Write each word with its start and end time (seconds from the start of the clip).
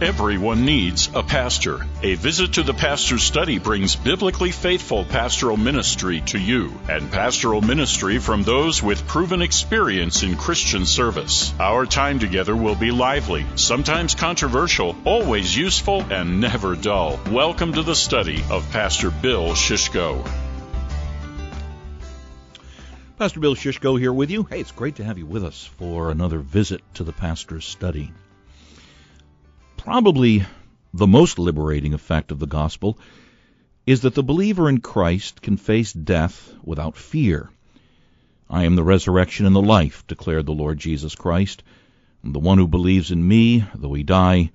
Everyone 0.00 0.64
needs 0.64 1.10
a 1.12 1.24
pastor. 1.24 1.84
A 2.04 2.14
visit 2.14 2.52
to 2.52 2.62
the 2.62 2.72
pastor's 2.72 3.24
study 3.24 3.58
brings 3.58 3.96
biblically 3.96 4.52
faithful 4.52 5.04
pastoral 5.04 5.56
ministry 5.56 6.20
to 6.26 6.38
you 6.38 6.72
and 6.88 7.10
pastoral 7.10 7.60
ministry 7.60 8.20
from 8.20 8.44
those 8.44 8.80
with 8.80 9.08
proven 9.08 9.42
experience 9.42 10.22
in 10.22 10.36
Christian 10.36 10.86
service. 10.86 11.52
Our 11.58 11.84
time 11.84 12.20
together 12.20 12.54
will 12.54 12.76
be 12.76 12.92
lively, 12.92 13.44
sometimes 13.56 14.14
controversial, 14.14 14.94
always 15.04 15.56
useful, 15.56 16.02
and 16.12 16.40
never 16.40 16.76
dull. 16.76 17.18
Welcome 17.32 17.72
to 17.72 17.82
the 17.82 17.96
study 17.96 18.44
of 18.52 18.70
Pastor 18.70 19.10
Bill 19.10 19.48
Shishko. 19.54 20.24
Pastor 23.18 23.40
Bill 23.40 23.56
Shishko 23.56 23.98
here 23.98 24.12
with 24.12 24.30
you. 24.30 24.44
Hey, 24.44 24.60
it's 24.60 24.70
great 24.70 24.94
to 24.96 25.04
have 25.04 25.18
you 25.18 25.26
with 25.26 25.42
us 25.42 25.64
for 25.64 26.12
another 26.12 26.38
visit 26.38 26.82
to 26.94 27.02
the 27.02 27.12
pastor's 27.12 27.64
study. 27.64 28.12
Probably 29.78 30.44
the 30.92 31.06
most 31.06 31.38
liberating 31.38 31.94
effect 31.94 32.32
of 32.32 32.40
the 32.40 32.46
gospel 32.46 32.98
is 33.86 34.02
that 34.02 34.14
the 34.14 34.22
believer 34.22 34.68
in 34.68 34.80
Christ 34.80 35.40
can 35.40 35.56
face 35.56 35.92
death 35.92 36.52
without 36.62 36.96
fear. 36.96 37.48
I 38.50 38.64
am 38.64 38.74
the 38.74 38.82
resurrection 38.82 39.46
and 39.46 39.54
the 39.54 39.62
life, 39.62 40.06
declared 40.06 40.46
the 40.46 40.52
Lord 40.52 40.78
Jesus 40.78 41.14
Christ. 41.14 41.62
And 42.22 42.34
the 42.34 42.40
one 42.40 42.58
who 42.58 42.66
believes 42.66 43.12
in 43.12 43.26
me, 43.26 43.64
though 43.74 43.94
he 43.94 44.02
die, 44.02 44.50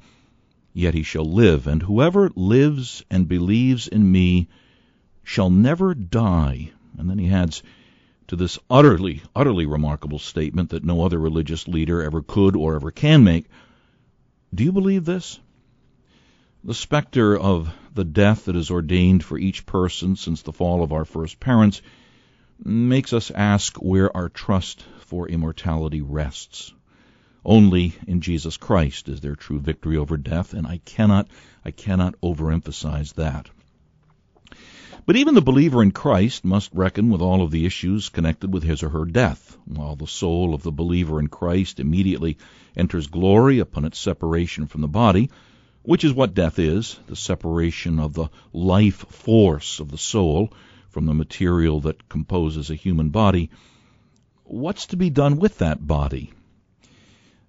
yet 0.74 0.94
he 0.94 1.04
shall 1.04 1.26
live. 1.26 1.68
And 1.68 1.82
whoever 1.82 2.30
lives 2.36 3.04
and 3.10 3.28
believes 3.28 3.88
in 3.88 4.12
me 4.12 4.50
shall 5.24 5.50
never 5.50 5.96
die. 5.96 6.72
And 6.98 7.10
then 7.10 7.18
he 7.18 7.30
adds 7.30 7.64
to 8.28 8.36
this 8.36 8.60
utterly, 8.70 9.24
utterly 9.34 9.66
remarkable 9.66 10.20
statement 10.20 10.72
that 10.72 10.84
no 10.84 11.06
other 11.06 11.18
religious 11.18 11.68
leader 11.68 12.04
ever 12.04 12.22
could 12.22 12.56
or 12.58 12.76
ever 12.76 12.92
can 12.92 13.24
make 13.24 13.46
do 14.54 14.64
you 14.64 14.72
believe 14.72 15.06
this? 15.06 15.40
The 16.64 16.74
specter 16.74 17.38
of 17.38 17.74
the 17.94 18.04
death 18.06 18.46
that 18.46 18.56
is 18.56 18.72
ordained 18.72 19.24
for 19.24 19.38
each 19.38 19.66
person 19.66 20.16
since 20.16 20.42
the 20.42 20.54
fall 20.54 20.84
of 20.84 20.94
our 20.94 21.06
first 21.06 21.40
parents 21.40 21.82
makes 22.64 23.14
us 23.14 23.32
ask 23.32 23.78
where 23.78 24.16
our 24.16 24.30
trust 24.30 24.86
for 25.00 25.28
immortality 25.28 26.02
rests. 26.02 26.74
Only 27.44 27.94
in 28.08 28.22
Jesus 28.22 28.56
Christ 28.58 29.10
is 29.10 29.20
there 29.22 29.36
true 29.36 29.60
victory 29.60 29.98
over 29.98 30.16
death, 30.16 30.54
and 30.54 30.66
I 30.66 30.80
cannot, 30.86 31.28
I 31.66 31.72
cannot 31.72 32.16
overemphasize 32.22 33.16
that. 33.16 33.50
But 35.06 35.18
even 35.18 35.36
the 35.36 35.42
believer 35.42 35.84
in 35.84 35.92
Christ 35.92 36.46
must 36.46 36.72
reckon 36.74 37.10
with 37.10 37.22
all 37.22 37.42
of 37.42 37.52
the 37.52 37.66
issues 37.66 38.08
connected 38.08 38.54
with 38.54 38.64
his 38.64 38.84
or 38.84 38.90
her 38.90 39.04
death, 39.04 39.58
while 39.66 39.98
the 39.98 40.08
soul 40.08 40.54
of 40.54 40.64
the 40.64 40.72
believer 40.72 41.20
in 41.20 41.28
Christ 41.28 41.82
immediately 41.82 42.38
enters 42.76 43.08
glory 43.08 43.60
upon 43.60 43.84
its 43.84 44.00
separation 44.00 44.66
from 44.66 44.80
the 44.80 44.88
body, 44.88 45.30
which 45.82 46.06
is 46.06 46.14
what 46.14 46.34
death 46.34 46.58
is, 46.58 46.98
the 47.08 47.18
separation 47.18 48.00
of 48.00 48.14
the 48.14 48.30
life 48.54 49.06
force 49.10 49.82
of 49.82 49.92
the 49.92 49.98
soul 49.98 50.54
from 50.88 51.06
the 51.06 51.14
material 51.14 51.82
that 51.82 52.08
composes 52.08 52.70
a 52.70 52.76
human 52.76 53.10
body. 53.10 53.50
What's 54.46 54.86
to 54.88 54.96
be 54.96 55.10
done 55.10 55.38
with 55.38 55.58
that 55.58 55.86
body? 55.86 56.32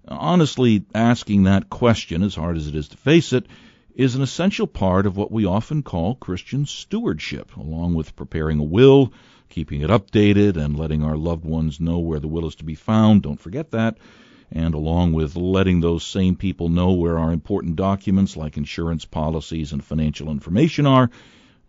Honestly, 0.05 0.83
asking 0.93 1.43
that 1.43 1.69
question, 1.69 2.21
as 2.21 2.35
hard 2.35 2.57
as 2.57 2.67
it 2.67 2.75
is 2.75 2.89
to 2.89 2.97
face 2.97 3.31
it, 3.31 3.47
is 3.95 4.13
an 4.13 4.21
essential 4.21 4.67
part 4.67 5.05
of 5.05 5.15
what 5.15 5.31
we 5.31 5.45
often 5.45 5.81
call 5.81 6.15
Christian 6.15 6.65
stewardship, 6.65 7.55
along 7.55 7.93
with 7.93 8.15
preparing 8.17 8.59
a 8.59 8.63
will, 8.63 9.13
keeping 9.47 9.79
it 9.79 9.89
updated, 9.89 10.57
and 10.57 10.77
letting 10.77 11.01
our 11.01 11.15
loved 11.15 11.45
ones 11.45 11.79
know 11.79 11.99
where 11.99 12.19
the 12.19 12.27
will 12.27 12.45
is 12.45 12.55
to 12.55 12.65
be 12.65 12.75
found. 12.75 13.21
Don't 13.21 13.39
forget 13.39 13.71
that. 13.71 13.97
And 14.51 14.73
along 14.73 15.13
with 15.13 15.37
letting 15.37 15.79
those 15.79 16.03
same 16.03 16.35
people 16.35 16.67
know 16.67 16.91
where 16.91 17.17
our 17.17 17.31
important 17.31 17.77
documents 17.77 18.35
like 18.35 18.57
insurance 18.57 19.05
policies 19.05 19.71
and 19.71 19.81
financial 19.81 20.29
information 20.29 20.85
are, 20.85 21.09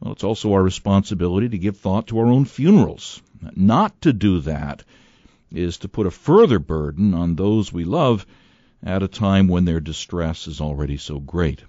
well, 0.01 0.13
it's 0.13 0.25
also 0.25 0.53
our 0.53 0.63
responsibility 0.65 1.49
to 1.51 1.59
give 1.59 1.77
thought 1.77 2.09
to 2.09 2.19
our 2.19 2.27
own 2.27 2.45
funerals. 2.45 3.23
Not 3.55 4.03
to 4.03 4.13
do 4.13 4.41
that 4.41 4.83
is 5.53 5.79
to 5.79 5.89
put 5.89 6.09
a 6.09 6.11
further 6.11 6.59
burden 6.59 7.15
on 7.15 7.37
those 7.37 7.73
we 7.73 7.85
love 7.85 8.27
at 8.83 9.05
a 9.05 9.09
time 9.09 9.47
when 9.47 9.65
their 9.65 9.81
distress 9.81 10.49
is 10.49 10.61
already 10.61 10.97
so 10.97 11.21
great 11.21 11.63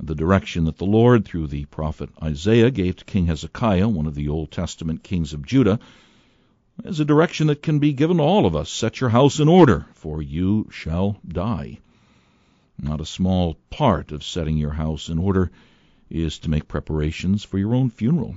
the 0.00 0.14
direction 0.14 0.64
that 0.64 0.78
the 0.78 0.84
Lord, 0.84 1.24
through 1.24 1.46
the 1.48 1.64
prophet 1.66 2.10
Isaiah, 2.22 2.70
gave 2.70 2.96
to 2.96 3.04
King 3.04 3.26
Hezekiah, 3.26 3.88
one 3.88 4.06
of 4.06 4.14
the 4.14 4.28
Old 4.28 4.50
Testament 4.50 5.02
kings 5.02 5.32
of 5.32 5.46
Judah, 5.46 5.78
is 6.84 7.00
a 7.00 7.04
direction 7.04 7.48
that 7.48 7.62
can 7.62 7.78
be 7.78 7.92
given 7.92 8.16
to 8.16 8.22
all 8.22 8.46
of 8.46 8.56
us. 8.56 8.70
Set 8.70 9.00
your 9.00 9.10
house 9.10 9.38
in 9.38 9.48
order, 9.48 9.86
for 9.94 10.22
you 10.22 10.68
shall 10.70 11.18
die. 11.26 11.78
Not 12.78 13.00
a 13.00 13.06
small 13.06 13.56
part 13.70 14.10
of 14.10 14.24
setting 14.24 14.56
your 14.56 14.72
house 14.72 15.08
in 15.08 15.18
order 15.18 15.50
is 16.10 16.38
to 16.40 16.50
make 16.50 16.66
preparations 16.66 17.44
for 17.44 17.58
your 17.58 17.74
own 17.74 17.90
funeral. 17.90 18.36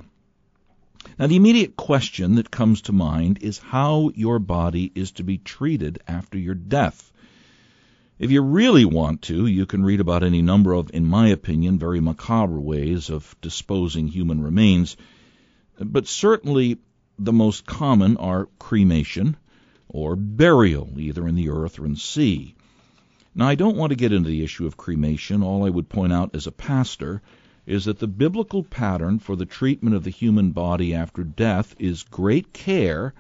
Now, 1.18 1.28
the 1.28 1.36
immediate 1.36 1.76
question 1.76 2.36
that 2.36 2.52
comes 2.52 2.82
to 2.84 2.92
mind 2.92 3.40
is 3.42 3.58
how 3.60 4.12
your 4.16 4.40
body 4.40 4.92
is 4.96 5.12
to 5.14 5.24
be 5.24 5.38
treated 5.38 6.00
after 6.08 6.38
your 6.38 6.56
death. 6.56 7.12
If 8.18 8.32
you 8.32 8.42
really 8.42 8.86
want 8.86 9.24
to, 9.24 9.46
you 9.46 9.66
can 9.66 9.84
read 9.84 10.00
about 10.00 10.24
any 10.24 10.42
number 10.42 10.72
of, 10.72 10.90
in 10.94 11.06
my 11.06 11.28
opinion, 11.28 11.78
very 11.78 12.00
macabre 12.00 12.62
ways 12.62 13.10
of 13.10 13.36
disposing 13.42 14.08
human 14.08 14.42
remains, 14.42 14.96
but 15.78 16.08
certainly 16.08 16.78
the 17.20 17.34
most 17.34 17.66
common 17.66 18.16
are 18.16 18.48
cremation 18.58 19.36
or 19.90 20.16
burial, 20.16 20.94
either 20.98 21.28
in 21.28 21.36
the 21.36 21.50
earth 21.50 21.78
or 21.78 21.86
in 21.86 21.96
the 21.96 22.00
sea. 22.00 22.56
Now, 23.36 23.50
I 23.50 23.56
don't 23.56 23.76
want 23.76 23.90
to 23.90 23.98
get 23.98 24.14
into 24.14 24.30
the 24.30 24.44
issue 24.46 24.66
of 24.66 24.78
cremation. 24.78 25.44
All 25.44 25.66
I 25.66 25.70
would 25.70 25.90
point 25.90 26.14
out 26.14 26.34
as 26.34 26.48
a 26.48 26.54
pastor 26.54 27.22
is 27.66 27.84
that 27.84 28.00
the 28.00 28.08
biblical 28.08 28.64
pattern 28.64 29.20
for 29.20 29.36
the 29.36 29.46
treatment 29.46 29.94
of 29.94 30.06
the 30.06 30.10
human 30.10 30.52
body 30.52 30.94
after 30.94 31.26
death 31.26 31.76
is 31.80 32.04
great 32.04 32.54
care 32.54 33.14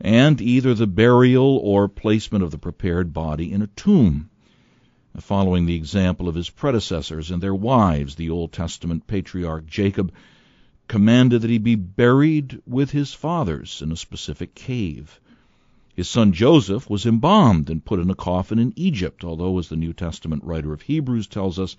and 0.00 0.40
either 0.40 0.72
the 0.74 0.86
burial 0.86 1.58
or 1.58 1.88
placement 1.88 2.42
of 2.42 2.50
the 2.50 2.58
prepared 2.58 3.12
body 3.12 3.52
in 3.52 3.60
a 3.60 3.66
tomb. 3.66 4.30
Following 5.18 5.66
the 5.66 5.74
example 5.74 6.28
of 6.28 6.34
his 6.34 6.48
predecessors 6.48 7.30
and 7.30 7.42
their 7.42 7.54
wives, 7.54 8.14
the 8.14 8.30
Old 8.30 8.52
Testament 8.52 9.06
patriarch 9.06 9.66
Jacob 9.66 10.12
commanded 10.88 11.42
that 11.42 11.50
he 11.50 11.58
be 11.58 11.74
buried 11.74 12.62
with 12.66 12.92
his 12.92 13.12
fathers 13.12 13.82
in 13.82 13.92
a 13.92 13.96
specific 13.96 14.54
cave. 14.54 15.20
His 15.94 16.08
son 16.08 16.32
Joseph 16.32 16.88
was 16.88 17.04
embalmed 17.04 17.68
and 17.68 17.84
put 17.84 18.00
in 18.00 18.08
a 18.08 18.14
coffin 18.14 18.58
in 18.58 18.72
Egypt, 18.76 19.22
although, 19.22 19.58
as 19.58 19.68
the 19.68 19.76
New 19.76 19.92
Testament 19.92 20.42
writer 20.44 20.72
of 20.72 20.82
Hebrews 20.82 21.26
tells 21.26 21.58
us, 21.58 21.76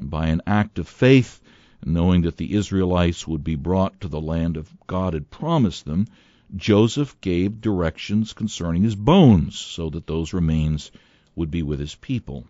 by 0.00 0.28
an 0.28 0.42
act 0.46 0.78
of 0.78 0.86
faith, 0.86 1.40
knowing 1.84 2.22
that 2.22 2.36
the 2.36 2.52
Israelites 2.54 3.26
would 3.26 3.42
be 3.42 3.56
brought 3.56 4.00
to 4.02 4.08
the 4.08 4.20
land 4.20 4.56
of 4.56 4.72
God 4.86 5.14
had 5.14 5.30
promised 5.30 5.84
them, 5.84 6.06
Joseph 6.54 7.20
gave 7.20 7.60
directions 7.60 8.32
concerning 8.32 8.82
his 8.82 8.94
bones, 8.94 9.58
so 9.58 9.90
that 9.90 10.06
those 10.06 10.32
remains 10.32 10.92
would 11.34 11.50
be 11.50 11.62
with 11.62 11.80
his 11.80 11.96
people. 11.96 12.46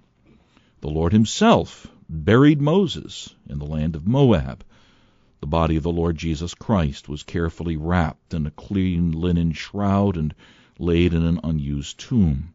The 0.82 0.90
Lord 0.90 1.12
himself 1.12 1.86
buried 2.08 2.60
Moses 2.60 3.34
in 3.48 3.58
the 3.58 3.64
land 3.64 3.96
of 3.96 4.06
Moab. 4.06 4.62
The 5.40 5.46
body 5.46 5.76
of 5.76 5.82
the 5.82 5.90
Lord 5.92 6.16
Jesus 6.18 6.54
Christ 6.54 7.08
was 7.08 7.22
carefully 7.22 7.76
wrapped 7.76 8.34
in 8.34 8.46
a 8.46 8.50
clean 8.50 9.12
linen 9.12 9.52
shroud 9.52 10.16
and 10.16 10.34
laid 10.78 11.14
in 11.14 11.24
an 11.24 11.40
unused 11.42 11.98
tomb. 11.98 12.54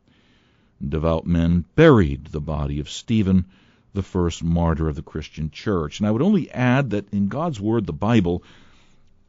Devout 0.87 1.25
men 1.25 1.65
buried 1.75 2.25
the 2.27 2.39
body 2.39 2.79
of 2.79 2.89
Stephen, 2.89 3.45
the 3.93 4.03
first 4.03 4.43
martyr 4.43 4.87
of 4.87 4.95
the 4.95 5.01
Christian 5.01 5.49
church. 5.49 5.99
And 5.99 6.07
I 6.07 6.11
would 6.11 6.21
only 6.21 6.49
add 6.51 6.91
that 6.91 7.11
in 7.11 7.27
God's 7.27 7.59
Word, 7.59 7.85
the 7.85 7.93
Bible, 7.93 8.43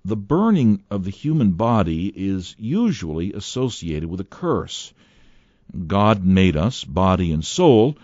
the 0.05 0.17
burning 0.17 0.83
of 0.91 1.05
the 1.05 1.11
human 1.11 1.53
body 1.53 2.13
is 2.15 2.57
usually 2.59 3.33
associated 3.33 4.09
with 4.09 4.21
a 4.21 4.25
curse. 4.25 4.93
God 5.87 6.25
made 6.25 6.57
us, 6.57 6.83
body 6.83 7.31
and 7.31 7.45
soul, 7.45 7.97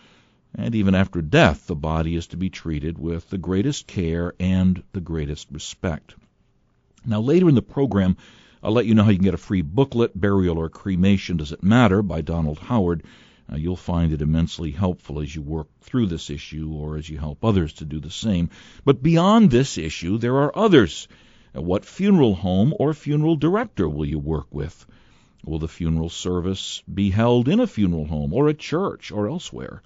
and 0.55 0.75
even 0.75 0.95
after 0.95 1.21
death, 1.21 1.67
the 1.67 1.75
body 1.75 2.15
is 2.15 2.29
to 2.29 2.37
be 2.37 2.51
treated 2.51 2.99
with 2.99 3.29
the 3.31 3.39
greatest 3.39 3.87
care 3.87 4.33
and 4.39 4.83
the 4.93 5.01
greatest 5.01 5.49
respect. 5.51 6.15
Now, 7.05 7.21
later 7.21 7.49
in 7.49 7.55
the 7.55 7.63
program, 7.63 8.17
I'll 8.63 8.73
let 8.73 8.87
you 8.87 8.95
know 8.95 9.03
how 9.03 9.11
you 9.11 9.17
can 9.17 9.25
get 9.25 9.35
a 9.35 9.39
free 9.39 9.63
booklet, 9.63 10.19
Burial 10.19 10.59
or 10.59 10.69
Cremation 10.69 11.37
Does 11.37 11.53
It 11.53 11.63
Matter, 11.63 12.03
by 12.03 12.21
Donald 12.21 12.59
Howard. 12.59 13.03
Uh, 13.51 13.57
you'll 13.57 13.77
find 13.77 14.13
it 14.13 14.23
immensely 14.23 14.71
helpful 14.71 15.21
as 15.21 15.35
you 15.35 15.43
work 15.43 15.69
through 15.81 16.07
this 16.07 16.31
issue 16.31 16.73
or 16.73 16.97
as 16.97 17.09
you 17.09 17.19
help 17.19 17.45
others 17.45 17.73
to 17.75 17.85
do 17.85 17.99
the 17.99 18.11
same. 18.11 18.51
But 18.85 19.03
beyond 19.03 19.51
this 19.51 19.79
issue, 19.79 20.19
there 20.19 20.37
are 20.37 20.57
others 20.57 21.09
what 21.53 21.85
funeral 21.85 22.35
home 22.35 22.75
or 22.79 22.93
funeral 22.93 23.37
director 23.37 23.89
will 23.89 24.05
you 24.05 24.19
work 24.19 24.47
with? 24.51 24.87
Will 25.45 25.59
the 25.59 25.69
funeral 25.69 26.09
service 26.09 26.83
be 26.93 27.11
held 27.11 27.49
in 27.49 27.61
a 27.61 27.67
funeral 27.67 28.07
home 28.07 28.35
or 28.35 28.49
a 28.49 28.55
church 28.55 29.11
or 29.11 29.29
elsewhere? 29.29 29.83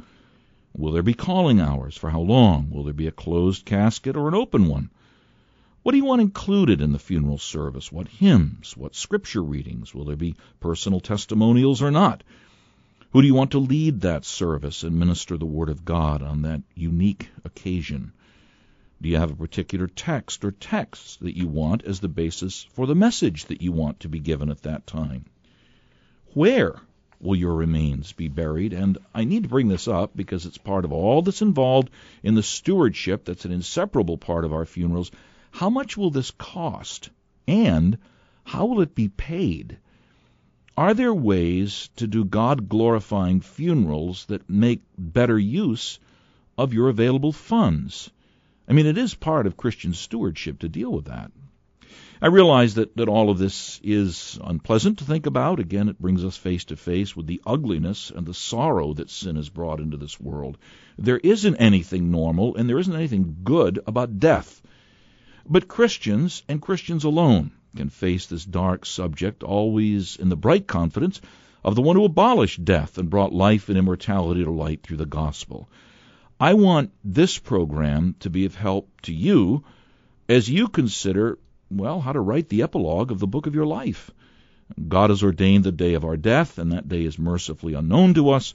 Will 0.75 0.93
there 0.93 1.03
be 1.03 1.15
calling 1.15 1.61
hours? 1.61 1.97
For 1.97 2.11
how 2.11 2.21
long? 2.21 2.71
Will 2.71 2.85
there 2.85 2.95
be 2.95 3.07
a 3.07 3.13
closed 3.13 3.65
casket 3.65 4.17
or 4.17 4.29
an 4.29 4.35
open 4.35 4.67
one? 4.67 4.91
What 5.83 5.93
do 5.93 5.99
you 5.99 6.05
want 6.05 6.21
included 6.21 6.81
in 6.81 6.93
the 6.93 6.99
funeral 6.99 7.39
service? 7.39 7.93
What 7.93 8.09
hymns? 8.09 8.77
What 8.77 8.95
scripture 8.95 9.43
readings? 9.43 9.95
Will 9.95 10.05
there 10.05 10.17
be 10.17 10.37
personal 10.61 11.01
testimonials 11.01 11.83
or 11.83 11.91
not? 11.91 12.23
Who 13.13 13.21
do 13.21 13.27
you 13.27 13.35
want 13.35 13.51
to 13.51 13.59
lead 13.59 14.01
that 14.01 14.25
service 14.25 14.85
and 14.85 14.99
minister 14.99 15.37
the 15.37 15.45
Word 15.45 15.69
of 15.69 15.85
God 15.85 16.23
on 16.23 16.43
that 16.43 16.63
unique 16.75 17.29
occasion? 17.45 18.13
Do 19.03 19.09
you 19.09 19.17
have 19.17 19.33
a 19.33 19.35
particular 19.35 19.89
text 19.89 20.45
or 20.45 20.53
texts 20.53 21.17
that 21.17 21.37
you 21.37 21.49
want 21.49 21.83
as 21.83 21.99
the 21.99 22.07
basis 22.07 22.63
for 22.63 22.87
the 22.87 22.95
message 22.95 23.47
that 23.47 23.61
you 23.61 23.73
want 23.73 23.99
to 23.99 24.09
be 24.09 24.21
given 24.21 24.49
at 24.49 24.63
that 24.63 24.87
time? 24.87 25.25
Where 26.35 26.81
will 27.19 27.35
your 27.35 27.57
remains 27.57 28.13
be 28.13 28.29
buried? 28.29 28.73
And 28.73 28.99
I 29.13 29.25
need 29.25 29.43
to 29.43 29.49
bring 29.49 29.67
this 29.67 29.89
up 29.89 30.13
because 30.15 30.47
it's 30.47 30.57
part 30.57 30.85
of 30.85 30.93
all 30.93 31.21
that's 31.21 31.43
involved 31.43 31.91
in 32.23 32.37
the 32.37 32.45
stewardship 32.45 33.25
that's 33.25 33.45
an 33.45 33.51
inseparable 33.51 34.19
part 34.19 34.45
of 34.45 34.53
our 34.53 34.65
funerals. 34.65 35.11
How 35.51 35.69
much 35.69 35.97
will 35.97 36.11
this 36.11 36.31
cost? 36.31 37.11
And 37.49 37.99
how 38.45 38.67
will 38.67 38.83
it 38.83 38.95
be 38.95 39.09
paid? 39.09 39.79
Are 40.77 40.95
there 40.95 41.13
ways 41.13 41.91
to 41.97 42.07
do 42.07 42.25
God 42.25 42.69
glorifying 42.69 43.41
funerals 43.41 44.27
that 44.27 44.49
make 44.49 44.83
better 44.97 45.41
use 45.41 45.99
of 46.57 46.73
your 46.73 46.89
available 46.89 47.33
funds? 47.33 48.09
I 48.69 48.73
mean, 48.73 48.87
it 48.87 48.99
is 48.99 49.15
part 49.15 49.47
of 49.47 49.57
Christian 49.57 49.93
stewardship 49.93 50.61
to 50.61 50.69
deal 50.69 50.93
with 50.93 51.07
that. 51.07 51.33
I 52.23 52.29
realize 52.29 52.75
that, 52.75 52.97
that 52.97 53.09
all 53.09 53.31
of 53.31 53.39
this 53.39 53.81
is 53.83 54.39
unpleasant 54.45 54.99
to 54.99 55.05
think 55.05 55.27
about. 55.27 55.59
Again, 55.59 55.89
it 55.89 56.01
brings 56.01 56.25
us 56.25 56.37
face 56.37 56.65
to 56.67 56.77
face 56.77 57.17
with 57.17 57.27
the 57.27 57.43
ugliness 57.45 58.13
and 58.15 58.25
the 58.25 58.33
sorrow 58.33 58.95
that 58.95 59.11
sin 59.11 59.35
has 59.35 59.49
brought 59.49 59.81
into 59.81 59.97
this 59.97 60.21
world. 60.21 60.57
There 60.97 61.19
isn't 61.19 61.57
anything 61.57 62.13
normal 62.13 62.55
and 62.55 62.69
there 62.69 62.79
isn't 62.79 62.95
anything 62.95 63.39
good 63.43 63.81
about 63.89 64.21
death. 64.21 64.63
But 65.49 65.67
Christians, 65.67 66.45
and 66.49 66.63
Christians 66.63 67.03
alone, 67.03 67.51
can 67.75 67.89
face 67.89 68.27
this 68.27 68.45
dark 68.45 68.87
subject 68.87 69.43
always 69.43 70.15
in 70.15 70.29
the 70.29 70.37
bright 70.37 70.69
confidence 70.69 71.21
of 71.65 71.75
the 71.75 71.83
one 71.83 71.97
who 71.97 72.05
abolished 72.05 72.65
death 72.65 72.99
and 72.99 73.11
brought 73.11 73.33
life 73.33 73.69
and 73.69 73.77
immortality 73.77 74.45
to 74.45 74.51
light 74.53 74.85
through 74.85 74.99
the 74.99 75.07
gospel. 75.07 75.69
I 76.43 76.55
want 76.55 76.91
this 77.05 77.39
program 77.39 78.17
to 78.19 78.29
be 78.29 78.47
of 78.47 78.57
help 78.57 78.91
to 79.03 79.13
you 79.15 79.63
as 80.29 80.51
you 80.51 80.67
consider, 80.67 81.39
well, 81.71 82.01
how 82.01 82.13
to 82.13 82.19
write 82.19 82.49
the 82.49 82.63
epilogue 82.63 83.13
of 83.13 83.21
the 83.21 83.29
book 83.29 83.47
of 83.47 83.55
your 83.55 83.65
life. 83.65 84.11
God 84.89 85.11
has 85.11 85.23
ordained 85.23 85.63
the 85.63 85.71
day 85.71 85.95
of 85.95 86.05
our 86.05 86.17
death, 86.17 86.59
and 86.59 86.73
that 86.73 86.89
day 86.89 87.05
is 87.05 87.17
mercifully 87.17 87.75
unknown 87.75 88.15
to 88.15 88.31
us. 88.31 88.55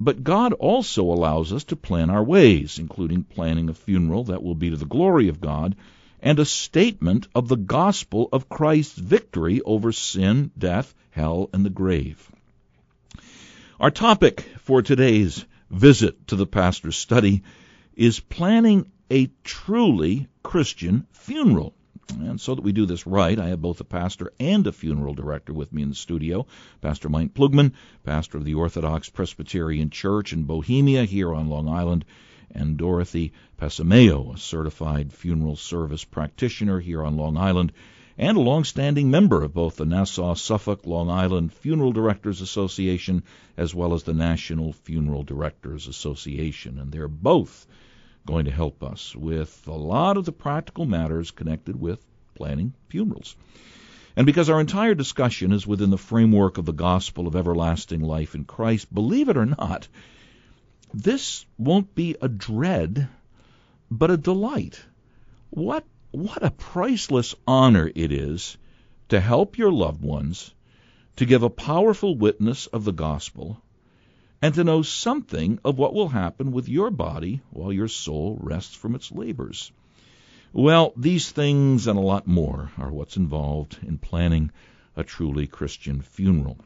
But 0.00 0.24
God 0.24 0.54
also 0.54 1.04
allows 1.04 1.52
us 1.52 1.62
to 1.66 1.76
plan 1.76 2.10
our 2.10 2.24
ways, 2.24 2.80
including 2.80 3.22
planning 3.22 3.68
a 3.68 3.74
funeral 3.74 4.24
that 4.24 4.42
will 4.42 4.56
be 4.56 4.70
to 4.70 4.76
the 4.76 4.84
glory 4.84 5.28
of 5.28 5.40
God 5.40 5.76
and 6.20 6.40
a 6.40 6.44
statement 6.44 7.28
of 7.32 7.46
the 7.46 7.56
gospel 7.56 8.28
of 8.32 8.48
Christ's 8.48 8.98
victory 8.98 9.60
over 9.64 9.92
sin, 9.92 10.50
death, 10.58 10.92
hell, 11.10 11.48
and 11.52 11.64
the 11.64 11.70
grave. 11.70 12.28
Our 13.78 13.92
topic 13.92 14.40
for 14.62 14.82
today's 14.82 15.44
visit 15.70 16.26
to 16.28 16.36
the 16.36 16.46
pastor's 16.46 16.96
study 16.96 17.42
is 17.94 18.20
planning 18.20 18.90
a 19.10 19.30
truly 19.44 20.28
Christian 20.42 21.06
funeral. 21.12 21.74
And 22.10 22.40
so 22.40 22.54
that 22.54 22.62
we 22.62 22.72
do 22.72 22.86
this 22.86 23.06
right, 23.06 23.38
I 23.38 23.48
have 23.48 23.60
both 23.60 23.80
a 23.80 23.84
pastor 23.84 24.32
and 24.40 24.66
a 24.66 24.72
funeral 24.72 25.14
director 25.14 25.52
with 25.52 25.72
me 25.72 25.82
in 25.82 25.90
the 25.90 25.94
studio. 25.94 26.46
Pastor 26.80 27.10
Meint 27.10 27.32
Plugman, 27.32 27.72
pastor 28.04 28.38
of 28.38 28.44
the 28.44 28.54
Orthodox 28.54 29.10
Presbyterian 29.10 29.90
Church 29.90 30.32
in 30.32 30.44
Bohemia 30.44 31.04
here 31.04 31.34
on 31.34 31.50
Long 31.50 31.68
Island, 31.68 32.06
and 32.50 32.78
Dorothy 32.78 33.32
Pasameo, 33.60 34.34
a 34.34 34.38
certified 34.38 35.12
funeral 35.12 35.56
service 35.56 36.04
practitioner 36.04 36.80
here 36.80 37.02
on 37.02 37.18
Long 37.18 37.36
Island, 37.36 37.72
and 38.18 38.36
a 38.36 38.40
long-standing 38.40 39.10
member 39.10 39.44
of 39.44 39.54
both 39.54 39.76
the 39.76 39.86
Nassau 39.86 40.34
Suffolk 40.34 40.84
Long 40.84 41.08
Island 41.08 41.52
Funeral 41.52 41.92
Directors 41.92 42.40
Association 42.40 43.22
as 43.56 43.72
well 43.72 43.94
as 43.94 44.02
the 44.02 44.12
National 44.12 44.72
Funeral 44.72 45.22
Directors 45.22 45.86
Association. 45.86 46.80
And 46.80 46.90
they're 46.90 47.06
both 47.06 47.66
going 48.26 48.46
to 48.46 48.50
help 48.50 48.82
us 48.82 49.14
with 49.14 49.68
a 49.68 49.72
lot 49.72 50.16
of 50.16 50.24
the 50.24 50.32
practical 50.32 50.84
matters 50.84 51.30
connected 51.30 51.80
with 51.80 52.04
planning 52.34 52.74
funerals. 52.88 53.36
And 54.16 54.26
because 54.26 54.50
our 54.50 54.60
entire 54.60 54.96
discussion 54.96 55.52
is 55.52 55.64
within 55.64 55.90
the 55.90 55.96
framework 55.96 56.58
of 56.58 56.66
the 56.66 56.72
gospel 56.72 57.28
of 57.28 57.36
everlasting 57.36 58.00
life 58.02 58.34
in 58.34 58.44
Christ, 58.44 58.92
believe 58.92 59.28
it 59.28 59.36
or 59.36 59.46
not, 59.46 59.86
this 60.92 61.46
won't 61.56 61.94
be 61.94 62.16
a 62.20 62.28
dread, 62.28 63.08
but 63.92 64.10
a 64.10 64.16
delight. 64.16 64.80
What 65.50 65.84
what 66.10 66.42
a 66.42 66.50
priceless 66.50 67.34
honor 67.46 67.90
it 67.94 68.12
is 68.12 68.56
to 69.08 69.20
help 69.20 69.58
your 69.58 69.72
loved 69.72 70.02
ones, 70.02 70.54
to 71.16 71.26
give 71.26 71.42
a 71.42 71.50
powerful 71.50 72.16
witness 72.16 72.66
of 72.66 72.84
the 72.84 72.92
gospel, 72.92 73.60
and 74.40 74.54
to 74.54 74.64
know 74.64 74.82
something 74.82 75.58
of 75.64 75.78
what 75.78 75.94
will 75.94 76.08
happen 76.08 76.52
with 76.52 76.68
your 76.68 76.90
body 76.90 77.40
while 77.50 77.72
your 77.72 77.88
soul 77.88 78.38
rests 78.40 78.74
from 78.74 78.94
its 78.94 79.10
labors. 79.10 79.72
Well, 80.52 80.92
these 80.96 81.30
things 81.30 81.86
and 81.86 81.98
a 81.98 82.02
lot 82.02 82.26
more 82.26 82.70
are 82.78 82.90
what's 82.90 83.16
involved 83.16 83.78
in 83.82 83.98
planning 83.98 84.50
a 84.96 85.04
truly 85.04 85.46
Christian 85.46 86.00
funeral. 86.00 86.58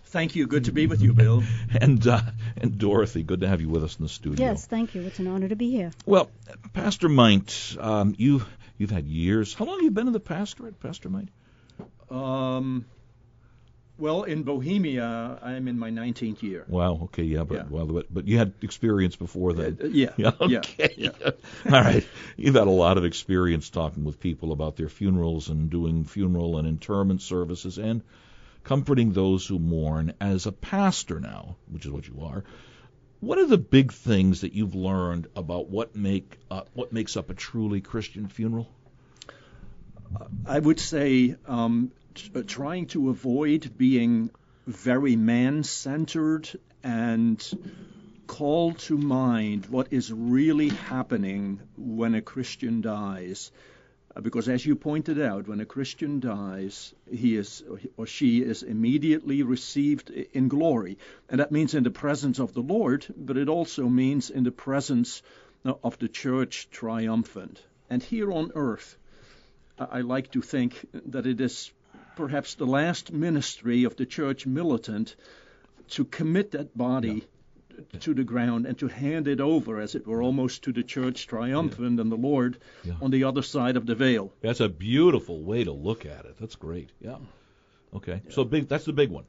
Thank 0.05 0.35
you. 0.35 0.47
Good 0.47 0.65
to 0.65 0.71
be 0.71 0.87
with 0.87 1.01
you, 1.01 1.13
Bill. 1.13 1.43
and 1.81 2.05
uh, 2.07 2.21
and 2.57 2.79
Dorothy, 2.79 3.21
good 3.21 3.41
to 3.41 3.47
have 3.47 3.61
you 3.61 3.69
with 3.69 3.83
us 3.83 3.97
in 3.97 4.03
the 4.03 4.09
studio. 4.09 4.43
Yes, 4.43 4.65
thank 4.65 4.95
you. 4.95 5.03
It's 5.03 5.19
an 5.19 5.27
honor 5.27 5.47
to 5.47 5.55
be 5.55 5.69
here. 5.69 5.91
Well, 6.05 6.31
Pastor 6.73 7.09
Meint, 7.09 7.83
um, 7.83 8.15
you 8.17 8.43
you've 8.77 8.89
had 8.89 9.05
years. 9.05 9.53
How 9.53 9.65
long 9.65 9.75
have 9.75 9.83
you 9.83 9.91
been 9.91 10.07
in 10.07 10.13
the 10.13 10.19
pastorate, 10.19 10.79
Pastor 10.79 11.09
Meint? 11.09 11.29
Um, 12.11 12.85
well, 13.99 14.23
in 14.23 14.43
Bohemia, 14.43 15.39
I'm 15.41 15.67
in 15.67 15.77
my 15.77 15.91
19th 15.91 16.41
year. 16.41 16.65
Wow. 16.67 17.01
Okay. 17.03 17.23
Yeah. 17.23 17.43
But 17.43 17.55
yeah. 17.55 17.63
well, 17.69 17.85
but, 17.85 18.13
but 18.13 18.27
you 18.27 18.37
had 18.37 18.53
experience 18.61 19.15
before 19.15 19.53
then. 19.53 19.77
Uh, 19.81 19.87
yeah. 19.87 20.11
Yeah. 20.17 20.31
Okay. 20.41 20.93
Yeah, 20.97 21.09
yeah. 21.21 21.31
All 21.65 21.81
right. 21.81 22.07
You've 22.37 22.55
had 22.55 22.67
a 22.67 22.71
lot 22.71 22.97
of 22.97 23.05
experience 23.05 23.69
talking 23.69 24.03
with 24.03 24.19
people 24.19 24.51
about 24.51 24.77
their 24.77 24.89
funerals 24.89 25.49
and 25.49 25.69
doing 25.69 26.05
funeral 26.05 26.57
and 26.57 26.67
interment 26.67 27.21
services 27.21 27.77
and 27.77 28.01
comforting 28.63 29.11
those 29.11 29.45
who 29.45 29.59
mourn. 29.59 30.13
As 30.19 30.45
a 30.45 30.51
pastor 30.51 31.19
now, 31.19 31.57
which 31.69 31.85
is 31.85 31.91
what 31.91 32.07
you 32.07 32.21
are, 32.23 32.43
what 33.19 33.37
are 33.37 33.47
the 33.47 33.57
big 33.57 33.91
things 33.91 34.41
that 34.41 34.53
you've 34.53 34.75
learned 34.75 35.27
about 35.35 35.69
what 35.69 35.95
make 35.95 36.37
uh, 36.49 36.61
what 36.73 36.93
makes 36.93 37.17
up 37.17 37.29
a 37.29 37.33
truly 37.33 37.81
Christian 37.81 38.27
funeral? 38.27 38.69
I 40.45 40.57
would 40.57 40.79
say 40.79 41.35
um, 41.45 41.91
uh, 42.35 42.41
trying 42.45 42.87
to 42.87 43.09
avoid 43.09 43.77
being 43.77 44.29
very 44.67 45.15
man 45.15 45.63
centered 45.63 46.49
and 46.83 47.43
call 48.27 48.73
to 48.73 48.97
mind 48.97 49.65
what 49.65 49.91
is 49.91 50.13
really 50.13 50.69
happening 50.69 51.59
when 51.77 52.13
a 52.15 52.21
Christian 52.21 52.81
dies. 52.81 53.51
Uh, 54.15 54.21
because 54.21 54.47
as 54.47 54.65
you 54.65 54.75
pointed 54.75 55.19
out, 55.19 55.47
when 55.47 55.59
a 55.59 55.65
Christian 55.65 56.19
dies, 56.19 56.93
he 57.11 57.35
is 57.35 57.63
or 57.97 58.05
she 58.05 58.41
is 58.41 58.63
immediately 58.63 59.43
received 59.43 60.09
in 60.09 60.47
glory. 60.47 60.97
And 61.29 61.39
that 61.39 61.51
means 61.51 61.73
in 61.73 61.83
the 61.83 61.91
presence 61.91 62.39
of 62.39 62.53
the 62.53 62.61
Lord, 62.61 63.05
but 63.17 63.37
it 63.37 63.49
also 63.49 63.87
means 63.87 64.29
in 64.29 64.43
the 64.43 64.51
presence 64.51 65.21
uh, 65.65 65.73
of 65.83 65.97
the 65.97 66.07
church 66.07 66.69
triumphant. 66.69 67.61
And 67.89 68.03
here 68.03 68.31
on 68.31 68.51
earth, 68.55 68.97
I 69.79 70.01
like 70.01 70.31
to 70.31 70.41
think 70.41 70.85
that 71.05 71.25
it 71.25 71.41
is 71.41 71.71
perhaps 72.19 72.55
the 72.55 72.65
last 72.65 73.13
ministry 73.13 73.85
of 73.85 73.95
the 73.95 74.05
church 74.05 74.45
militant 74.45 75.15
to 75.87 76.03
commit 76.03 76.51
that 76.51 76.77
body 76.77 77.23
yeah. 77.93 77.99
to 78.01 78.13
the 78.13 78.25
ground 78.25 78.65
and 78.65 78.77
to 78.77 78.89
hand 78.89 79.29
it 79.29 79.39
over, 79.39 79.79
as 79.79 79.95
it 79.95 80.05
were, 80.05 80.21
almost 80.21 80.63
to 80.63 80.73
the 80.73 80.83
church 80.83 81.27
triumphant 81.27 81.95
yeah. 81.95 82.01
and 82.01 82.11
the 82.11 82.17
Lord 82.17 82.57
yeah. 82.83 82.95
on 83.01 83.09
the 83.09 83.23
other 83.23 83.41
side 83.41 83.77
of 83.77 83.85
the 83.85 83.95
veil. 83.95 84.33
That's 84.41 84.59
a 84.59 84.67
beautiful 84.67 85.41
way 85.41 85.63
to 85.63 85.71
look 85.71 86.05
at 86.05 86.25
it. 86.25 86.35
That's 86.37 86.55
great. 86.55 86.89
Yeah. 86.99 87.19
Okay. 87.95 88.21
So 88.31 88.43
big. 88.43 88.67
That's 88.67 88.83
the 88.83 88.91
big 88.91 89.11
one. 89.11 89.23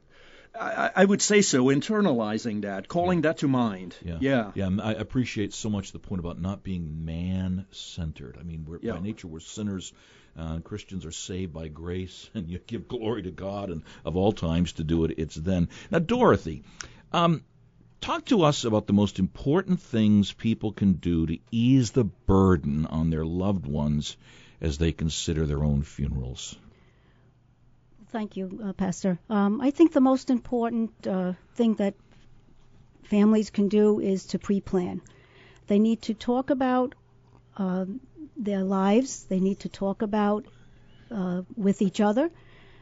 I, 0.53 0.91
I 0.93 1.05
would 1.05 1.21
say 1.21 1.41
so. 1.41 1.67
Internalizing 1.67 2.63
that, 2.63 2.89
calling 2.89 3.21
that 3.21 3.37
to 3.37 3.47
mind. 3.47 3.95
Yeah. 4.03 4.17
Yeah. 4.19 4.51
Yeah. 4.53 4.69
I 4.83 4.91
appreciate 4.91 5.53
so 5.53 5.69
much 5.69 5.93
the 5.93 5.99
point 5.99 6.19
about 6.19 6.41
not 6.41 6.61
being 6.61 7.05
man 7.05 7.67
centered. 7.71 8.35
I 8.37 8.43
mean, 8.43 8.67
by 8.83 8.99
nature, 8.99 9.29
we're 9.29 9.39
sinners. 9.39 9.93
Uh, 10.37 10.59
Christians 10.59 11.05
are 11.05 11.11
saved 11.11 11.53
by 11.53 11.67
grace, 11.67 12.29
and 12.33 12.49
you 12.49 12.59
give 12.65 12.87
glory 12.87 13.23
to 13.23 13.31
God, 13.31 13.69
and 13.69 13.83
of 14.05 14.15
all 14.15 14.31
times 14.31 14.73
to 14.73 14.83
do 14.83 15.03
it, 15.05 15.15
it's 15.17 15.35
then. 15.35 15.69
Now, 15.89 15.99
Dorothy, 15.99 16.63
um, 17.11 17.43
talk 17.99 18.25
to 18.25 18.43
us 18.43 18.65
about 18.65 18.87
the 18.87 18.93
most 18.93 19.19
important 19.19 19.81
things 19.81 20.31
people 20.31 20.71
can 20.71 20.93
do 20.93 21.25
to 21.27 21.37
ease 21.51 21.91
the 21.91 22.05
burden 22.05 22.85
on 22.85 23.09
their 23.09 23.25
loved 23.25 23.67
ones 23.67 24.17
as 24.61 24.77
they 24.77 24.91
consider 24.91 25.45
their 25.45 25.63
own 25.63 25.83
funerals. 25.83 26.55
Thank 28.11 28.35
you, 28.35 28.59
uh, 28.63 28.73
Pastor. 28.73 29.19
Um, 29.29 29.61
I 29.61 29.71
think 29.71 29.93
the 29.93 30.01
most 30.01 30.29
important 30.29 30.91
uh, 31.07 31.33
thing 31.55 31.75
that 31.75 31.93
families 33.03 33.49
can 33.49 33.69
do 33.69 33.99
is 33.99 34.25
to 34.27 34.39
pre-plan. 34.39 35.01
They 35.67 35.79
need 35.79 36.01
to 36.03 36.13
talk 36.13 36.49
about 36.49 36.93
uh, 37.55 37.85
their 38.37 38.63
lives. 38.63 39.23
They 39.23 39.39
need 39.39 39.59
to 39.61 39.69
talk 39.69 40.01
about 40.01 40.45
uh, 41.09 41.41
with 41.55 41.81
each 41.81 42.01
other, 42.01 42.29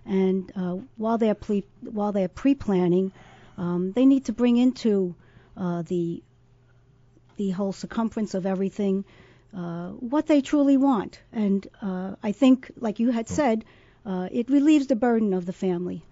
and 0.06 0.52
uh, 0.56 0.78
while 0.98 1.18
they're 1.18 1.36
pre- 1.36 1.66
while 1.82 2.12
they're 2.12 2.28
pre-planning, 2.28 3.12
um, 3.58 3.92
they 3.92 4.06
need 4.06 4.26
to 4.26 4.34
bring 4.34 4.58
into 4.58 5.16
uh, 5.58 5.82
the 5.84 6.24
the 7.38 7.50
whole 7.52 7.74
circumference 7.74 8.34
of 8.34 8.46
everything 8.46 9.06
uh, 9.56 9.90
what 9.90 10.28
they 10.28 10.42
truly 10.42 10.78
want. 10.78 11.20
And 11.32 11.68
uh, 11.82 12.16
I 12.22 12.34
think, 12.34 12.72
like 12.78 13.00
you 13.00 13.12
had 13.12 13.28
said, 13.28 13.66
uh, 14.06 14.28
it 14.32 14.50
relieves 14.50 14.88
the 14.88 14.96
burden 14.96 15.34
of 15.34 15.46
the 15.46 15.54
family. 15.54 16.04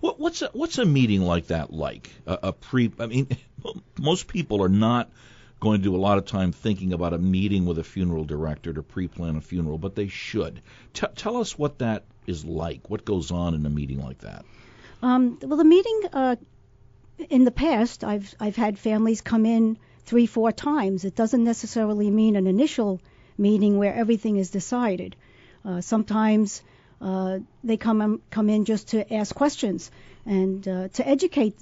What, 0.00 0.18
what's 0.18 0.42
a, 0.42 0.50
what's 0.52 0.78
a 0.78 0.84
meeting 0.84 1.22
like 1.22 1.48
that 1.48 1.72
like? 1.72 2.10
A, 2.26 2.38
a 2.44 2.52
pre? 2.52 2.92
I 2.98 3.06
mean, 3.06 3.28
most 3.98 4.26
people 4.26 4.62
are 4.62 4.68
not 4.68 5.10
going 5.60 5.78
to 5.78 5.84
do 5.84 5.94
a 5.94 5.98
lot 5.98 6.18
of 6.18 6.24
time 6.24 6.52
thinking 6.52 6.92
about 6.92 7.12
a 7.12 7.18
meeting 7.18 7.66
with 7.66 7.78
a 7.78 7.84
funeral 7.84 8.24
director 8.24 8.72
to 8.72 8.82
pre-plan 8.82 9.36
a 9.36 9.40
funeral, 9.40 9.78
but 9.78 9.94
they 9.94 10.08
should. 10.08 10.62
T- 10.94 11.06
tell 11.14 11.36
us 11.36 11.58
what 11.58 11.78
that 11.78 12.04
is 12.26 12.44
like. 12.44 12.88
What 12.88 13.04
goes 13.04 13.30
on 13.30 13.54
in 13.54 13.64
a 13.66 13.70
meeting 13.70 14.02
like 14.02 14.18
that? 14.18 14.44
Um, 15.02 15.38
well, 15.42 15.58
the 15.58 15.64
meeting 15.64 16.00
uh, 16.12 16.36
in 17.28 17.44
the 17.44 17.50
past, 17.50 18.04
I've 18.04 18.34
I've 18.40 18.56
had 18.56 18.78
families 18.78 19.20
come 19.20 19.46
in 19.46 19.78
three, 20.06 20.26
four 20.26 20.52
times. 20.52 21.04
It 21.04 21.14
doesn't 21.14 21.44
necessarily 21.44 22.10
mean 22.10 22.36
an 22.36 22.46
initial 22.46 23.00
meeting 23.38 23.78
where 23.78 23.94
everything 23.94 24.36
is 24.36 24.50
decided. 24.50 25.16
Uh, 25.64 25.80
sometimes 25.80 26.62
uh, 27.00 27.38
they 27.64 27.76
come 27.76 28.02
in, 28.02 28.20
come 28.30 28.48
in 28.50 28.64
just 28.64 28.88
to 28.88 29.14
ask 29.14 29.34
questions 29.34 29.90
and 30.26 30.66
uh, 30.66 30.88
to 30.88 31.06
educate 31.06 31.56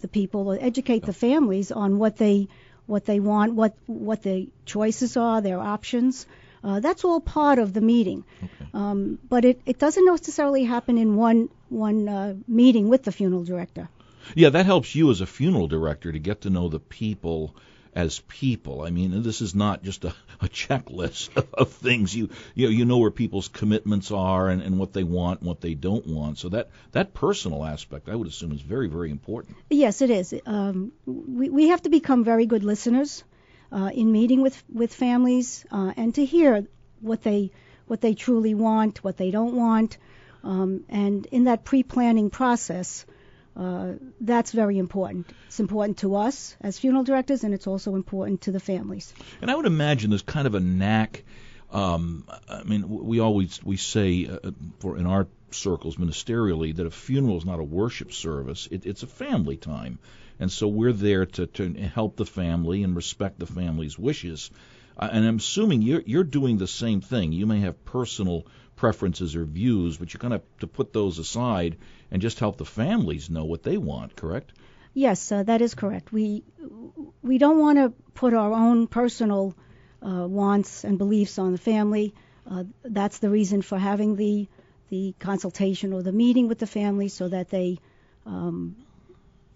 the 0.00 0.08
people, 0.08 0.52
or 0.52 0.58
educate 0.60 1.04
the 1.04 1.12
families 1.12 1.72
on 1.72 1.98
what 1.98 2.16
they 2.16 2.48
what 2.88 3.04
they 3.04 3.20
want, 3.20 3.54
what 3.62 3.74
what 3.86 4.22
the 4.22 4.36
choices 4.74 5.16
are, 5.16 5.40
their 5.40 5.60
options. 5.60 6.26
Uh, 6.64 6.80
that's 6.80 7.04
all 7.04 7.20
part 7.20 7.60
of 7.64 7.72
the 7.72 7.80
meeting, 7.80 8.24
Okay. 8.44 8.70
um, 8.74 9.18
but 9.34 9.44
it, 9.44 9.60
it 9.64 9.78
doesn't 9.78 10.06
necessarily 10.06 10.64
happen 10.64 10.98
in 10.98 11.14
one 11.16 11.48
one 11.68 12.08
uh, 12.08 12.34
meeting 12.48 12.88
with 12.94 13.04
the 13.04 13.12
funeral 13.12 13.44
director. 13.44 13.88
Yeah, 14.34 14.50
that 14.56 14.66
helps 14.66 14.94
you 14.94 15.10
as 15.12 15.20
a 15.20 15.26
funeral 15.26 15.68
director 15.68 16.10
to 16.16 16.18
get 16.30 16.40
to 16.46 16.50
know 16.50 16.68
the 16.68 16.80
people 16.80 17.54
as 17.94 18.20
people. 18.20 18.82
I 18.82 18.90
mean, 18.90 19.22
this 19.22 19.40
is 19.40 19.54
not 19.54 19.82
just 19.82 20.04
a, 20.04 20.14
a 20.40 20.48
checklist 20.48 21.36
of 21.54 21.72
things. 21.72 22.14
You 22.14 22.30
you 22.54 22.66
know, 22.66 22.72
you 22.72 22.84
know 22.84 22.98
where 22.98 23.10
people's 23.10 23.48
commitments 23.48 24.10
are 24.10 24.48
and, 24.48 24.62
and 24.62 24.78
what 24.78 24.92
they 24.92 25.04
want 25.04 25.40
and 25.40 25.48
what 25.48 25.60
they 25.60 25.74
don't 25.74 26.06
want. 26.06 26.38
So 26.38 26.48
that 26.50 26.70
that 26.92 27.14
personal 27.14 27.64
aspect, 27.64 28.08
I 28.08 28.14
would 28.14 28.28
assume, 28.28 28.52
is 28.52 28.60
very 28.60 28.88
very 28.88 29.10
important. 29.10 29.56
Yes, 29.70 30.02
it 30.02 30.10
is. 30.10 30.34
Um, 30.46 30.92
we, 31.06 31.48
we 31.50 31.68
have 31.68 31.82
to 31.82 31.90
become 31.90 32.24
very 32.24 32.46
good 32.46 32.64
listeners 32.64 33.24
uh, 33.72 33.90
in 33.92 34.12
meeting 34.12 34.42
with 34.42 34.62
with 34.72 34.92
families 34.92 35.64
uh, 35.70 35.92
and 35.96 36.14
to 36.14 36.24
hear 36.24 36.66
what 37.00 37.22
they 37.22 37.50
what 37.86 38.00
they 38.00 38.14
truly 38.14 38.54
want, 38.54 39.02
what 39.02 39.16
they 39.16 39.30
don't 39.30 39.54
want, 39.54 39.96
um, 40.44 40.84
and 40.88 41.26
in 41.26 41.44
that 41.44 41.64
pre-planning 41.64 42.30
process, 42.30 43.06
uh, 43.58 43.94
that's 44.20 44.52
very 44.52 44.78
important. 44.78 45.28
It's 45.48 45.58
important 45.58 45.98
to 45.98 46.14
us 46.14 46.56
as 46.60 46.78
funeral 46.78 47.02
directors, 47.02 47.42
and 47.42 47.52
it's 47.52 47.66
also 47.66 47.96
important 47.96 48.42
to 48.42 48.52
the 48.52 48.60
families. 48.60 49.12
And 49.42 49.50
I 49.50 49.56
would 49.56 49.66
imagine 49.66 50.10
there's 50.10 50.22
kind 50.22 50.46
of 50.46 50.54
a 50.54 50.60
knack. 50.60 51.24
Um, 51.72 52.24
I 52.48 52.62
mean, 52.62 52.88
we 52.88 53.18
always 53.18 53.62
we 53.64 53.76
say 53.76 54.26
uh, 54.26 54.52
for 54.78 54.96
in 54.96 55.06
our 55.06 55.26
circles 55.50 55.96
ministerially 55.96 56.76
that 56.76 56.86
a 56.86 56.90
funeral 56.90 57.36
is 57.36 57.44
not 57.44 57.58
a 57.58 57.64
worship 57.64 58.12
service; 58.12 58.68
it, 58.70 58.86
it's 58.86 59.02
a 59.02 59.08
family 59.08 59.56
time, 59.56 59.98
and 60.38 60.52
so 60.52 60.68
we're 60.68 60.92
there 60.92 61.26
to 61.26 61.46
to 61.46 61.74
help 61.74 62.16
the 62.16 62.26
family 62.26 62.84
and 62.84 62.94
respect 62.94 63.40
the 63.40 63.46
family's 63.46 63.98
wishes. 63.98 64.52
Uh, 64.96 65.08
and 65.10 65.26
I'm 65.26 65.36
assuming 65.36 65.82
you're 65.82 66.02
you're 66.06 66.24
doing 66.24 66.58
the 66.58 66.68
same 66.68 67.00
thing. 67.00 67.32
You 67.32 67.46
may 67.46 67.58
have 67.60 67.84
personal 67.84 68.46
preferences 68.76 69.34
or 69.34 69.44
views, 69.44 69.96
but 69.96 70.14
you're 70.14 70.20
kind 70.20 70.34
of 70.34 70.42
to 70.60 70.68
put 70.68 70.92
those 70.92 71.18
aside 71.18 71.76
and 72.10 72.22
just 72.22 72.38
help 72.38 72.56
the 72.56 72.64
families 72.64 73.30
know 73.30 73.44
what 73.44 73.62
they 73.62 73.76
want. 73.76 74.16
Correct? 74.16 74.52
Yes, 74.94 75.30
uh, 75.30 75.42
that 75.44 75.60
is 75.60 75.74
correct. 75.74 76.12
We 76.12 76.42
we 77.22 77.38
don't 77.38 77.58
want 77.58 77.78
to 77.78 77.92
put 78.14 78.34
our 78.34 78.52
own 78.52 78.86
personal 78.86 79.54
uh, 80.02 80.26
wants 80.26 80.84
and 80.84 80.98
beliefs 80.98 81.38
on 81.38 81.52
the 81.52 81.58
family. 81.58 82.14
Uh, 82.50 82.64
that's 82.82 83.18
the 83.18 83.30
reason 83.30 83.62
for 83.62 83.78
having 83.78 84.16
the 84.16 84.48
the 84.88 85.14
consultation 85.18 85.92
or 85.92 86.02
the 86.02 86.12
meeting 86.12 86.48
with 86.48 86.58
the 86.58 86.66
family, 86.66 87.08
so 87.08 87.28
that 87.28 87.50
they 87.50 87.78
um, 88.26 88.76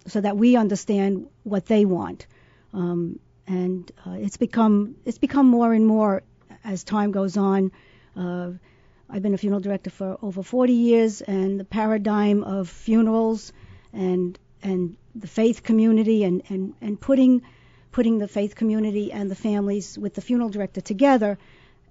so 0.07 0.21
that 0.21 0.37
we 0.37 0.55
understand 0.55 1.27
what 1.43 1.65
they 1.65 1.85
want. 1.85 2.27
Um, 2.73 3.19
and 3.47 3.91
uh, 4.05 4.11
it's 4.19 4.37
become 4.37 4.95
it's 5.05 5.17
become 5.17 5.47
more 5.47 5.73
and 5.73 5.85
more 5.85 6.23
as 6.63 6.83
time 6.83 7.11
goes 7.11 7.37
on. 7.37 7.71
I've 9.09 9.21
been 9.21 9.33
a 9.33 9.37
funeral 9.37 9.61
director 9.61 9.89
for 9.89 10.17
over 10.21 10.43
40 10.43 10.73
years, 10.73 11.21
and 11.21 11.59
the 11.59 11.65
paradigm 11.65 12.43
of 12.43 12.69
funerals 12.69 13.53
and 13.91 14.37
and 14.63 14.95
the 15.15 15.27
faith 15.27 15.61
community 15.61 16.23
and, 16.23 16.41
and, 16.49 16.73
and 16.81 16.99
putting 16.99 17.43
putting 17.91 18.17
the 18.17 18.27
faith 18.27 18.55
community 18.55 19.11
and 19.11 19.29
the 19.29 19.35
families 19.35 19.97
with 19.97 20.15
the 20.15 20.21
funeral 20.21 20.49
director 20.49 20.81
together 20.81 21.37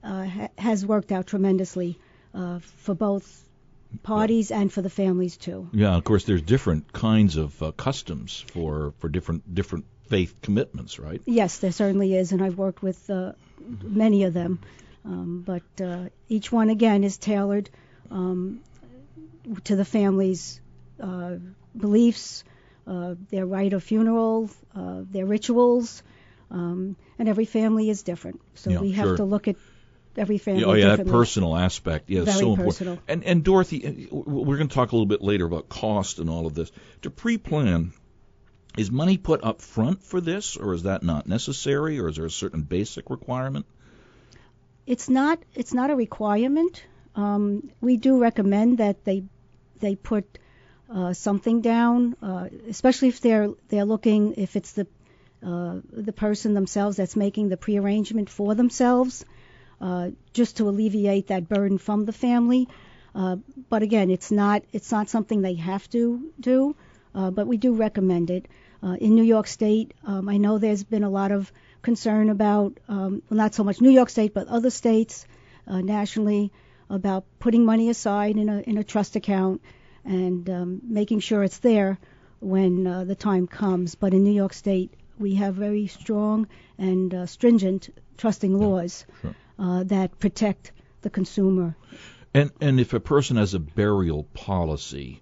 uh, 0.02 0.24
ha- 0.24 0.48
has 0.58 0.84
worked 0.84 1.12
out 1.12 1.28
tremendously 1.28 1.98
uh, 2.34 2.58
for 2.58 2.94
both 2.94 3.48
parties 4.02 4.50
and 4.50 4.72
for 4.72 4.82
the 4.82 4.90
families 4.90 5.36
too. 5.36 5.68
Yeah, 5.72 5.94
of 5.94 6.02
course, 6.02 6.24
there's 6.24 6.42
different 6.42 6.92
kinds 6.92 7.36
of 7.36 7.62
uh, 7.62 7.72
customs 7.72 8.44
for 8.48 8.94
for 8.98 9.08
different 9.08 9.54
different 9.54 9.84
faith 10.08 10.34
commitments, 10.42 10.98
right? 10.98 11.20
Yes, 11.24 11.58
there 11.58 11.72
certainly 11.72 12.16
is, 12.16 12.32
and 12.32 12.42
I've 12.42 12.58
worked 12.58 12.82
with 12.82 13.08
uh, 13.08 13.32
many 13.82 14.24
of 14.24 14.34
them. 14.34 14.60
Um, 15.04 15.42
but 15.44 15.84
uh, 15.84 16.08
each 16.28 16.52
one 16.52 16.70
again 16.70 17.04
is 17.04 17.18
tailored 17.18 17.70
um, 18.10 18.60
to 19.64 19.76
the 19.76 19.84
family's 19.84 20.60
uh, 21.00 21.36
beliefs, 21.76 22.44
uh, 22.86 23.14
their 23.30 23.46
rite 23.46 23.72
of 23.72 23.82
funeral, 23.82 24.50
uh, 24.74 25.02
their 25.10 25.26
rituals, 25.26 26.02
um, 26.50 26.96
and 27.18 27.28
every 27.28 27.44
family 27.46 27.90
is 27.90 28.02
different. 28.02 28.40
So 28.54 28.70
Yeah, 28.70 28.80
we 28.80 28.92
have 28.92 29.06
sure. 29.08 29.16
to 29.16 29.24
look 29.24 29.48
at 29.48 29.56
every 30.16 30.38
family 30.38 30.60
Yeah, 30.60 30.66
oh 30.68 30.74
yeah, 30.74 30.96
that 30.96 31.06
personal 31.06 31.56
aspect, 31.56 32.10
yeah, 32.10 32.24
so 32.24 32.54
personal. 32.56 32.94
important. 32.94 33.00
And 33.08 33.24
and 33.24 33.44
Dorothy, 33.44 34.08
uh, 34.12 34.14
we're 34.14 34.56
going 34.56 34.68
to 34.68 34.74
talk 34.74 34.92
a 34.92 34.94
little 34.94 35.06
bit 35.06 35.22
later 35.22 35.46
about 35.46 35.68
cost 35.68 36.18
and 36.18 36.28
all 36.28 36.46
of 36.46 36.54
this. 36.54 36.70
To 37.02 37.10
pre-plan, 37.10 37.92
is 38.76 38.90
money 38.90 39.16
put 39.16 39.42
up 39.42 39.62
front 39.62 40.02
for 40.02 40.20
this, 40.20 40.56
or 40.56 40.74
is 40.74 40.84
that 40.84 41.02
not 41.02 41.26
necessary, 41.26 41.98
or 41.98 42.08
is 42.08 42.16
there 42.16 42.26
a 42.26 42.30
certain 42.30 42.62
basic 42.62 43.10
requirement? 43.10 43.66
It's 44.86 45.08
not 45.08 45.38
it's 45.54 45.74
not 45.74 45.90
a 45.90 45.96
requirement. 45.96 46.82
Um, 47.14 47.70
we 47.80 47.96
do 47.96 48.18
recommend 48.18 48.78
that 48.78 49.04
they 49.04 49.24
they 49.80 49.94
put 49.94 50.38
uh, 50.92 51.12
something 51.12 51.60
down, 51.60 52.16
uh, 52.22 52.48
especially 52.68 53.08
if 53.08 53.20
they're 53.20 53.50
they're 53.68 53.84
looking 53.84 54.34
if 54.36 54.56
it's 54.56 54.72
the 54.72 54.86
uh, 55.44 55.80
the 55.92 56.12
person 56.12 56.54
themselves 56.54 56.96
that's 56.96 57.16
making 57.16 57.48
the 57.48 57.56
prearrangement 57.56 58.30
for 58.30 58.54
themselves, 58.54 59.24
uh, 59.80 60.10
just 60.32 60.58
to 60.58 60.68
alleviate 60.68 61.28
that 61.28 61.48
burden 61.48 61.78
from 61.78 62.04
the 62.04 62.12
family. 62.12 62.68
Uh, 63.14 63.36
but 63.68 63.82
again, 63.82 64.10
it's 64.10 64.30
not 64.30 64.62
it's 64.72 64.90
not 64.90 65.08
something 65.08 65.42
they 65.42 65.54
have 65.54 65.88
to 65.90 66.32
do, 66.40 66.74
uh, 67.14 67.30
but 67.30 67.46
we 67.46 67.56
do 67.56 67.74
recommend 67.74 68.30
it. 68.30 68.46
In 68.98 69.14
New 69.14 69.22
York 69.22 69.46
State, 69.46 69.94
um, 70.04 70.28
I 70.28 70.38
know 70.38 70.58
there's 70.58 70.82
been 70.82 71.04
a 71.04 71.08
lot 71.08 71.30
of 71.30 71.52
concern 71.82 72.30
about, 72.30 72.78
um, 72.88 73.22
well, 73.28 73.38
not 73.38 73.54
so 73.54 73.64
much 73.64 73.80
New 73.80 73.90
York 73.90 74.08
State, 74.08 74.34
but 74.34 74.48
other 74.48 74.70
states 74.70 75.26
uh, 75.66 75.80
nationally 75.80 76.52
about 76.88 77.24
putting 77.38 77.64
money 77.64 77.88
aside 77.88 78.36
in 78.36 78.48
a 78.48 78.60
in 78.60 78.78
a 78.78 78.84
trust 78.84 79.16
account 79.16 79.62
and 80.04 80.50
um, 80.50 80.80
making 80.84 81.20
sure 81.20 81.42
it's 81.42 81.58
there 81.58 81.98
when 82.40 82.86
uh, 82.86 83.04
the 83.04 83.14
time 83.14 83.46
comes. 83.46 83.94
But 83.94 84.12
in 84.12 84.24
New 84.24 84.32
York 84.32 84.52
State, 84.52 84.92
we 85.18 85.36
have 85.36 85.54
very 85.54 85.86
strong 85.86 86.48
and 86.78 87.14
uh, 87.14 87.26
stringent 87.26 87.90
trusting 88.16 88.58
laws 88.58 89.06
sure. 89.22 89.34
uh, 89.58 89.84
that 89.84 90.18
protect 90.18 90.72
the 91.02 91.10
consumer. 91.10 91.76
And 92.34 92.50
and 92.60 92.80
if 92.80 92.92
a 92.92 93.00
person 93.00 93.36
has 93.36 93.54
a 93.54 93.58
burial 93.58 94.24
policy, 94.34 95.21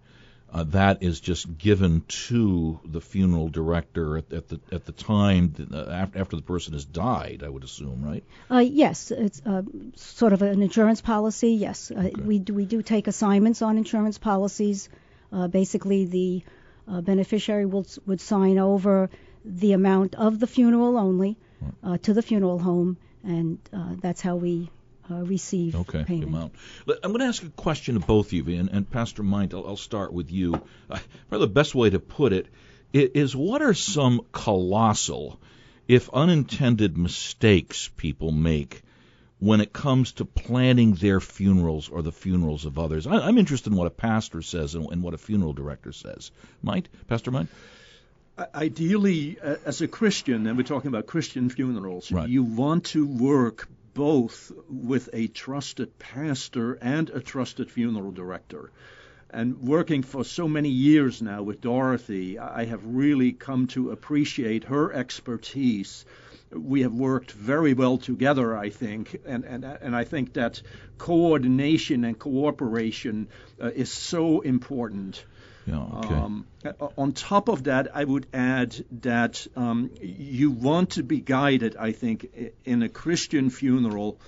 uh, 0.53 0.65
that 0.65 1.03
is 1.03 1.21
just 1.21 1.59
given 1.59 2.03
to 2.09 2.81
the 2.85 3.01
funeral 3.01 3.49
director 3.49 4.19
at, 4.19 4.33
at 4.33 4.49
the 4.49 4.61
at 4.73 4.85
the 4.85 4.93
time 4.93 5.55
uh, 5.73 5.91
after, 5.91 6.19
after 6.19 6.37
the 6.37 6.43
person 6.43 6.73
has 6.73 6.85
died. 6.85 7.43
I 7.45 7.49
would 7.49 7.65
assume, 7.65 8.05
right? 8.05 8.25
Uh, 8.51 8.59
yes, 8.59 9.11
it's 9.11 9.41
uh, 9.47 9.63
sort 9.97 10.33
of 10.33 10.43
an 10.43 10.63
insurance 10.63 11.01
policy. 11.01 11.53
Yes, 11.53 11.91
uh, 11.91 12.11
we 12.25 12.39
do, 12.39 12.55
we 12.55 12.65
do 12.65 12.83
take 12.83 13.07
assignments 13.07 13.63
on 13.63 13.79
insurance 13.79 14.19
policies. 14.19 14.89
Uh, 15.33 15.47
basically, 15.47 16.07
the 16.07 16.43
uh, 16.89 17.01
beneficiary 17.01 17.67
will, 17.67 17.87
would 18.07 18.21
sign 18.21 18.59
over 18.59 19.11
the 19.45 19.73
amount 19.73 20.15
of 20.17 20.41
the 20.41 20.47
funeral 20.47 20.99
only 20.99 21.37
uh, 21.85 21.99
to 21.99 22.15
the 22.15 22.23
funeral 22.23 22.59
home, 22.59 22.97
and 23.23 23.59
uh, 23.73 23.95
that's 24.01 24.21
how 24.21 24.37
we 24.37 24.71
uh, 25.11 25.15
receive 25.25 25.75
Okay, 25.75 25.99
the 26.01 26.05
payment. 26.05 26.29
amount. 26.29 26.55
Let- 26.87 26.99
I'm 27.03 27.11
going 27.13 27.21
to 27.21 27.27
ask 27.27 27.43
a 27.43 27.49
question 27.51 27.97
of 27.97 28.07
both 28.07 28.29
of 28.29 28.33
you, 28.49 28.59
and, 28.61 28.69
and 28.71 28.91
Pastor 28.91 29.23
Meint, 29.23 29.53
I'll, 29.55 29.67
I'll 29.67 29.77
start 29.77 30.13
with 30.13 30.31
you. 30.31 30.55
Uh, 30.89 30.99
probably 31.29 31.47
the 31.47 31.53
best 31.53 31.75
way 31.75 31.91
to 31.91 31.99
put 31.99 32.33
it 32.33 32.47
is 32.93 33.35
what 33.37 33.63
are 33.63 33.75
some 33.75 34.21
colossal, 34.33 35.41
if 35.89 36.09
unintended 36.11 36.97
mistakes 36.99 37.89
people 37.97 38.31
make 38.33 38.83
when 39.39 39.61
it 39.61 39.73
comes 39.73 40.13
to 40.13 40.25
planning 40.25 40.93
their 40.95 41.19
funerals 41.21 41.89
or 41.89 42.03
the 42.03 42.13
funerals 42.13 42.65
of 42.67 42.79
others? 42.79 43.07
I, 43.07 43.17
I'm 43.17 43.39
interested 43.39 43.73
in 43.73 43.79
what 43.79 43.87
a 43.87 43.91
pastor 43.91 44.43
says 44.43 44.75
and, 44.75 44.87
and 44.93 45.03
what 45.03 45.15
a 45.15 45.19
funeral 45.19 45.53
director 45.53 45.93
says. 45.93 46.31
Meint, 46.65 46.87
Pastor 47.09 47.31
Meint? 47.31 47.49
Ideally, 48.55 49.37
as 49.67 49.83
a 49.83 49.89
Christian, 49.89 50.47
and 50.47 50.57
we're 50.57 50.63
talking 50.63 50.89
about 50.89 51.07
Christian 51.07 51.51
funerals, 51.51 52.11
Right. 52.11 52.27
you 52.29 52.43
want 52.43 52.85
to 52.87 53.07
work 53.07 53.69
both 53.95 54.53
with 54.69 55.09
a 55.13 55.27
trusted 55.29 55.99
pastor 55.99 56.75
and 56.75 57.11
a 57.11 57.21
trusted 57.21 57.71
funeral 57.71 58.13
director. 58.13 58.71
And 59.33 59.61
working 59.63 60.03
for 60.03 60.25
so 60.25 60.49
many 60.49 60.71
years 60.71 61.23
now 61.23 61.43
with 61.43 61.61
Dorothy, 61.61 62.39
I 62.39 62.65
have 62.65 62.85
really 62.85 63.33
come 63.33 63.69
to 63.69 63.91
appreciate 63.91 64.65
her 64.65 64.93
expertise. 64.93 66.05
We 66.51 66.83
have 66.83 66.93
worked 66.93 67.31
very 67.31 67.75
well 67.75 67.99
together, 67.99 68.57
I 68.57 68.71
think, 68.71 69.21
and, 69.25 69.45
and, 69.45 69.65
and 69.65 69.95
I 69.95 70.03
think 70.03 70.33
that 70.33 70.61
coordination 70.99 72.05
and 72.05 72.19
cooperation 72.19 73.29
uh, 73.63 73.69
is 73.69 73.93
so 73.93 74.41
important. 74.41 75.25
Yeah, 75.71 75.99
okay. 75.99 76.15
Um, 76.15 76.47
uh, 76.65 76.89
on 76.97 77.13
top 77.13 77.49
of 77.49 77.65
that, 77.65 77.89
I 77.95 78.05
would 78.05 78.27
add 78.33 78.75
that 79.03 79.47
um, 79.57 79.91
you 80.01 80.51
want 80.51 80.91
to 80.99 81.03
be 81.03 81.21
guided, 81.21 81.77
I 81.77 81.93
think, 81.93 82.27
in 82.65 82.83
a 82.83 82.89
Christian 82.89 83.51
funeral 83.51 84.19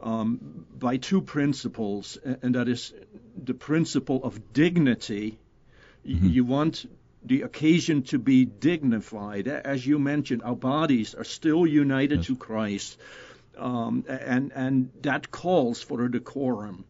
um, 0.00 0.66
by 0.78 0.96
two 0.96 1.20
principles, 1.22 2.18
and 2.42 2.54
that 2.54 2.68
is 2.68 2.92
the 3.44 3.54
principle 3.54 4.20
of 4.24 4.52
dignity. 4.52 5.38
Y- 6.04 6.18
You 6.38 6.44
want 6.44 6.84
the 7.24 7.42
occasion 7.42 8.02
to 8.02 8.18
be 8.18 8.44
dignified. 8.44 9.46
As 9.48 9.86
you 9.86 9.98
mentioned, 10.00 10.42
our 10.42 10.56
bodies 10.56 11.14
are 11.14 11.24
still 11.24 11.66
united 11.66 12.18
Yes. 12.18 12.26
to 12.26 12.36
Christ, 12.36 12.98
um, 13.56 14.04
and 14.08 14.50
and 14.54 14.90
that 15.02 15.30
calls 15.30 15.82
for 15.82 16.02
a 16.04 16.10
decorum. 16.10 16.84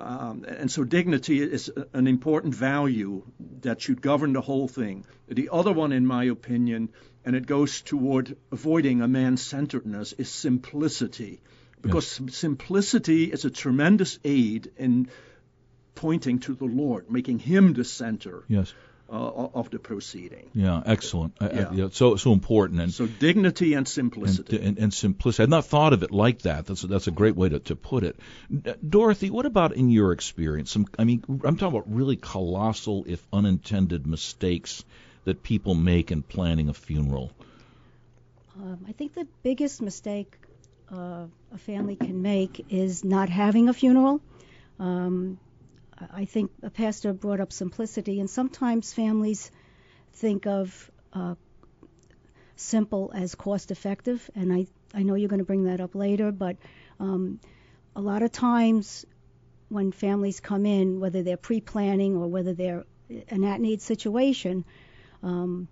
Um, 0.00 0.44
and 0.48 0.70
so 0.70 0.82
dignity 0.82 1.42
is 1.42 1.70
an 1.92 2.06
important 2.06 2.54
value 2.54 3.22
that 3.60 3.82
should 3.82 4.00
govern 4.00 4.32
the 4.32 4.40
whole 4.40 4.66
thing. 4.66 5.04
The 5.28 5.50
other 5.52 5.72
one, 5.72 5.92
in 5.92 6.06
my 6.06 6.24
opinion, 6.24 6.88
and 7.24 7.36
it 7.36 7.46
goes 7.46 7.82
toward 7.82 8.36
avoiding 8.50 9.02
a 9.02 9.08
man-centeredness, 9.08 10.14
is 10.14 10.30
simplicity. 10.30 11.42
Because 11.82 12.06
sim- 12.06 12.28
simplicity 12.30 13.24
is 13.24 13.44
a 13.44 13.50
tremendous 13.50 14.18
aid 14.24 14.70
in 14.76 15.08
pointing 15.94 16.38
to 16.40 16.54
the 16.54 16.64
Lord, 16.64 17.10
making 17.10 17.38
Him 17.38 17.74
the 17.74 17.84
center 17.84 18.44
yes. 18.48 18.72
Uh, 19.10 19.48
of 19.54 19.70
the 19.70 19.78
proceeding. 19.78 20.50
Yeah, 20.54 20.82
excellent. 20.86 21.34
I- 21.40 21.46
I- 21.46 21.52
Yeah. 21.52 21.72
yeah, 21.72 21.88
so 21.90 22.16
so 22.16 22.32
important. 22.32 22.80
And 22.80 22.92
So 22.92 23.06
dignity 23.06 23.72
and 23.72 23.78
and, 23.80 23.88
simplicity. 23.88 24.60
and, 24.60 24.78
and 24.78 24.94
simplicity. 24.94 25.42
I've 25.42 25.48
not 25.50 25.64
thought 25.66 25.92
of 25.92 26.02
it 26.02 26.12
like 26.12 26.42
that. 26.42 26.66
That's 26.66 26.84
a, 26.84 26.86
that's 26.86 27.08
a 27.08 27.10
great 27.10 27.34
way 27.36 27.48
to, 27.48 27.58
to 27.70 27.76
put 27.76 28.04
it. 28.04 28.18
Dorothy, 28.88 29.30
what 29.30 29.46
about 29.46 29.74
in 29.74 29.90
your 29.90 30.12
experience? 30.12 30.70
Some, 30.70 30.86
I 30.98 31.04
mean, 31.04 31.24
I'm 31.28 31.56
talking 31.56 31.76
about 31.78 31.92
really 31.92 32.16
colossal, 32.16 33.04
if 33.08 33.26
unintended, 33.32 34.06
mistakes 34.06 34.84
that 35.24 35.42
people 35.42 35.74
make 35.74 36.10
in 36.12 36.22
planning 36.22 36.68
a 36.68 36.74
funeral. 36.74 37.30
Um, 38.56 38.84
I 38.88 38.92
think 38.92 39.14
the 39.14 39.26
biggest 39.42 39.80
mistake 39.82 40.36
uh, 40.92 41.26
a 41.52 41.58
family 41.58 41.96
can 41.96 42.22
make 42.22 42.66
is 42.68 43.04
not 43.04 43.28
having 43.28 43.68
a 43.68 43.72
funeral. 43.72 44.20
Um, 44.78 45.38
I 46.12 46.24
think 46.24 46.50
a 46.62 46.70
pastor 46.70 47.12
brought 47.12 47.40
up 47.40 47.52
simplicity, 47.52 48.20
and 48.20 48.28
sometimes 48.28 48.92
families 48.92 49.50
think 50.12 50.46
of 50.46 50.90
uh, 51.12 51.34
simple 52.56 53.10
as 53.14 53.34
cost 53.34 53.70
effective, 53.70 54.30
and 54.34 54.52
I, 54.52 54.66
I 54.94 55.02
know 55.02 55.14
you're 55.14 55.28
going 55.28 55.40
to 55.40 55.44
bring 55.44 55.64
that 55.64 55.80
up 55.80 55.94
later, 55.94 56.32
but 56.32 56.56
um, 56.98 57.40
a 57.96 58.00
lot 58.00 58.22
of 58.22 58.32
times 58.32 59.06
when 59.68 59.92
families 59.92 60.40
come 60.40 60.66
in, 60.66 61.00
whether 61.00 61.22
they're 61.22 61.36
pre 61.36 61.60
planning 61.60 62.16
or 62.16 62.26
whether 62.28 62.52
they're 62.54 62.84
an 63.28 63.44
at 63.44 63.60
need 63.60 63.80
situation, 63.82 64.64
um, 65.22 65.68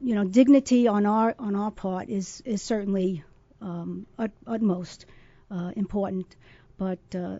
you 0.00 0.14
know, 0.14 0.24
dignity 0.24 0.88
on 0.88 1.06
our 1.06 1.34
on 1.38 1.54
our 1.54 1.70
part 1.70 2.08
is 2.08 2.42
is 2.44 2.62
certainly 2.62 3.22
um, 3.60 4.06
ut, 4.18 4.30
utmost 4.46 5.06
uh, 5.50 5.72
important, 5.76 6.36
but 6.76 6.98
uh, 7.14 7.38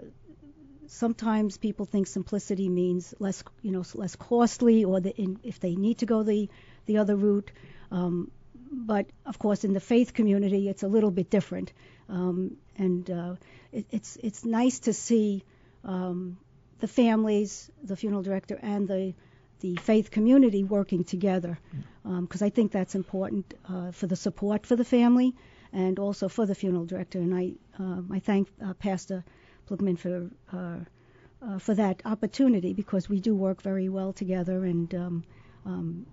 sometimes 0.88 1.56
people 1.56 1.86
think 1.86 2.06
simplicity 2.06 2.68
means 2.68 3.14
less, 3.18 3.42
you 3.62 3.72
know, 3.72 3.84
less 3.94 4.16
costly, 4.16 4.84
or 4.84 5.00
the, 5.00 5.14
in, 5.16 5.38
if 5.42 5.60
they 5.60 5.74
need 5.74 5.98
to 5.98 6.06
go 6.06 6.22
the 6.22 6.48
the 6.86 6.98
other 6.98 7.16
route. 7.16 7.50
Um, 7.90 8.30
but 8.70 9.06
of 9.24 9.38
course, 9.38 9.64
in 9.64 9.72
the 9.72 9.80
faith 9.80 10.14
community, 10.14 10.68
it's 10.68 10.82
a 10.82 10.88
little 10.88 11.10
bit 11.10 11.30
different, 11.30 11.72
um, 12.08 12.56
and 12.76 13.10
uh, 13.10 13.34
it, 13.72 13.86
it's 13.90 14.16
it's 14.22 14.44
nice 14.44 14.80
to 14.80 14.92
see 14.92 15.44
um, 15.84 16.36
the 16.80 16.88
families, 16.88 17.70
the 17.82 17.96
funeral 17.96 18.22
director, 18.22 18.58
and 18.62 18.88
the 18.88 19.14
the 19.60 19.76
faith 19.76 20.10
community 20.10 20.64
working 20.64 21.04
together, 21.04 21.58
because 22.02 22.42
I 22.42 22.50
think 22.50 22.72
that's 22.72 22.94
important 22.94 23.54
uh, 23.68 23.92
for 23.92 24.06
the 24.06 24.16
support 24.16 24.66
for 24.66 24.76
the 24.76 24.84
family 24.84 25.34
and 25.72 25.98
also 25.98 26.28
for 26.28 26.46
the 26.46 26.54
funeral 26.54 26.84
director. 26.84 27.18
And 27.18 27.34
I 27.34 27.52
um 27.78 28.10
I 28.12 28.18
thank 28.18 28.48
uh, 28.62 28.74
Pastor 28.74 29.24
Plugman 29.68 29.98
for 29.98 30.30
uh, 30.52 30.78
uh, 31.44 31.58
for 31.58 31.74
that 31.74 32.02
opportunity 32.04 32.72
because 32.72 33.08
we 33.08 33.20
do 33.20 33.34
work 33.34 33.62
very 33.62 33.88
well 33.88 34.12
together, 34.12 34.64
and 34.64 34.94
um, 34.94 35.24
um, 35.66 36.06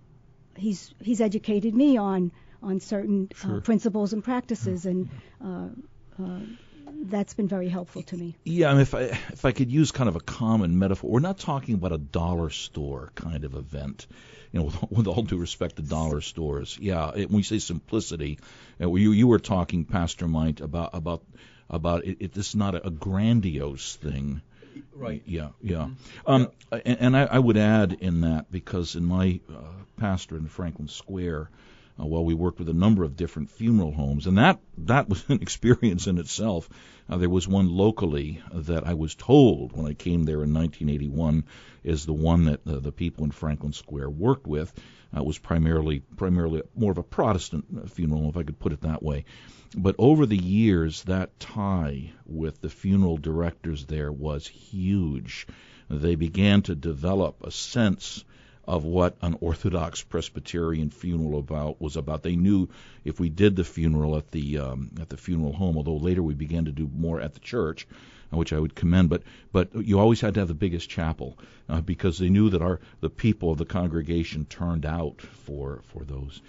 he's 0.57 0.93
he's 1.01 1.21
educated 1.21 1.73
me 1.73 1.97
on 1.97 2.31
on 2.61 2.79
certain 2.79 3.29
Sure. 3.35 3.57
uh, 3.57 3.59
principles 3.61 4.13
and 4.13 4.23
practices, 4.23 4.85
and 4.85 5.09
uh, 5.43 5.67
uh, 6.21 6.39
that's 7.03 7.33
been 7.33 7.47
very 7.47 7.69
helpful 7.69 8.03
to 8.03 8.17
me. 8.17 8.35
Yeah, 8.43 8.69
I 8.69 8.73
mean, 8.73 8.81
if 8.81 8.93
I 8.93 9.01
if 9.01 9.45
I 9.45 9.51
could 9.51 9.71
use 9.71 9.91
kind 9.91 10.09
of 10.09 10.15
a 10.15 10.19
common 10.19 10.77
metaphor, 10.77 11.09
we're 11.09 11.19
not 11.19 11.39
talking 11.39 11.75
about 11.75 11.91
a 11.93 11.97
dollar 11.97 12.49
store 12.49 13.11
kind 13.15 13.43
of 13.45 13.55
event. 13.55 14.07
You 14.51 14.59
know, 14.59 14.65
with, 14.89 14.91
with 14.91 15.07
all 15.07 15.23
due 15.23 15.37
respect 15.37 15.77
to 15.77 15.81
dollar 15.81 16.21
stores. 16.21 16.77
Yeah, 16.79 17.11
it, 17.15 17.29
when 17.29 17.37
we 17.37 17.43
say 17.43 17.59
simplicity, 17.59 18.39
uh, 18.81 18.93
you 18.93 19.11
you 19.13 19.27
were 19.27 19.39
talking, 19.39 19.85
Pastor 19.85 20.27
Meint, 20.27 20.61
about 20.61 20.89
about 20.93 21.23
about 21.71 22.05
it, 22.05 22.17
it. 22.19 22.33
This 22.33 22.49
is 22.49 22.55
not 22.55 22.75
a, 22.75 22.87
a 22.87 22.91
grandiose 22.91 23.95
thing. 23.95 24.41
Right. 24.93 25.23
Yeah, 25.25 25.49
yeah. 25.61 25.89
Um, 26.27 26.51
And, 26.71 26.97
and 26.99 27.17
I, 27.17 27.23
I 27.23 27.39
would 27.39 27.57
add 27.57 27.97
in 28.01 28.21
that 28.21 28.51
because 28.51 28.95
in 28.95 29.03
my 29.05 29.39
uh, 29.49 29.55
pastor 29.97 30.37
in 30.37 30.47
Franklin 30.47 30.87
Square, 30.87 31.49
uh, 31.99 32.05
well, 32.05 32.23
we 32.23 32.33
worked 32.33 32.59
with 32.59 32.69
a 32.69 32.73
number 32.73 33.03
of 33.03 33.15
different 33.15 33.49
funeral 33.49 33.91
homes, 33.91 34.27
and 34.27 34.37
that 34.37 34.59
that 34.77 35.09
was 35.09 35.23
an 35.29 35.41
experience 35.41 36.07
in 36.07 36.17
itself. 36.17 36.69
Uh, 37.09 37.17
there 37.17 37.29
was 37.29 37.47
one 37.47 37.69
locally 37.69 38.41
that 38.53 38.87
I 38.87 38.93
was 38.93 39.15
told 39.15 39.75
when 39.75 39.85
I 39.85 39.93
came 39.93 40.23
there 40.23 40.43
in 40.43 40.53
1981 40.53 41.43
is 41.83 42.05
the 42.05 42.13
one 42.13 42.45
that 42.45 42.67
uh, 42.67 42.79
the 42.79 42.91
people 42.91 43.25
in 43.25 43.31
Franklin 43.31 43.73
Square 43.73 44.09
worked 44.09 44.47
with. 44.47 44.73
Uh, 45.15 45.21
was 45.21 45.37
primarily 45.37 45.99
primarily 46.15 46.61
more 46.73 46.91
of 46.91 46.97
a 46.97 47.03
Protestant 47.03 47.91
funeral, 47.91 48.29
if 48.29 48.37
I 48.37 48.43
could 48.43 48.59
put 48.59 48.71
it 48.71 48.81
that 48.81 49.03
way. 49.03 49.25
But 49.75 49.95
over 49.97 50.25
the 50.25 50.37
years, 50.37 51.03
that 51.03 51.37
tie 51.37 52.11
with 52.25 52.61
the 52.61 52.69
funeral 52.69 53.17
directors 53.17 53.85
there 53.85 54.11
was 54.11 54.47
huge. 54.47 55.47
They 55.89 56.15
began 56.15 56.61
to 56.63 56.75
develop 56.75 57.43
a 57.43 57.51
sense 57.51 58.23
of 58.65 58.83
what 58.83 59.17
an 59.21 59.37
Orthodox 59.41 60.03
Presbyterian 60.03 60.89
funeral 60.89 61.39
about 61.39 61.81
was 61.81 61.97
about. 61.97 62.23
They 62.23 62.35
knew 62.35 62.69
if 63.03 63.19
we 63.19 63.29
did 63.29 63.55
the 63.55 63.63
funeral 63.63 64.17
at 64.17 64.31
the 64.31 64.59
um, 64.59 64.91
at 64.99 65.09
the 65.09 65.17
funeral 65.17 65.53
home, 65.53 65.77
although 65.77 65.97
later 65.97 66.21
we 66.21 66.33
began 66.33 66.65
to 66.65 66.71
do 66.71 66.89
more 66.93 67.19
at 67.19 67.33
the 67.33 67.39
church, 67.39 67.87
uh, 68.31 68.37
which 68.37 68.53
I 68.53 68.59
would 68.59 68.75
commend. 68.75 69.09
But 69.09 69.23
but 69.51 69.75
you 69.75 69.99
always 69.99 70.21
had 70.21 70.35
to 70.35 70.41
have 70.41 70.47
the 70.47 70.53
biggest 70.53 70.89
chapel 70.89 71.37
uh, 71.69 71.81
because 71.81 72.19
they 72.19 72.29
knew 72.29 72.51
that 72.51 72.61
our 72.61 72.79
the 72.99 73.09
people 73.09 73.51
of 73.51 73.57
the 73.57 73.65
congregation 73.65 74.45
turned 74.45 74.85
out 74.85 75.21
for 75.21 75.81
for 75.87 76.03
those. 76.03 76.41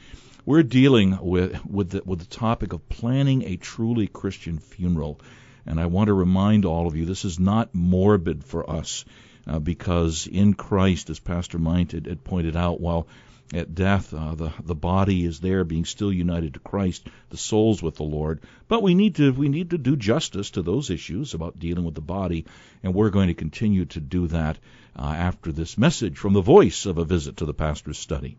We're 0.45 0.65
dealing 0.65 1.19
with 1.21 1.65
with 1.65 1.91
the, 1.91 2.03
with 2.05 2.19
the 2.19 2.27
topic 2.27 2.73
of 2.73 2.89
planning 2.89 3.43
a 3.45 3.57
truly 3.57 4.07
Christian 4.07 4.59
funeral, 4.59 5.21
and 5.65 5.81
I 5.81 5.87
want 5.87 6.09
to 6.09 6.15
remind 6.15 6.65
all 6.67 6.87
of 6.87 6.97
you 6.97 7.05
this 7.05 7.25
is 7.25 7.39
not 7.39 7.75
morbid 7.75 8.45
for 8.45 8.69
us. 8.69 9.05
Uh, 9.47 9.59
because 9.59 10.27
in 10.27 10.55
Christ, 10.55 11.11
as 11.11 11.19
Pastor 11.19 11.59
Meint 11.59 11.93
had, 11.93 12.07
had 12.07 12.25
pointed 12.25 12.57
out, 12.57 12.81
while 12.81 13.07
at 13.53 13.75
death, 13.75 14.15
uh, 14.15 14.35
the 14.35 14.53
the 14.65 14.75
body 14.75 15.25
is 15.25 15.41
there, 15.41 15.65
being 15.65 15.85
still 15.85 16.13
united 16.13 16.55
to 16.55 16.61
Christ. 16.61 17.07
The 17.29 17.37
soul's 17.37 17.83
with 17.83 17.97
the 17.97 18.03
Lord. 18.03 18.41
But 18.69 18.83
we 18.83 18.95
need 18.95 19.17
to 19.17 19.33
we 19.33 19.49
need 19.49 19.71
to 19.71 19.79
do 19.79 19.95
justice 19.97 20.51
to 20.53 20.63
those 20.63 20.89
issues 20.91 21.35
about 21.35 21.59
dealing 21.59 21.85
with 21.85 21.95
the 21.95 22.01
body, 22.01 22.47
and 22.83 22.95
we're 22.95 23.11
going 23.11 23.29
to 23.29 23.35
continue 23.35 23.85
to 23.87 24.01
do 24.01 24.27
that 24.29 24.59
uh, 24.97 25.03
after 25.03 25.53
this 25.53 25.77
message 25.77 26.17
from 26.17 26.33
the 26.33 26.41
voice 26.41 26.87
of 26.87 26.99
a 26.99 27.05
visit 27.05 27.39
to 27.39 27.45
the 27.45 27.55
pastor's 27.55 27.99
study 27.99 28.37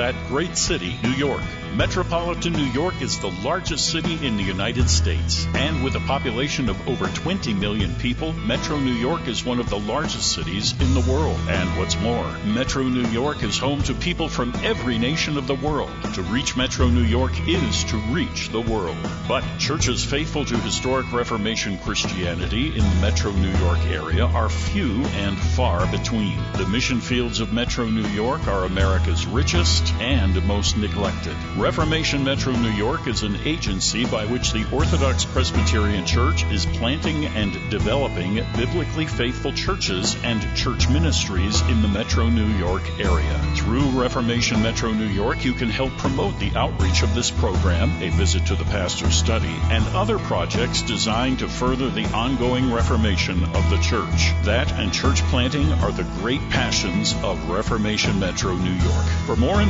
that 0.00 0.14
great 0.28 0.56
city, 0.56 0.96
New 1.02 1.10
York. 1.10 1.42
Metropolitan 1.74 2.54
New 2.54 2.64
York 2.64 3.00
is 3.00 3.20
the 3.20 3.30
largest 3.44 3.92
city 3.92 4.26
in 4.26 4.38
the 4.38 4.42
United 4.42 4.88
States, 4.88 5.46
and 5.54 5.84
with 5.84 5.94
a 5.94 6.00
population 6.00 6.68
of 6.68 6.88
over 6.88 7.06
20 7.06 7.54
million 7.54 7.94
people, 7.94 8.32
Metro 8.32 8.78
New 8.78 8.94
York 8.94 9.28
is 9.28 9.44
one 9.44 9.60
of 9.60 9.68
the 9.70 9.78
largest 9.78 10.32
cities 10.32 10.72
in 10.80 10.94
the 10.94 11.12
world. 11.12 11.38
And 11.48 11.78
what's 11.78 12.00
more, 12.00 12.26
Metro 12.44 12.82
New 12.82 13.06
York 13.10 13.42
is 13.42 13.58
home 13.58 13.82
to 13.82 13.94
people 13.94 14.28
from 14.28 14.52
every 14.64 14.98
nation 14.98 15.36
of 15.36 15.46
the 15.46 15.54
world. 15.54 15.90
To 16.14 16.22
reach 16.22 16.56
Metro 16.56 16.88
New 16.88 17.04
York 17.04 17.32
is 17.46 17.84
to 17.84 17.98
reach 18.10 18.48
the 18.48 18.60
world. 18.60 18.96
But 19.28 19.44
churches 19.58 20.04
faithful 20.04 20.44
to 20.46 20.56
historic 20.56 21.12
Reformation 21.12 21.78
Christianity 21.78 22.68
in 22.68 22.82
the 22.82 22.98
Metro 23.00 23.30
New 23.32 23.52
York 23.58 23.80
area 23.80 24.24
are 24.24 24.48
few 24.48 25.04
and 25.04 25.38
far 25.38 25.86
between. 25.92 26.36
The 26.54 26.66
mission 26.66 27.00
fields 27.00 27.38
of 27.38 27.52
Metro 27.52 27.86
New 27.86 28.08
York 28.08 28.48
are 28.48 28.64
America's 28.64 29.24
richest 29.26 29.89
and 30.00 30.44
most 30.46 30.76
neglected. 30.76 31.34
Reformation 31.56 32.24
Metro 32.24 32.52
New 32.52 32.70
York 32.70 33.06
is 33.06 33.22
an 33.22 33.36
agency 33.44 34.04
by 34.04 34.26
which 34.26 34.52
the 34.52 34.68
Orthodox 34.72 35.24
Presbyterian 35.24 36.06
Church 36.06 36.44
is 36.44 36.66
planting 36.66 37.26
and 37.26 37.52
developing 37.70 38.36
biblically 38.56 39.06
faithful 39.06 39.52
churches 39.52 40.16
and 40.22 40.40
church 40.56 40.88
ministries 40.88 41.60
in 41.62 41.82
the 41.82 41.88
Metro 41.88 42.28
New 42.28 42.46
York 42.58 42.82
area. 43.00 43.38
Through 43.56 43.88
Reformation 43.90 44.62
Metro 44.62 44.92
New 44.92 45.06
York, 45.06 45.44
you 45.44 45.52
can 45.52 45.70
help 45.70 45.90
promote 45.96 46.38
the 46.38 46.54
outreach 46.56 47.02
of 47.02 47.14
this 47.14 47.30
program, 47.30 47.90
a 48.02 48.10
visit 48.10 48.46
to 48.46 48.54
the 48.54 48.64
pastor's 48.64 49.14
study, 49.14 49.56
and 49.70 49.84
other 49.96 50.18
projects 50.18 50.82
designed 50.82 51.40
to 51.40 51.48
further 51.48 51.90
the 51.90 52.06
ongoing 52.12 52.72
reformation 52.72 53.42
of 53.44 53.70
the 53.70 53.78
church. 53.78 54.32
That 54.44 54.72
and 54.72 54.92
church 54.92 55.22
planting 55.24 55.72
are 55.72 55.92
the 55.92 56.04
great 56.20 56.40
passions 56.50 57.14
of 57.22 57.50
Reformation 57.50 58.20
Metro 58.20 58.54
New 58.54 58.72
York. 58.72 59.06
For 59.26 59.36
more 59.36 59.60
information, 59.60 59.69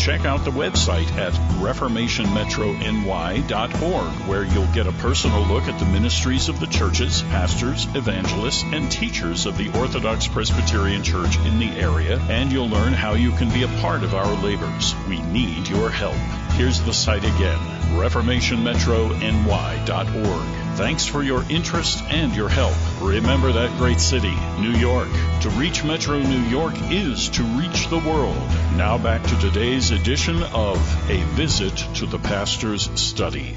check 0.00 0.24
out 0.24 0.44
the 0.44 0.50
website 0.50 1.12
at 1.16 1.32
reformationmetrony.org, 1.60 4.12
where 4.28 4.44
you'll 4.44 4.72
get 4.72 4.86
a 4.86 4.92
personal 4.92 5.42
look 5.42 5.64
at 5.64 5.78
the 5.78 5.84
ministries 5.86 6.48
of 6.48 6.60
the 6.60 6.66
churches, 6.66 7.20
pastors, 7.22 7.86
evangelists, 7.94 8.62
and 8.72 8.90
teachers 8.90 9.44
of 9.46 9.58
the 9.58 9.68
Orthodox 9.78 10.26
Presbyterian 10.26 11.02
Church 11.02 11.38
in 11.38 11.58
the 11.58 11.70
area, 11.70 12.18
and 12.28 12.52
you'll 12.52 12.68
learn 12.68 12.92
how 12.92 13.14
you 13.14 13.32
can 13.32 13.48
be 13.50 13.62
a 13.62 13.68
part 13.80 14.02
of 14.02 14.14
our 14.14 14.34
labors. 14.42 14.94
We 15.08 15.22
need 15.22 15.68
your 15.68 15.88
help. 15.90 16.16
Here's 16.52 16.82
the 16.82 16.92
site 16.92 17.24
again 17.24 17.58
reformationmetrony.org. 17.90 20.59
Thanks 20.80 21.04
for 21.04 21.22
your 21.22 21.44
interest 21.50 22.02
and 22.04 22.34
your 22.34 22.48
help. 22.48 22.74
Remember 23.02 23.52
that 23.52 23.76
great 23.76 24.00
city, 24.00 24.34
New 24.58 24.72
York. 24.72 25.10
To 25.42 25.50
reach 25.50 25.84
Metro 25.84 26.18
New 26.18 26.40
York 26.44 26.72
is 26.90 27.28
to 27.28 27.42
reach 27.42 27.88
the 27.88 27.98
world. 27.98 28.38
Now 28.76 28.96
back 28.96 29.22
to 29.24 29.38
today's 29.40 29.90
edition 29.90 30.42
of 30.42 30.78
A 31.10 31.22
Visit 31.34 31.76
to 31.96 32.06
the 32.06 32.18
Pastor's 32.18 32.88
Study. 32.98 33.54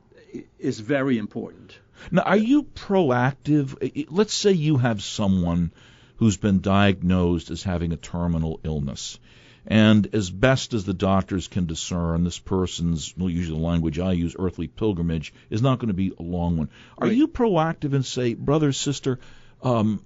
is 0.58 0.80
very 0.80 1.18
important. 1.18 1.78
Now, 2.10 2.22
are 2.22 2.36
you 2.36 2.64
proactive? 2.64 4.06
Let's 4.10 4.34
say 4.34 4.52
you 4.52 4.78
have 4.78 5.02
someone 5.02 5.72
who's 6.16 6.36
been 6.36 6.60
diagnosed 6.60 7.50
as 7.50 7.62
having 7.62 7.92
a 7.92 7.96
terminal 7.96 8.60
illness. 8.64 9.18
And 9.66 10.12
as 10.12 10.28
best 10.28 10.74
as 10.74 10.84
the 10.84 10.94
doctors 10.94 11.46
can 11.46 11.66
discern, 11.66 12.24
this 12.24 12.38
person's, 12.38 13.14
we'll 13.16 13.30
use 13.30 13.48
the 13.48 13.54
language 13.54 13.98
I 14.00 14.12
use, 14.12 14.34
earthly 14.36 14.66
pilgrimage, 14.66 15.32
is 15.50 15.62
not 15.62 15.78
going 15.78 15.88
to 15.88 15.94
be 15.94 16.12
a 16.18 16.22
long 16.22 16.56
one. 16.56 16.68
Are 16.98 17.06
right. 17.06 17.16
you 17.16 17.28
proactive 17.28 17.92
and 17.92 18.04
say, 18.04 18.34
brother, 18.34 18.72
sister, 18.72 19.20
um, 19.62 20.02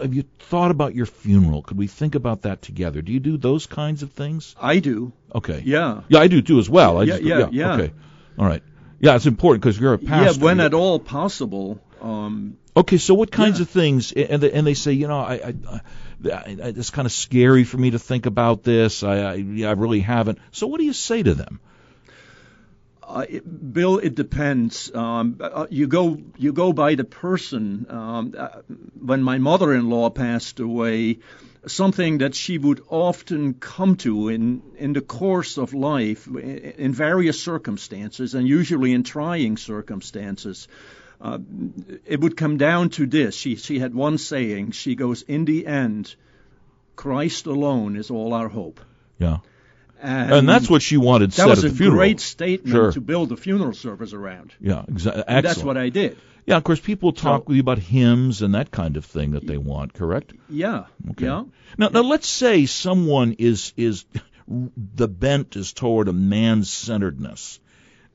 have 0.00 0.14
you 0.14 0.24
thought 0.38 0.70
about 0.70 0.94
your 0.94 1.06
funeral? 1.06 1.62
Could 1.62 1.78
we 1.78 1.86
think 1.86 2.14
about 2.14 2.42
that 2.42 2.62
together? 2.62 3.02
Do 3.02 3.12
you 3.12 3.20
do 3.20 3.36
those 3.36 3.66
kinds 3.66 4.02
of 4.02 4.12
things? 4.12 4.54
I 4.60 4.78
do. 4.78 5.12
Okay. 5.34 5.62
Yeah. 5.64 6.02
Yeah, 6.08 6.20
I 6.20 6.28
do 6.28 6.42
too 6.42 6.58
as 6.58 6.68
well. 6.68 6.98
I 6.98 7.02
yeah, 7.02 7.12
just, 7.14 7.22
yeah, 7.22 7.38
yeah, 7.38 7.48
yeah. 7.50 7.74
Okay. 7.74 7.92
All 8.38 8.46
right. 8.46 8.62
Yeah, 9.00 9.16
it's 9.16 9.26
important 9.26 9.62
because 9.62 9.78
you're 9.78 9.94
a 9.94 9.98
pastor. 9.98 10.38
Yeah, 10.38 10.44
when 10.44 10.60
at 10.60 10.74
all 10.74 10.98
possible. 10.98 11.80
Um, 12.00 12.58
okay, 12.76 12.98
so 12.98 13.14
what 13.14 13.30
kinds 13.30 13.58
yeah. 13.58 13.62
of 13.62 13.70
things? 13.70 14.12
And 14.12 14.42
they, 14.42 14.52
and 14.52 14.66
they 14.66 14.74
say, 14.74 14.92
you 14.92 15.08
know, 15.08 15.20
I, 15.20 15.34
I, 15.34 15.54
I, 16.30 16.42
it's 16.46 16.90
kind 16.90 17.06
of 17.06 17.12
scary 17.12 17.64
for 17.64 17.78
me 17.78 17.92
to 17.92 17.98
think 17.98 18.26
about 18.26 18.62
this. 18.62 19.02
I, 19.02 19.16
I, 19.16 19.32
I 19.34 19.72
really 19.72 20.00
haven't. 20.00 20.38
So 20.52 20.66
what 20.66 20.78
do 20.78 20.84
you 20.84 20.92
say 20.92 21.22
to 21.22 21.34
them? 21.34 21.60
Uh, 23.10 23.26
it, 23.28 23.72
Bill, 23.72 23.98
it 23.98 24.14
depends. 24.14 24.94
Um, 24.94 25.36
uh, 25.40 25.66
you 25.68 25.88
go 25.88 26.18
you 26.38 26.52
go 26.52 26.72
by 26.72 26.94
the 26.94 27.04
person. 27.04 27.86
Um, 27.88 28.34
uh, 28.38 28.48
when 29.00 29.22
my 29.22 29.38
mother-in-law 29.38 30.10
passed 30.10 30.60
away, 30.60 31.18
something 31.66 32.18
that 32.18 32.36
she 32.36 32.56
would 32.58 32.82
often 32.88 33.54
come 33.54 33.96
to 33.96 34.28
in 34.28 34.62
in 34.76 34.92
the 34.92 35.00
course 35.00 35.58
of 35.58 35.74
life, 35.74 36.28
in 36.28 36.92
various 36.92 37.42
circumstances, 37.42 38.34
and 38.34 38.46
usually 38.46 38.92
in 38.92 39.02
trying 39.02 39.56
circumstances. 39.56 40.68
Uh, 41.20 41.38
it 42.06 42.20
would 42.20 42.36
come 42.36 42.56
down 42.56 42.90
to 42.90 43.06
this. 43.06 43.34
She 43.34 43.56
she 43.56 43.78
had 43.78 43.92
one 43.92 44.18
saying. 44.18 44.70
She 44.70 44.94
goes, 44.94 45.22
"In 45.22 45.44
the 45.44 45.66
end, 45.66 46.14
Christ 46.96 47.46
alone 47.46 47.96
is 47.96 48.10
all 48.10 48.32
our 48.34 48.48
hope." 48.48 48.80
Yeah. 49.18 49.38
And, 50.02 50.32
and, 50.32 50.48
that's 50.48 50.70
what 50.70 50.82
she 50.82 50.96
wanted 50.96 51.32
said 51.32 51.50
at 51.50 51.58
the 51.58 51.70
funeral. 51.70 51.76
That 51.76 51.84
was 51.84 51.88
a 51.88 51.90
great 51.90 52.20
statement 52.20 52.74
sure. 52.74 52.92
to 52.92 53.00
build 53.00 53.32
a 53.32 53.36
funeral 53.36 53.74
service 53.74 54.12
around. 54.12 54.54
Yeah, 54.60 54.84
exactly. 54.88 55.24
That's 55.26 55.62
what 55.62 55.76
I 55.76 55.90
did. 55.90 56.16
Yeah, 56.46 56.56
of 56.56 56.64
course, 56.64 56.80
people 56.80 57.12
talk 57.12 57.42
so, 57.42 57.44
with 57.48 57.56
you 57.56 57.60
about 57.60 57.78
hymns 57.78 58.42
and 58.42 58.54
that 58.54 58.70
kind 58.70 58.96
of 58.96 59.04
thing 59.04 59.32
that 59.32 59.46
they 59.46 59.58
want. 59.58 59.92
Correct? 59.92 60.32
Yeah. 60.48 60.86
Okay. 61.10 61.26
Yeah. 61.26 61.44
Now, 61.76 61.88
now 61.88 62.02
let's 62.02 62.28
say 62.28 62.66
someone 62.66 63.36
is 63.38 63.72
is 63.76 64.04
the 64.48 65.06
bent 65.06 65.56
is 65.56 65.72
toward 65.72 66.08
a 66.08 66.12
man-centeredness. 66.12 67.60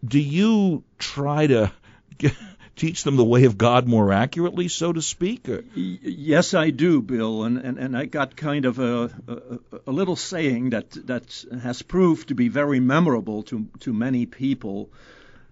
Do 0.04 0.20
you 0.20 0.84
try 0.98 1.48
to 1.48 1.72
get, 2.18 2.34
teach 2.76 3.04
them 3.04 3.16
the 3.16 3.24
way 3.24 3.46
of 3.46 3.58
God 3.58 3.88
more 3.88 4.12
accurately, 4.12 4.68
so 4.68 4.92
to 4.92 5.02
speak? 5.02 5.48
Yes, 5.76 6.54
I 6.54 6.70
do, 6.70 7.02
Bill, 7.02 7.44
and, 7.44 7.58
and, 7.58 7.78
and 7.78 7.98
I 7.98 8.06
got 8.06 8.36
kind 8.36 8.66
of 8.66 8.80
a, 8.80 9.12
a, 9.28 9.80
a 9.88 9.92
little 9.92 10.16
saying 10.16 10.72
that 10.72 10.92
that 11.08 11.46
has 11.62 11.82
proved 11.82 12.30
to 12.30 12.36
be 12.36 12.50
very 12.50 12.80
memorable 12.80 13.44
to 13.44 13.68
to 13.82 13.94
many 13.94 14.26
people. 14.26 14.90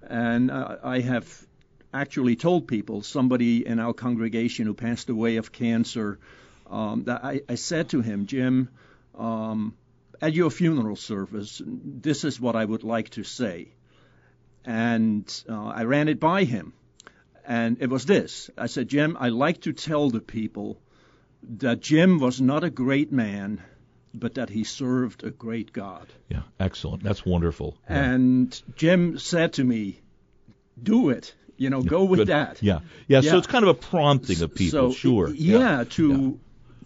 And 0.02 0.52
I 0.52 1.00
have 1.00 1.26
actually 1.94 2.36
told 2.36 2.68
people, 2.68 3.04
somebody 3.04 3.66
in 3.66 3.80
our 3.80 3.94
congregation 3.94 4.66
who 4.66 4.74
passed 4.74 5.10
away 5.10 5.38
of 5.38 5.52
cancer, 5.52 6.20
um, 6.70 7.04
that 7.04 7.24
I, 7.24 7.42
I, 7.48 7.56
said 7.56 7.90
to 7.90 8.02
him, 8.02 8.26
Jim, 8.26 8.70
um, 9.18 9.76
at 10.22 10.34
your 10.34 10.50
funeral 10.50 10.96
service, 10.96 11.62
this 11.66 12.24
is 12.24 12.40
what 12.40 12.56
I 12.56 12.66
would 12.66 12.84
like 12.84 13.10
to 13.12 13.24
say. 13.24 13.68
And 14.66 15.44
uh, 15.48 15.68
I 15.68 15.84
ran 15.84 16.08
it 16.08 16.20
by 16.20 16.46
him. 16.46 16.74
And 17.46 17.82
it 17.82 17.90
was 17.90 18.06
this 18.06 18.50
I 18.58 18.68
said, 18.68 18.88
Jim, 18.88 19.18
I 19.20 19.30
like 19.30 19.62
to 19.62 19.74
tell 19.74 20.10
the 20.10 20.22
people 20.22 20.80
that 21.58 21.82
Jim 21.82 22.20
was 22.20 22.40
not 22.40 22.64
a 22.64 22.70
great 22.70 23.12
man, 23.12 23.62
but 24.14 24.36
that 24.36 24.50
he 24.50 24.64
served 24.64 25.24
a 25.24 25.32
great 25.32 25.74
God. 25.74 26.08
Yeah, 26.30 26.44
excellent. 26.60 27.04
That's 27.04 27.26
wonderful. 27.26 27.78
Yeah. 27.90 28.04
And 28.04 28.62
Jim 28.76 29.20
said 29.20 29.54
to 29.54 29.64
me, 29.64 30.00
Do 30.82 31.10
it. 31.10 31.34
You 31.58 31.70
know, 31.70 31.84
go 31.84 32.06
with 32.06 32.20
Good. 32.20 32.28
that. 32.30 32.64
Yeah. 32.64 32.80
yeah. 33.08 33.22
yeah. 33.22 33.32
So 33.32 33.38
it's 33.38 33.48
kind 33.48 33.64
of 33.64 33.70
a 33.70 33.80
prompting 33.80 34.42
of 34.42 34.56
people, 34.56 34.92
so, 34.92 34.94
sure. 34.94 35.30
Yeah, 35.30 35.60
yeah. 35.60 35.84
to 35.92 36.12
yeah. 36.12 36.32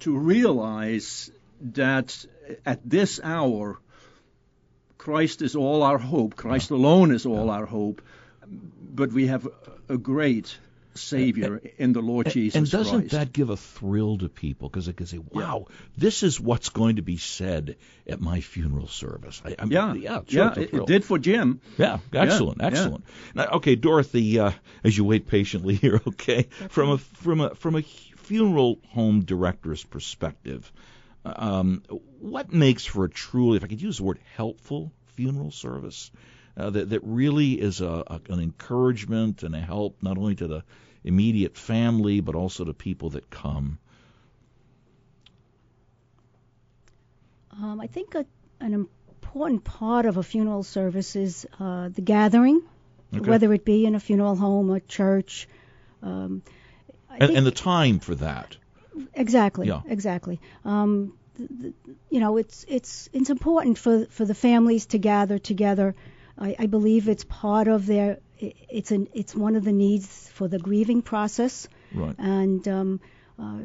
to 0.02 0.18
realize 0.18 1.32
that 1.62 2.26
at 2.66 2.82
this 2.88 3.20
hour 3.24 3.80
Christ 4.98 5.42
is 5.42 5.56
all 5.56 5.84
our 5.84 5.98
hope. 5.98 6.36
Christ 6.36 6.72
alone 6.72 7.12
is 7.12 7.26
all 7.26 7.50
our 7.50 7.66
hope. 7.66 8.02
But 8.50 9.12
we 9.12 9.28
have 9.28 9.48
a 9.90 9.98
great 9.98 10.58
Savior 10.98 11.62
in 11.78 11.94
the 11.94 12.02
Lord 12.02 12.30
Jesus 12.30 12.56
And 12.56 12.70
doesn't 12.70 13.00
Christ. 13.00 13.12
that 13.12 13.34
give 13.34 13.50
a 13.50 13.58
thrill 13.58 14.18
to 14.18 14.30
people? 14.30 14.70
Because 14.70 14.88
they 14.88 14.94
can 14.94 15.06
say, 15.06 15.20
wow, 15.20 15.66
yeah. 15.70 15.76
this 15.98 16.24
is 16.24 16.40
what's 16.40 16.70
going 16.70 16.98
to 16.98 17.02
be 17.02 17.18
said 17.18 17.78
at 18.08 18.20
my 18.20 18.42
funeral 18.42 18.88
service. 18.88 19.42
I, 19.46 19.56
yeah, 19.68 19.94
yeah, 19.94 20.22
sure, 20.28 20.54
yeah 20.56 20.60
it, 20.60 20.74
it, 20.74 20.88
did 20.88 21.06
for 21.06 21.18
Jim. 21.20 21.62
Yeah, 21.78 22.00
excellent, 22.14 22.60
yeah, 22.60 22.68
excellent. 22.68 23.06
Now, 23.34 23.48
okay, 23.54 23.76
Dorothy, 23.76 24.40
uh, 24.40 24.52
as 24.84 24.98
you 24.98 25.04
wait 25.04 25.28
patiently 25.28 25.76
here, 25.84 26.02
okay, 26.08 26.44
from 26.70 26.90
a 26.90 26.98
from 26.98 27.42
a 27.42 27.56
from 27.56 27.76
a 27.76 27.82
funeral 27.82 28.80
home 28.90 29.24
director's 29.24 29.84
perspective, 29.84 30.72
um, 31.26 31.84
what 32.20 32.52
makes 32.52 32.86
for 32.86 33.06
a 33.06 33.10
truly, 33.10 33.58
if 33.58 33.64
I 33.64 33.68
could 33.68 33.82
use 33.82 33.98
the 33.98 34.04
word, 34.04 34.20
helpful 34.36 34.92
funeral 35.16 35.52
service? 35.52 36.12
Uh, 36.58 36.72
that, 36.72 36.90
that 36.90 37.02
really 37.04 37.54
is 37.54 37.82
a, 37.82 38.04
a, 38.08 38.22
an 38.30 38.40
encouragement 38.40 39.44
and 39.44 39.56
a 39.56 39.60
help 39.60 40.02
not 40.02 40.18
only 40.18 40.36
to 40.36 40.48
the 40.48 40.64
immediate 41.04 41.56
family, 41.56 42.20
but 42.20 42.36
also 42.36 42.66
to 42.66 42.74
people 42.74 43.12
that 43.12 43.30
come? 43.30 43.78
Um, 47.52 47.80
I 47.80 47.88
think 47.88 48.16
a, 48.16 48.26
an 48.60 48.88
important 49.22 49.64
part 49.64 50.06
of 50.06 50.18
a 50.18 50.24
funeral 50.24 50.64
service 50.64 51.16
is 51.16 51.46
uh, 51.60 51.90
the 51.90 52.02
gathering, 52.02 52.62
okay. 53.14 53.30
whether 53.30 53.54
it 53.54 53.64
be 53.64 53.86
in 53.86 53.96
a 53.96 54.00
funeral 54.00 54.36
home, 54.36 54.70
a 54.72 54.80
church. 54.80 55.48
Um, 56.02 56.44
and, 57.10 57.38
and, 57.38 57.46
the 57.46 57.52
time 57.52 58.00
for 58.00 58.16
that. 58.16 58.58
Exactly. 59.14 59.68
Yeah. 59.68 59.82
Exactly. 59.88 60.40
Um, 60.66 61.14
you 62.10 62.20
know, 62.20 62.38
it's 62.38 62.66
it's 62.68 63.10
it's 63.14 63.30
important 63.30 63.78
for 63.78 64.06
for 64.06 64.26
the 64.26 64.34
families 64.34 64.88
to 64.88 64.98
gather 64.98 65.38
together. 65.38 65.96
I, 66.38 66.56
I 66.60 66.66
believe 66.68 67.08
it's 67.08 67.24
part 67.24 67.68
of 67.68 67.86
their 67.86 68.20
it's 68.40 68.92
an 68.92 69.08
it's 69.14 69.36
one 69.36 69.56
of 69.56 69.64
the 69.64 69.72
needs 69.72 70.30
for 70.30 70.48
the 70.48 70.60
grieving 70.60 71.02
process. 71.02 71.68
Right. 71.94 72.16
And 72.18 72.68
um, 72.68 73.00
uh, 73.40 73.60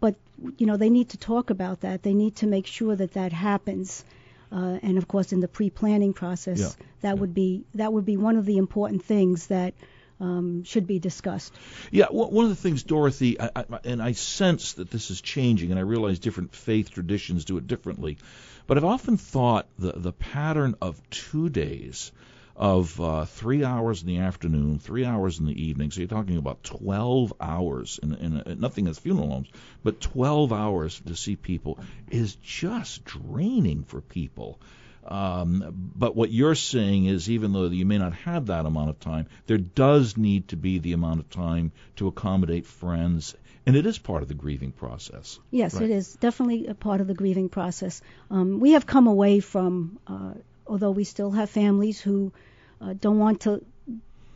but 0.00 0.16
you 0.56 0.66
know 0.66 0.76
they 0.76 0.90
need 0.90 1.10
to 1.10 1.18
talk 1.18 1.50
about 1.50 1.80
that. 1.82 2.02
They 2.02 2.14
need 2.14 2.36
to 2.36 2.46
make 2.46 2.66
sure 2.66 2.94
that 2.96 3.12
that 3.12 3.32
happens. 3.32 4.04
Uh, 4.50 4.78
and 4.82 4.98
of 4.98 5.08
course, 5.08 5.32
in 5.32 5.40
the 5.40 5.48
pre-planning 5.48 6.12
process, 6.12 6.60
yeah. 6.60 6.86
that 7.00 7.14
yeah. 7.16 7.20
would 7.20 7.32
be 7.32 7.64
that 7.74 7.92
would 7.92 8.04
be 8.04 8.16
one 8.16 8.36
of 8.36 8.44
the 8.44 8.58
important 8.58 9.02
things 9.02 9.46
that 9.46 9.72
um, 10.20 10.62
should 10.64 10.86
be 10.86 10.98
discussed. 10.98 11.52
Yeah, 11.90 12.06
one 12.10 12.44
of 12.44 12.50
the 12.50 12.56
things, 12.56 12.82
Dorothy, 12.82 13.40
I, 13.40 13.50
I, 13.56 13.64
and 13.84 14.00
I 14.00 14.12
sense 14.12 14.74
that 14.74 14.90
this 14.90 15.10
is 15.10 15.20
changing, 15.20 15.70
and 15.70 15.80
I 15.80 15.82
realize 15.82 16.18
different 16.18 16.54
faith 16.54 16.90
traditions 16.90 17.44
do 17.44 17.56
it 17.56 17.66
differently, 17.66 18.18
but 18.66 18.76
I've 18.76 18.84
often 18.84 19.16
thought 19.16 19.66
the 19.78 19.92
the 19.92 20.12
pattern 20.12 20.74
of 20.80 21.00
two 21.10 21.48
days 21.48 22.12
of 22.54 23.00
uh, 23.00 23.24
three 23.24 23.64
hours 23.64 24.02
in 24.02 24.08
the 24.08 24.18
afternoon, 24.18 24.78
three 24.78 25.04
hours 25.04 25.38
in 25.38 25.46
the 25.46 25.62
evening. 25.62 25.90
So 25.90 26.00
you're 26.00 26.08
talking 26.08 26.36
about 26.36 26.62
12 26.62 27.32
hours 27.40 27.98
in, 28.02 28.14
in 28.14 28.42
a, 28.44 28.54
nothing 28.54 28.88
as 28.88 28.98
funeral 28.98 29.30
homes, 29.30 29.48
but 29.82 30.00
12 30.00 30.52
hours 30.52 31.00
to 31.06 31.16
see 31.16 31.36
people 31.36 31.78
is 32.10 32.36
just 32.36 33.04
draining 33.04 33.84
for 33.84 34.00
people. 34.00 34.60
Um, 35.04 35.90
but 35.96 36.14
what 36.14 36.30
you're 36.30 36.54
saying 36.54 37.06
is, 37.06 37.28
even 37.28 37.52
though 37.52 37.66
you 37.66 37.84
may 37.84 37.98
not 37.98 38.12
have 38.14 38.46
that 38.46 38.66
amount 38.66 38.90
of 38.90 39.00
time, 39.00 39.26
there 39.46 39.58
does 39.58 40.16
need 40.16 40.48
to 40.48 40.56
be 40.56 40.78
the 40.78 40.92
amount 40.92 41.20
of 41.20 41.30
time 41.30 41.72
to 41.96 42.06
accommodate 42.06 42.66
friends, 42.66 43.34
and 43.66 43.76
it 43.76 43.84
is 43.84 43.98
part 43.98 44.22
of 44.22 44.28
the 44.28 44.34
grieving 44.34 44.72
process. 44.72 45.38
Yes, 45.50 45.74
right? 45.74 45.84
it 45.84 45.90
is 45.90 46.14
definitely 46.14 46.66
a 46.68 46.74
part 46.74 47.00
of 47.00 47.08
the 47.08 47.14
grieving 47.14 47.48
process. 47.48 48.00
Um, 48.30 48.60
we 48.60 48.72
have 48.72 48.86
come 48.86 49.06
away 49.06 49.40
from, 49.40 49.98
uh, 50.06 50.34
although 50.66 50.92
we 50.92 51.04
still 51.04 51.32
have 51.32 51.50
families 51.50 52.00
who 52.00 52.32
uh, 52.80 52.94
don't 52.94 53.18
want 53.18 53.40
to, 53.42 53.64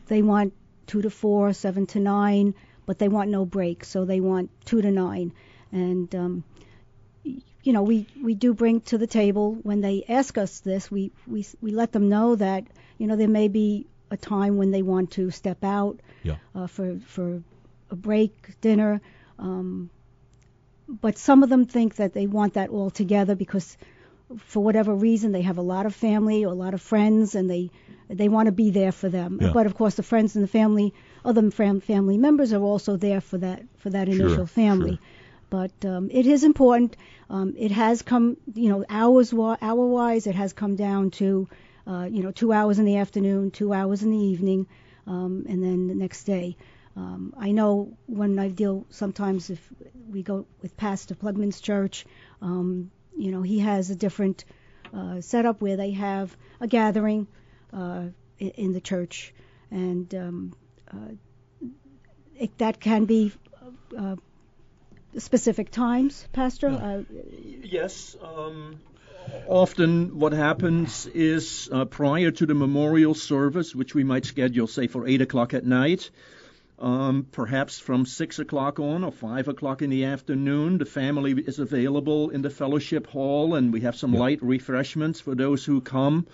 they 0.07 0.21
want 0.21 0.53
two 0.85 1.01
to 1.01 1.09
four, 1.09 1.53
seven 1.53 1.85
to 1.87 1.99
nine, 1.99 2.55
but 2.85 2.99
they 2.99 3.09
want 3.09 3.29
no 3.29 3.45
break, 3.45 3.83
so 3.85 4.05
they 4.05 4.19
want 4.19 4.49
two 4.65 4.81
to 4.81 4.91
nine, 4.91 5.33
and 5.71 6.13
um, 6.15 6.43
you 7.67 7.73
know, 7.73 7.83
we, 7.83 8.07
we 8.23 8.33
do 8.33 8.53
bring 8.53 8.79
to 8.79 8.97
the 8.97 9.07
table 9.07 9.57
when 9.61 9.81
they 9.81 10.05
ask 10.07 10.37
us 10.37 10.61
this, 10.61 10.89
we, 10.89 11.11
we, 11.27 11.45
we 11.59 11.71
let 11.71 11.91
them 11.91 12.07
know 12.07 12.33
that, 12.33 12.63
you 12.97 13.07
know, 13.07 13.17
there 13.17 13.27
may 13.27 13.49
be 13.49 13.87
a 14.09 14.15
time 14.15 14.55
when 14.55 14.71
they 14.71 14.81
want 14.81 15.11
to 15.11 15.31
step 15.31 15.65
out 15.65 15.99
yeah. 16.23 16.37
uh, 16.55 16.67
for, 16.67 16.97
for 17.07 17.43
a 17.91 17.95
break, 17.97 18.57
dinner. 18.61 19.01
Um, 19.37 19.89
but 20.87 21.17
some 21.17 21.43
of 21.43 21.49
them 21.49 21.65
think 21.65 21.97
that 21.97 22.13
they 22.13 22.25
want 22.25 22.53
that 22.53 22.69
all 22.69 22.89
together 22.89 23.35
because 23.35 23.75
for 24.37 24.63
whatever 24.63 24.95
reason 24.95 25.33
they 25.33 25.41
have 25.41 25.57
a 25.57 25.61
lot 25.61 25.85
of 25.85 25.93
family 25.93 26.45
or 26.45 26.53
a 26.53 26.55
lot 26.55 26.73
of 26.73 26.81
friends 26.81 27.35
and 27.35 27.49
they 27.49 27.69
they 28.09 28.29
want 28.29 28.45
to 28.45 28.53
be 28.53 28.69
there 28.69 28.93
for 28.93 29.09
them. 29.09 29.39
Yeah. 29.41 29.51
But 29.53 29.65
of 29.65 29.75
course 29.75 29.95
the 29.95 30.03
friends 30.03 30.37
and 30.37 30.43
the 30.43 30.47
family, 30.47 30.93
other 31.25 31.51
fam- 31.51 31.81
family 31.81 32.17
members 32.17 32.53
are 32.53 32.61
also 32.61 32.95
there 32.95 33.19
for 33.19 33.39
that 33.39 33.63
for 33.79 33.89
that 33.89 34.07
initial 34.07 34.35
sure, 34.35 34.47
family. 34.47 34.91
Sure. 34.91 34.99
But 35.49 35.71
um, 35.85 36.09
it 36.11 36.25
is 36.25 36.43
important. 36.43 36.97
Um, 37.29 37.53
it 37.57 37.71
has 37.71 38.01
come, 38.01 38.37
you 38.53 38.69
know, 38.69 38.85
hours 38.89 39.33
hour 39.33 39.85
wise, 39.87 40.27
it 40.27 40.35
has 40.35 40.53
come 40.53 40.75
down 40.75 41.11
to, 41.11 41.47
uh, 41.85 42.07
you 42.11 42.23
know, 42.23 42.31
two 42.31 42.51
hours 42.51 42.79
in 42.79 42.85
the 42.85 42.97
afternoon, 42.97 43.51
two 43.51 43.73
hours 43.73 44.03
in 44.03 44.11
the 44.11 44.17
evening, 44.17 44.67
um, 45.05 45.45
and 45.47 45.63
then 45.63 45.87
the 45.87 45.95
next 45.95 46.23
day. 46.25 46.57
Um, 46.97 47.33
I 47.37 47.51
know 47.51 47.95
when 48.07 48.39
I 48.39 48.49
deal 48.49 48.85
sometimes 48.89 49.49
if 49.49 49.59
we 50.09 50.23
go 50.23 50.47
with 50.61 50.75
Pastor 50.75 51.15
Plugman's 51.15 51.61
church, 51.61 52.05
um, 52.41 52.91
you 53.15 53.31
know, 53.31 53.41
he 53.41 53.59
has 53.59 53.89
a 53.89 53.95
different 53.95 54.45
uh, 54.93 55.21
setup 55.21 55.61
where 55.61 55.77
they 55.77 55.91
have 55.91 56.35
a 56.59 56.67
gathering 56.67 57.27
uh, 57.71 58.05
in, 58.39 58.73
the 58.73 58.81
church, 58.81 59.33
and 59.69 60.13
um, 60.15 60.55
uh, 60.91 61.13
it, 62.35 62.57
that 62.57 62.79
can 62.79 63.05
be 63.05 63.31
uh, 63.97 64.15
specific 65.17 65.71
times, 65.71 66.27
Pastor? 66.33 66.69
Uh, 66.69 67.03
yes. 67.63 68.15
Um, 68.21 68.79
often 69.47 70.19
what 70.19 70.33
happens 70.33 71.05
is 71.07 71.69
uh, 71.71 71.85
prior 71.85 72.31
to 72.31 72.45
the 72.45 72.53
memorial 72.53 73.13
service, 73.13 73.75
which 73.75 73.93
we 73.95 74.03
might 74.03 74.25
schedule, 74.25 74.67
say, 74.67 74.87
for 74.87 75.07
8 75.07 75.21
o'clock 75.21 75.53
at 75.53 75.65
night, 75.65 76.09
um, 76.79 77.25
perhaps 77.31 77.79
from 77.79 78.05
6 78.05 78.39
o'clock 78.39 78.79
on 78.79 79.03
or 79.03 79.11
5 79.11 79.47
o'clock 79.47 79.81
in 79.81 79.89
the 79.89 80.05
afternoon, 80.05 80.77
the 80.77 80.85
family 80.85 81.31
is 81.33 81.59
available 81.59 82.29
in 82.29 82.41
the 82.43 82.51
fellowship 82.51 83.07
hall, 83.07 83.55
and 83.55 83.73
we 83.73 83.81
have 83.81 83.95
some 83.95 84.13
Yeah. 84.13 84.19
light 84.19 84.43
refreshments 84.43 85.19
for 85.19 85.33
those 85.35 85.65
who 85.65 85.81
come 85.81 86.27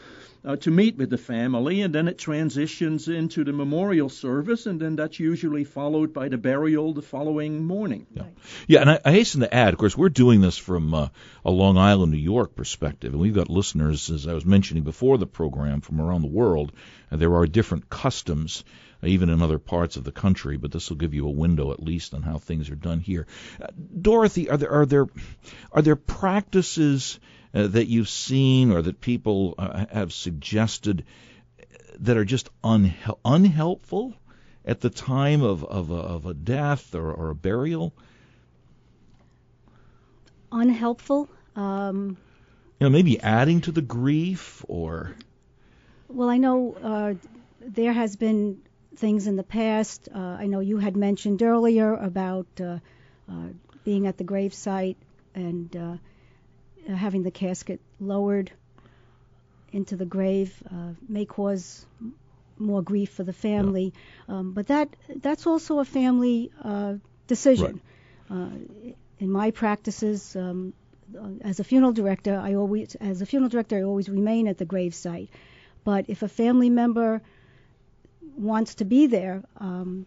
uh, 0.46 0.58
to 0.58 0.72
meet 0.72 0.98
with 0.98 1.10
the 1.10 1.18
family, 1.18 1.82
and 1.82 1.96
then 1.96 2.08
it 2.08 2.18
transitions 2.18 3.08
into 3.08 3.44
the 3.44 3.54
memorial 3.54 4.10
service, 4.10 4.66
and 4.66 4.80
then 4.80 4.96
that's 4.96 5.20
usually 5.20 5.64
followed 5.64 6.14
by 6.14 6.28
the 6.28 6.38
burial 6.38 6.94
the 6.94 7.02
following 7.02 7.64
morning. 7.64 8.06
Yeah, 8.14 8.24
yeah 8.68 8.82
and 8.82 8.92
I, 8.92 9.00
I 9.06 9.12
hasten 9.12 9.42
to 9.42 9.54
add, 9.54 9.74
of 9.74 9.80
course, 9.80 9.98
we're 9.98 10.10
doing 10.10 10.42
this 10.42 10.58
from 10.58 10.94
uh, 10.94 11.08
a 11.46 11.52
Long 11.52 11.78
Island, 11.78 12.12
New 12.12 12.18
York 12.18 12.56
perspective, 12.56 13.14
and 13.14 13.22
we've 13.22 13.34
got 13.34 13.50
listeners, 13.50 14.10
as 14.10 14.28
I 14.28 14.34
was 14.34 14.46
mentioning 14.46 14.84
before 14.84 15.18
the 15.18 15.26
program, 15.28 15.82
from 15.82 16.02
around 16.02 16.22
the 16.22 16.28
world. 16.28 16.74
And 17.10 17.22
there 17.22 17.36
are 17.36 17.46
different 17.46 17.90
customs, 17.90 18.66
uh, 19.02 19.08
even 19.08 19.30
in 19.30 19.42
other 19.42 19.60
parts 19.60 19.96
of 19.96 20.04
the 20.04 20.12
country, 20.12 20.58
but 20.58 20.72
this 20.72 20.90
will 20.90 20.98
give 20.98 21.14
you 21.14 21.28
a 21.28 21.32
window 21.32 21.72
at 21.72 21.82
least 21.82 22.14
on 22.14 22.22
how 22.22 22.38
things 22.38 22.70
are 22.70 22.76
done 22.76 23.00
here. 23.00 23.28
Uh, 23.62 23.68
Dorothy, 24.02 24.50
are 24.50 24.58
there 24.58 24.72
are 24.72 24.86
there 24.86 25.08
are 25.72 25.82
there 25.82 25.96
practices 25.96 27.20
uh, 27.54 27.68
that 27.68 27.88
you've 27.88 28.10
seen 28.10 28.72
or 28.72 28.82
that 28.82 29.00
people 29.00 29.56
uh, 29.58 29.86
have 29.92 30.12
suggested 30.14 31.06
that 32.00 32.18
are 32.18 32.26
just 32.26 32.50
unhel- 32.64 33.20
unhelpful 33.24 34.16
at 34.66 34.82
the 34.82 34.90
time 34.90 35.42
of, 35.42 35.64
of, 35.64 35.92
a, 35.92 35.96
of 35.96 36.26
a 36.26 36.34
death 36.34 36.96
or, 36.96 37.12
or 37.12 37.30
a 37.30 37.36
burial? 37.36 37.94
unhelpful. 40.52 41.30
Um, 41.56 42.18
You 42.80 42.86
know, 42.86 42.90
maybe 42.90 43.20
adding 43.20 43.62
to 43.62 43.72
the 43.72 43.82
grief 43.82 44.64
or 44.68 45.16
well, 46.08 46.30
I 46.30 46.38
know 46.38 46.76
uh, 46.82 47.14
there 47.60 47.94
has 47.94 48.16
been 48.16 48.62
things 48.98 49.26
in 49.26 49.36
the 49.36 49.44
past. 49.44 50.10
Uh, 50.14 50.20
I 50.20 50.46
know 50.46 50.60
you 50.60 50.78
had 50.78 50.96
mentioned 50.96 51.42
earlier 51.42 51.96
about 51.96 52.46
uh, 52.62 52.78
uh, 53.28 53.48
being 53.84 54.06
at 54.06 54.18
the 54.18 54.24
gravesite 54.24 54.98
and 55.34 55.76
uh, 55.76 55.98
having 56.88 57.24
the 57.24 57.32
casket 57.32 57.80
lowered 58.00 58.52
into 59.72 59.96
the 59.96 60.06
grave 60.06 60.54
uh, 60.72 60.94
may 61.10 61.26
cause 61.26 61.86
more 62.58 62.82
grief 62.82 63.12
for 63.12 63.24
the 63.24 63.34
family. 63.34 63.94
Yeah. 64.28 64.36
Um, 64.36 64.54
but 64.54 64.68
that 64.68 64.96
that's 65.22 65.48
also 65.48 65.80
a 65.80 65.86
family 65.86 66.52
uh, 66.64 66.96
decision. 67.28 67.82
Right. 68.30 68.38
Uh, 68.38 68.50
in 69.20 69.32
my 69.32 69.52
practices, 69.52 70.36
um, 70.36 70.74
uh, 71.18 71.30
as 71.42 71.60
a 71.60 71.64
funeral 71.64 71.94
director, 71.94 72.36
I 72.38 72.56
always 72.56 72.96
as 72.96 73.22
a 73.22 73.26
funeral 73.26 73.50
director 73.50 73.78
I 73.78 73.84
always 73.84 74.10
remain 74.10 74.48
at 74.48 74.58
the 74.58 74.66
gravesite. 74.66 75.30
But 75.84 76.06
if 76.08 76.24
a 76.24 76.28
family 76.30 76.70
member 76.70 77.22
wants 78.38 78.76
to 78.76 78.86
be 78.86 79.08
there 79.08 79.44
um, 79.58 80.06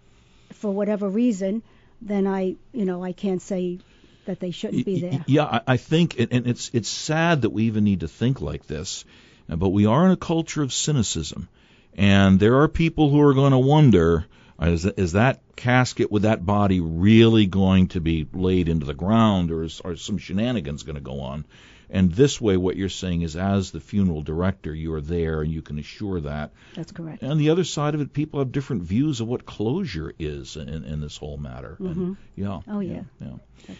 for 0.53 0.71
whatever 0.71 1.09
reason, 1.09 1.63
then 2.01 2.27
I 2.27 2.57
you 2.73 2.85
know 2.85 3.03
I 3.03 3.13
can't 3.13 3.43
say 3.43 3.79
that 4.27 4.41
they 4.41 4.51
shouldn't 4.51 4.85
be 4.85 5.01
there. 5.01 5.25
Yeah, 5.27 5.61
I 5.67 5.77
think, 5.77 6.19
and 6.19 6.47
it's 6.47 6.71
it's 6.73 6.89
sad 6.89 7.43
that 7.43 7.51
we 7.51 7.65
even 7.65 7.85
need 7.85 8.01
to 8.01 8.09
think 8.09 8.41
like 8.41 8.67
this, 8.67 9.05
but 9.49 9.71
we 9.71 9.87
are 9.87 10.07
in 10.07 10.13
a 10.13 10.17
culture 10.17 10.63
of 10.63 10.73
cynicism, 10.73 11.49
and 11.97 12.39
there 12.39 12.61
are 12.61 12.69
people 12.69 13.11
who 13.11 13.21
are 13.21 13.35
going 13.35 13.53
to 13.53 13.59
wonder. 13.59 14.27
Is, 14.59 14.87
is 14.87 15.13
that 15.13 15.43
casket 15.55 16.11
with 16.11 16.23
that 16.23 16.47
body 16.47 16.81
really 16.81 17.45
going 17.45 17.89
to 17.89 18.01
be 18.01 18.27
laid 18.33 18.71
into 18.71 18.87
the 18.87 18.95
ground, 18.95 19.51
or 19.51 19.65
is 19.65 19.83
are 19.83 19.97
some 19.97 20.17
shenanigans 20.17 20.83
going 20.83 20.97
to 20.97 21.03
go 21.03 21.21
on? 21.21 21.45
And 21.89 22.13
this 22.13 22.41
way, 22.41 22.57
what 22.57 22.77
you're 22.77 22.89
saying 22.89 23.23
is, 23.23 23.37
as 23.37 23.71
the 23.71 23.81
funeral 23.81 24.23
director, 24.23 24.75
you 24.75 24.93
are 24.95 25.01
there 25.01 25.43
and 25.43 25.53
you 25.53 25.63
can 25.63 25.79
assure 25.79 26.21
that. 26.23 26.53
That's 26.75 26.93
correct. 26.93 27.23
And 27.23 27.39
the 27.39 27.51
other 27.51 27.65
side 27.65 27.95
of 27.95 28.01
it, 28.01 28.13
people 28.13 28.41
have 28.41 28.51
different 28.51 28.83
views 28.83 29.21
of 29.21 29.29
what 29.29 29.47
closure 29.47 30.13
is 30.19 30.57
in, 30.57 30.69
in 30.69 31.01
this 31.01 31.17
whole 31.17 31.37
matter. 31.37 31.77
Mm-hmm. 31.81 32.05
And, 32.05 32.17
yeah. 32.35 32.61
Oh 32.67 32.81
yeah. 32.81 33.03
Yeah. 33.21 33.35
yeah. 33.69 33.75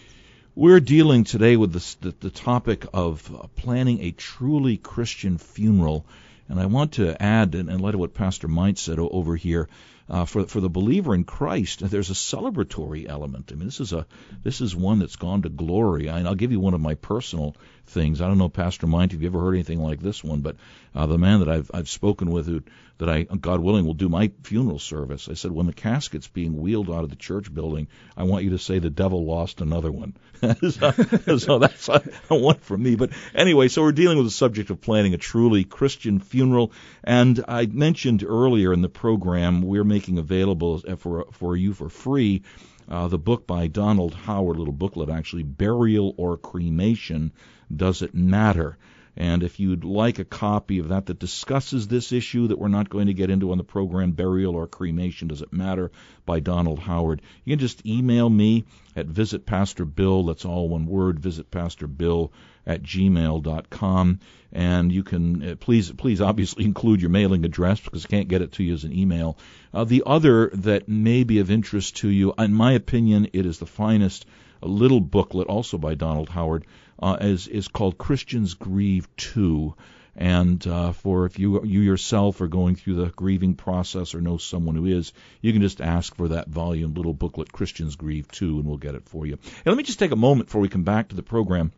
We're 0.59 0.81
dealing 0.81 1.25
today 1.25 1.59
with 1.59 1.75
the, 1.75 2.15
the 2.21 2.31
topic 2.31 2.87
of 2.95 3.51
planning 3.57 4.01
a 4.01 4.11
truly 4.13 4.79
Christian 4.79 5.37
funeral. 5.37 6.07
And 6.49 6.59
I 6.59 6.65
want 6.65 6.93
to 6.93 7.23
add, 7.23 7.55
in, 7.55 7.69
in 7.69 7.79
light 7.79 7.93
of 7.93 8.01
what 8.01 8.15
Pastor 8.15 8.49
Meint 8.49 8.79
said 8.79 8.99
over 8.99 9.37
here, 9.37 9.69
uh, 10.09 10.25
for 10.25 10.47
for 10.47 10.61
the 10.61 10.69
believer 10.69 11.15
in 11.15 11.25
Christ, 11.25 11.81
there's 11.81 12.11
a 12.11 12.15
celebratory 12.15 13.09
element. 13.09 13.51
I 13.53 13.57
mean, 13.57 13.67
this 13.67 13.81
is 13.81 13.93
a 13.93 14.07
this 14.43 14.61
is 14.61 14.75
one 14.75 15.01
that's 15.01 15.17
gone 15.17 15.43
to 15.43 15.49
glory. 15.49 16.09
I, 16.09 16.21
I'll 16.23 16.35
give 16.35 16.53
you 16.53 16.61
one 16.61 16.75
of 16.75 16.81
my 16.81 16.95
personal 16.95 17.57
things. 17.87 18.21
I 18.21 18.29
don't 18.29 18.39
know, 18.39 18.49
Pastor 18.49 18.87
Meint, 18.87 19.15
if 19.15 19.21
you 19.21 19.27
ever 19.27 19.41
heard 19.41 19.55
anything 19.55 19.81
like 19.81 20.01
this 20.01 20.23
one, 20.23 20.41
but 20.41 20.57
uh, 20.95 21.07
the 21.07 21.19
man 21.19 21.41
that 21.41 21.49
I've 21.49 21.71
I've 21.75 21.89
spoken 21.89 22.31
with, 22.31 22.47
who 22.47 22.63
that 22.99 23.11
I, 23.11 23.25
God 23.25 23.61
willing, 23.61 23.85
will 23.85 23.95
do 23.95 24.09
my 24.09 24.31
funeral 24.43 24.79
service. 24.79 25.29
I 25.29 25.35
said, 25.35 25.53
when 25.53 25.67
the 25.67 25.73
casket's 25.73 26.29
being 26.29 26.57
wheeled 26.57 26.91
out 26.91 27.05
of 27.05 27.11
the 27.11 27.17
church 27.17 27.53
building, 27.53 27.89
I 28.17 28.23
want 28.23 28.45
you 28.45 28.51
to 28.51 28.59
say 28.59 28.79
the 28.79 28.89
devil 28.89 29.27
lost 29.27 29.61
another 29.61 29.93
one. 29.93 30.15
so, 30.71 30.91
so 31.37 31.59
that's 31.59 31.89
a, 31.89 32.03
a 32.31 32.37
one 32.37 32.59
for 32.59 32.77
me. 32.77 32.97
But 32.97 33.11
anyway, 33.35 33.69
so 33.69 33.83
we're 33.83 33.93
dealing 33.93 34.17
with 34.17 34.27
the 34.27 34.33
subject 34.33 34.71
of 34.71 34.81
planning 34.81 35.13
a 35.13 35.19
truly 35.19 35.65
Christian 35.65 36.21
funeral, 36.21 36.73
and 37.05 37.45
I 37.47 37.67
mentioned 37.67 38.25
earlier 38.27 38.73
in 38.73 38.81
the 38.81 38.89
program 38.89 39.63
we're 39.63 39.85
making 39.85 39.96
available 40.19 40.81
for 40.99 41.27
for 41.33 41.57
you 41.57 41.73
for 41.73 41.89
free. 41.89 42.43
Uh, 42.89 43.09
the 43.09 43.19
book 43.19 43.47
by 43.47 43.67
Donald 43.67 44.15
Howard, 44.15 44.59
little 44.59 44.73
booklet 44.73 45.09
actually, 45.09 45.43
Burial 45.43 46.15
or 46.17 46.37
Cremation, 46.37 47.33
Does 47.75 48.03
It 48.03 48.15
Matter? 48.15 48.79
And 49.17 49.43
if 49.43 49.59
you'd 49.59 49.85
like 49.85 50.19
a 50.19 50.25
copy 50.25 50.79
of 50.79 50.89
that 50.89 51.07
that 51.07 51.19
discusses 51.19 51.89
this 51.89 52.13
issue 52.13 52.49
that 52.49 52.59
we're 52.59 52.69
not 52.69 52.91
going 52.91 53.07
to 53.07 53.15
get 53.15 53.31
into 53.31 53.51
on 53.51 53.59
the 53.59 53.65
program, 53.65 54.13
Burial 54.13 54.55
or 54.55 54.67
Cremation, 54.67 55.29
Does 55.29 55.41
It 55.41 55.53
Matter, 55.53 55.91
by 56.27 56.41
Donald 56.41 56.79
Howard, 56.81 57.23
you 57.45 57.53
can 57.53 57.59
just 57.59 57.87
email 57.87 58.29
me 58.29 58.65
at 58.95 59.09
visitpastorbill, 59.09 60.27
that's 60.27 60.45
all 60.45 60.69
one 60.69 60.87
word, 60.87 61.21
visitpastorbill 61.21 62.31
at 62.67 62.83
gmail.com. 62.83 64.21
And 64.53 64.93
you 64.93 65.03
can, 65.03 65.51
uh, 65.51 65.57
please, 65.57 65.91
please 65.93 66.21
obviously 66.21 66.65
include 66.67 67.01
your 67.01 67.11
mailing 67.11 67.45
address 67.45 67.81
because 67.81 68.05
I 68.05 68.09
can't 68.09 68.29
get 68.29 68.43
it 68.43 68.53
to 68.53 68.65
you 68.65 68.75
as 68.75 68.85
an 68.85 68.93
email. 68.93 69.39
Uh, 69.73 69.85
the 69.85 70.03
other 70.05 70.51
that 70.55 70.89
may 70.89 71.25
be 71.25 71.39
of 71.39 71.51
interest 71.51 71.97
to 71.99 72.09
you, 72.09 72.35
in 72.39 72.53
my 72.53 72.73
opinion, 72.73 73.29
it 73.33 73.47
is 73.47 73.59
the 73.59 73.67
finest 73.67 74.27
little 74.63 75.01
booklet, 75.01 75.49
also 75.49 75.79
by 75.79 75.95
Donald 75.95 76.29
Howard, 76.29 76.65
uh, 77.01 77.17
is 77.21 77.47
is 77.49 77.69
called 77.69 77.99
Christians 77.99 78.55
Grieve 78.55 79.09
Too. 79.17 79.75
And 80.19 80.67
uh, 80.67 80.93
for 80.93 81.27
if 81.27 81.39
you 81.39 81.63
you 81.65 81.81
yourself 81.81 82.41
are 82.41 82.49
going 82.49 82.77
through 82.77 82.95
the 82.95 83.11
grieving 83.11 83.55
process 83.55 84.15
or 84.15 84.23
know 84.23 84.39
someone 84.39 84.75
who 84.75 84.87
is, 84.87 85.13
you 85.43 85.53
can 85.53 85.61
just 85.61 85.83
ask 85.83 86.15
for 86.17 86.29
that 86.29 86.49
volume, 86.49 86.95
little 86.95 87.13
booklet, 87.13 87.53
Christians 87.53 87.97
Grieve 87.97 88.29
Too, 88.29 88.59
and 88.59 88.65
we'll 88.67 88.79
get 88.79 88.95
it 88.95 89.09
for 89.09 89.27
you. 89.27 89.35
And 89.35 89.67
let 89.67 89.77
me 89.77 89.83
just 89.83 89.99
take 89.99 90.13
a 90.13 90.17
moment 90.17 90.49
before 90.49 90.63
we 90.63 90.71
come 90.71 90.85
back 90.85 91.09
to 91.09 91.17
the 91.17 91.23
program 91.23 91.73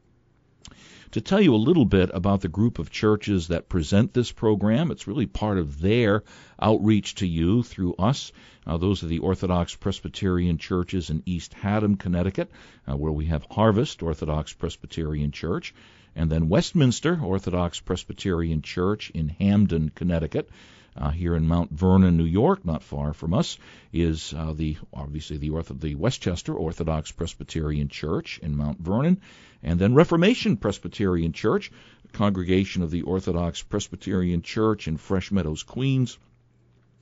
to 1.13 1.21
tell 1.21 1.41
you 1.41 1.55
a 1.55 1.57
little 1.57 1.85
bit 1.85 2.11
about 2.13 2.41
the 2.41 2.49
group 2.49 2.79
of 2.79 2.91
churches 2.91 3.49
that 3.49 3.69
present 3.69 4.13
this 4.13 4.31
program. 4.31 4.91
It's 4.91 5.07
really 5.07 5.27
part 5.27 5.59
of 5.59 5.81
their 5.81 6.23
outreach 6.61 7.17
to 7.17 7.27
you 7.27 7.63
through 7.63 7.95
us. 7.95 8.33
Uh, 8.67 8.77
those 8.77 9.03
are 9.03 9.07
the 9.07 9.21
Orthodox 9.21 9.75
Presbyterian 9.75 10.59
churches 10.59 11.09
in 11.09 11.23
East 11.25 11.55
Haddam, 11.55 11.97
Connecticut, 11.97 12.51
uh, 12.87 12.97
where 12.97 13.13
we 13.13 13.27
have 13.27 13.47
Harvest 13.51 14.03
Orthodox 14.03 14.53
Presbyterian 14.53 15.31
Church, 15.31 15.75
and 16.15 16.31
then 16.31 16.49
Westminster 16.49 17.19
Orthodox 17.23 17.81
Presbyterian 17.81 18.61
Church 18.61 19.11
in 19.11 19.29
Hamden, 19.29 19.91
Connecticut. 19.95 20.51
Uh, 20.97 21.11
here 21.11 21.37
in 21.37 21.47
Mount 21.47 21.71
Vernon, 21.71 22.17
New 22.17 22.25
York, 22.25 22.65
not 22.65 22.83
far 22.83 23.13
from 23.13 23.33
us, 23.33 23.59
is 23.93 24.35
uh, 24.35 24.53
the 24.53 24.77
obviously 24.93 25.37
the 25.37 25.51
Ortho- 25.51 25.81
the 25.81 25.95
Westchester 25.95 26.55
Orthodox 26.55 27.13
Presbyterian 27.13 27.89
Church 27.89 28.39
in 28.43 28.57
Mount 28.57 28.81
Vernon, 28.81 29.21
and 29.63 29.79
then 29.79 29.95
Reformation 29.95 30.57
Presbyterian 30.57 31.33
Church, 31.33 31.71
congregation 32.13 32.83
of 32.83 32.91
the 32.91 33.03
Orthodox 33.03 33.63
Presbyterian 33.63 34.43
Church 34.43 34.89
in 34.89 34.97
Fresh 34.97 35.31
Meadows, 35.31 35.63
Queens. 35.63 36.19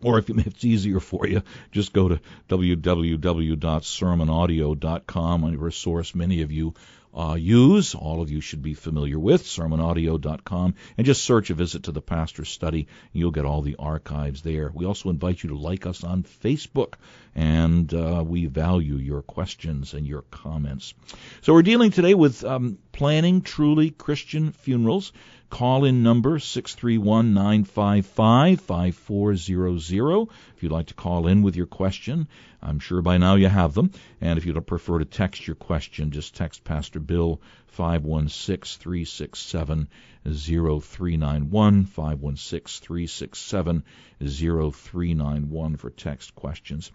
Or 0.01 0.18
if 0.20 0.30
it's 0.30 0.64
easier 0.64 1.01
for 1.01 1.28
you, 1.28 1.43
just 1.72 1.91
go 1.93 2.08
to 2.08 2.20
www.sermonaudio.com, 2.47 5.43
a 5.43 5.58
resource 5.58 6.16
many 6.16 6.41
of 6.41 6.51
you 6.51 6.74
uh, 7.14 7.36
use, 7.39 7.95
all 7.95 8.22
of 8.22 8.30
you 8.30 8.41
should 8.41 8.62
be 8.62 8.74
familiar 8.74 9.18
with, 9.18 9.43
sermonaudio.com, 9.43 10.76
and 10.97 11.05
just 11.05 11.24
search 11.24 11.49
a 11.49 11.53
visit 11.53 11.84
to 11.84 11.91
the 11.91 12.01
pastor's 12.01 12.49
study. 12.49 12.88
And 13.14 13.20
you'll 13.20 13.32
get 13.32 13.45
all 13.45 13.62
the 13.62 13.78
archives 13.78 14.41
there. 14.41 14.72
We 14.74 14.86
also 14.86 15.10
invite 15.10 15.41
you 15.43 15.49
to 15.49 15.57
like 15.57 15.86
us 15.86 16.03
on 16.03 16.24
Facebook, 16.24 16.93
and 17.36 17.91
uh, 17.93 18.24
we 18.26 18.45
value 18.45 18.95
your 18.95 19.22
questions 19.22 19.93
and 19.93 20.05
your 20.05 20.22
comments. 20.24 20.93
So 21.41 21.53
we're 21.53 21.64
dealing 21.64 21.91
today 21.91 22.14
with 22.14 22.43
um, 22.43 22.78
planning 22.91 23.41
truly 23.41 23.89
Christian 23.89 24.51
funerals. 24.51 25.12
Call 25.50 25.84
in 25.84 26.04
number 26.04 26.38
631 26.38 27.34
955 27.34 28.62
5400. 28.62 30.28
If 30.56 30.64
you'd 30.64 30.72
like 30.72 30.88
to 30.88 30.93
call 30.93 31.26
in 31.26 31.41
with 31.41 31.56
your 31.56 31.66
question, 31.66 32.28
I'm 32.62 32.80
sure 32.80 33.02
by 33.02 33.18
now 33.18 33.34
you 33.34 33.47
have 33.47 33.74
them. 33.74 33.91
And 34.22 34.38
if 34.38 34.45
you'd 34.45 34.68
prefer 34.68 35.00
to 35.00 35.06
text 35.06 35.47
your 35.47 35.56
question, 35.56 36.12
just 36.12 36.36
text 36.36 36.64
Pastor 36.64 37.00
Bill 37.00 37.41
516 37.68 38.80
367 38.80 39.88
0391 40.24 41.86
516 41.86 42.86
367 42.86 43.84
0391 44.20 45.76
for 45.78 45.89
text 45.89 46.36
questions. 46.36 46.91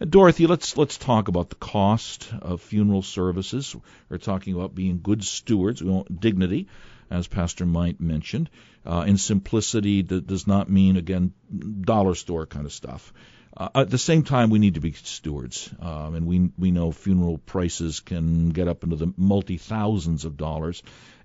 Uh, 0.00 0.04
Dorothy, 0.04 0.46
let's 0.46 0.76
let's 0.76 0.98
talk 0.98 1.28
about 1.28 1.48
the 1.48 1.54
cost 1.54 2.30
of 2.42 2.60
funeral 2.60 3.02
services. 3.02 3.74
We're 4.10 4.18
talking 4.18 4.54
about 4.54 4.74
being 4.74 5.00
good 5.02 5.24
stewards, 5.24 5.82
we 5.82 5.90
want 5.90 6.20
dignity 6.20 6.68
as 7.10 7.26
Pastor 7.26 7.66
Mike 7.66 8.00
mentioned. 8.00 8.50
Uh, 8.84 9.14
simplicity 9.16 10.02
that 10.02 10.26
does 10.26 10.46
not 10.46 10.70
mean, 10.70 10.96
again, 10.96 11.32
dollar 11.80 12.14
store 12.14 12.46
kind 12.46 12.66
of 12.66 12.72
stuff. 12.72 13.12
Uh, 13.56 13.68
at 13.76 13.90
the 13.90 13.98
same 13.98 14.24
time, 14.24 14.50
we 14.50 14.58
need 14.58 14.74
to 14.74 14.80
be 14.80 14.92
stewards, 14.92 15.72
um, 15.78 16.16
and 16.16 16.26
we 16.26 16.50
we 16.58 16.72
know 16.72 16.90
funeral 16.90 17.38
prices 17.38 18.00
can 18.00 18.50
get 18.50 18.66
up 18.66 18.82
into 18.82 18.96
the 18.96 19.12
multi 19.16 19.58
thousands 19.58 20.24
of 20.24 20.36
dollars. 20.36 20.82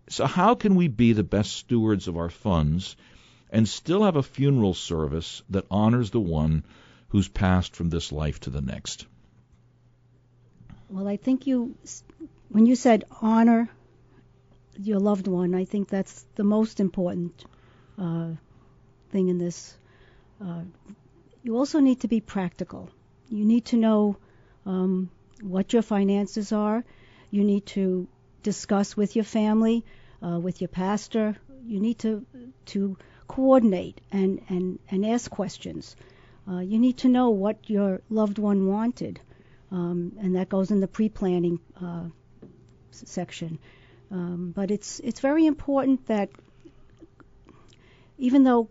So 0.10 0.26
how 0.26 0.56
can 0.56 0.76
we 0.76 0.88
be 0.88 1.14
the 1.14 1.24
best 1.24 1.56
stewards 1.56 2.08
of 2.08 2.18
our 2.18 2.30
funds 2.30 2.96
and 3.50 3.68
still 3.68 4.04
have 4.04 4.16
a 4.16 4.24
funeral 4.24 4.76
service 4.76 5.42
that 5.50 5.66
honors 5.72 6.12
the 6.12 6.20
one 6.20 6.64
who's 7.10 7.28
passed 7.28 7.76
from 7.76 7.90
this 7.90 8.12
life 8.12 8.40
to 8.42 8.52
the 8.52 8.62
next? 8.62 9.08
Well, 10.90 11.08
I 11.08 11.18
think 11.18 11.48
you, 11.48 11.76
when 12.50 12.66
you 12.66 12.76
said 12.76 13.06
honor 13.22 13.70
your 14.82 15.00
loved 15.00 15.28
one. 15.28 15.54
I 15.54 15.66
think 15.66 15.90
that's 15.90 16.26
the 16.36 16.44
most 16.44 16.80
important 16.80 17.46
uh, 17.98 18.30
thing 19.12 19.28
in 19.28 19.38
this. 19.38 19.76
Uh, 20.42 20.62
you 21.44 21.58
also 21.58 21.80
need 21.80 22.02
to 22.02 22.08
be 22.08 22.22
practical. 22.22 22.90
You 23.30 23.46
need 23.46 23.66
to 23.66 23.78
know 23.78 24.18
um, 24.66 25.10
what 25.42 25.74
your 25.74 25.82
finances 25.82 26.52
are. 26.52 26.84
You 27.32 27.44
need 27.44 27.66
to 27.68 28.08
discuss 28.42 28.96
with 28.96 29.16
your 29.16 29.26
family, 29.26 29.86
uh, 30.24 30.40
with 30.40 30.62
your 30.62 30.70
pastor. 30.70 31.36
You 31.66 31.80
need 31.80 32.00
to 32.00 32.26
to 32.68 32.98
coordinate 33.28 34.02
and 34.12 34.42
and 34.50 34.80
and 34.90 35.06
ask 35.06 35.30
questions. 35.30 35.96
Uh, 36.48 36.60
you 36.60 36.80
need 36.80 36.98
to 36.98 37.10
know 37.10 37.30
what 37.30 37.70
your 37.70 38.02
loved 38.10 38.40
one 38.40 38.66
wanted, 38.66 39.20
um, 39.72 40.14
and 40.20 40.36
that 40.36 40.50
goes 40.50 40.72
in 40.72 40.80
the 40.80 40.88
pre-planning 40.88 41.60
uh, 41.80 42.06
section. 42.92 43.60
Um, 44.12 44.52
but 44.56 44.72
it's 44.72 45.00
it's 45.00 45.20
very 45.20 45.46
important 45.46 46.08
that 46.08 46.30
even 48.18 48.44
though 48.44 48.70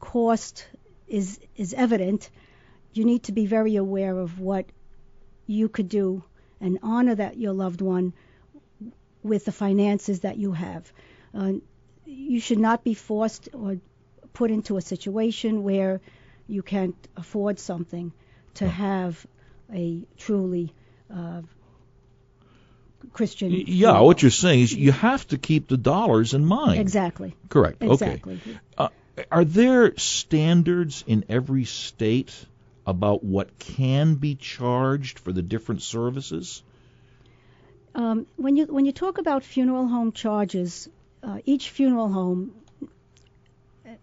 cost 0.00 0.66
is 1.06 1.38
is 1.56 1.74
evident, 1.74 2.30
you 2.92 3.04
need 3.04 3.24
to 3.24 3.32
be 3.32 3.46
very 3.46 3.76
aware 3.76 4.18
of 4.18 4.40
what 4.40 4.66
you 5.46 5.68
could 5.68 5.88
do 5.88 6.24
and 6.60 6.78
honor 6.82 7.14
that 7.14 7.36
your 7.36 7.52
loved 7.52 7.80
one 7.80 8.12
with 9.22 9.44
the 9.44 9.52
finances 9.52 10.20
that 10.20 10.36
you 10.36 10.52
have. 10.52 10.92
Uh, 11.34 11.52
you 12.04 12.40
should 12.40 12.58
not 12.58 12.82
be 12.84 12.94
forced 12.94 13.48
or 13.52 13.78
put 14.32 14.50
into 14.50 14.76
a 14.76 14.80
situation 14.80 15.62
where 15.62 16.00
you 16.46 16.62
can't 16.62 17.08
afford 17.16 17.58
something 17.58 18.12
to 18.54 18.68
have 18.68 19.26
a 19.72 20.02
truly 20.16 20.72
uh, 21.14 21.42
Christian. 23.12 23.52
Yeah, 23.52 24.00
what 24.00 24.22
you're 24.22 24.30
saying 24.30 24.60
is 24.60 24.74
you 24.74 24.92
have 24.92 25.26
to 25.28 25.38
keep 25.38 25.68
the 25.68 25.76
dollars 25.76 26.34
in 26.34 26.44
mind. 26.44 26.80
Exactly. 26.80 27.36
Correct. 27.48 27.82
Exactly. 27.82 28.34
Okay. 28.34 28.58
Uh, 28.78 28.88
are 29.30 29.44
there 29.44 29.96
standards 29.96 31.04
in 31.06 31.24
every 31.28 31.64
state 31.64 32.34
about 32.86 33.22
what 33.22 33.58
can 33.58 34.14
be 34.14 34.34
charged 34.34 35.18
for 35.18 35.32
the 35.32 35.42
different 35.42 35.82
services? 35.82 36.62
Um, 37.94 38.26
when 38.36 38.56
you 38.56 38.66
when 38.66 38.86
you 38.86 38.92
talk 38.92 39.18
about 39.18 39.44
funeral 39.44 39.86
home 39.86 40.12
charges, 40.12 40.88
uh, 41.22 41.38
each 41.44 41.68
funeral 41.68 42.08
home, 42.08 42.54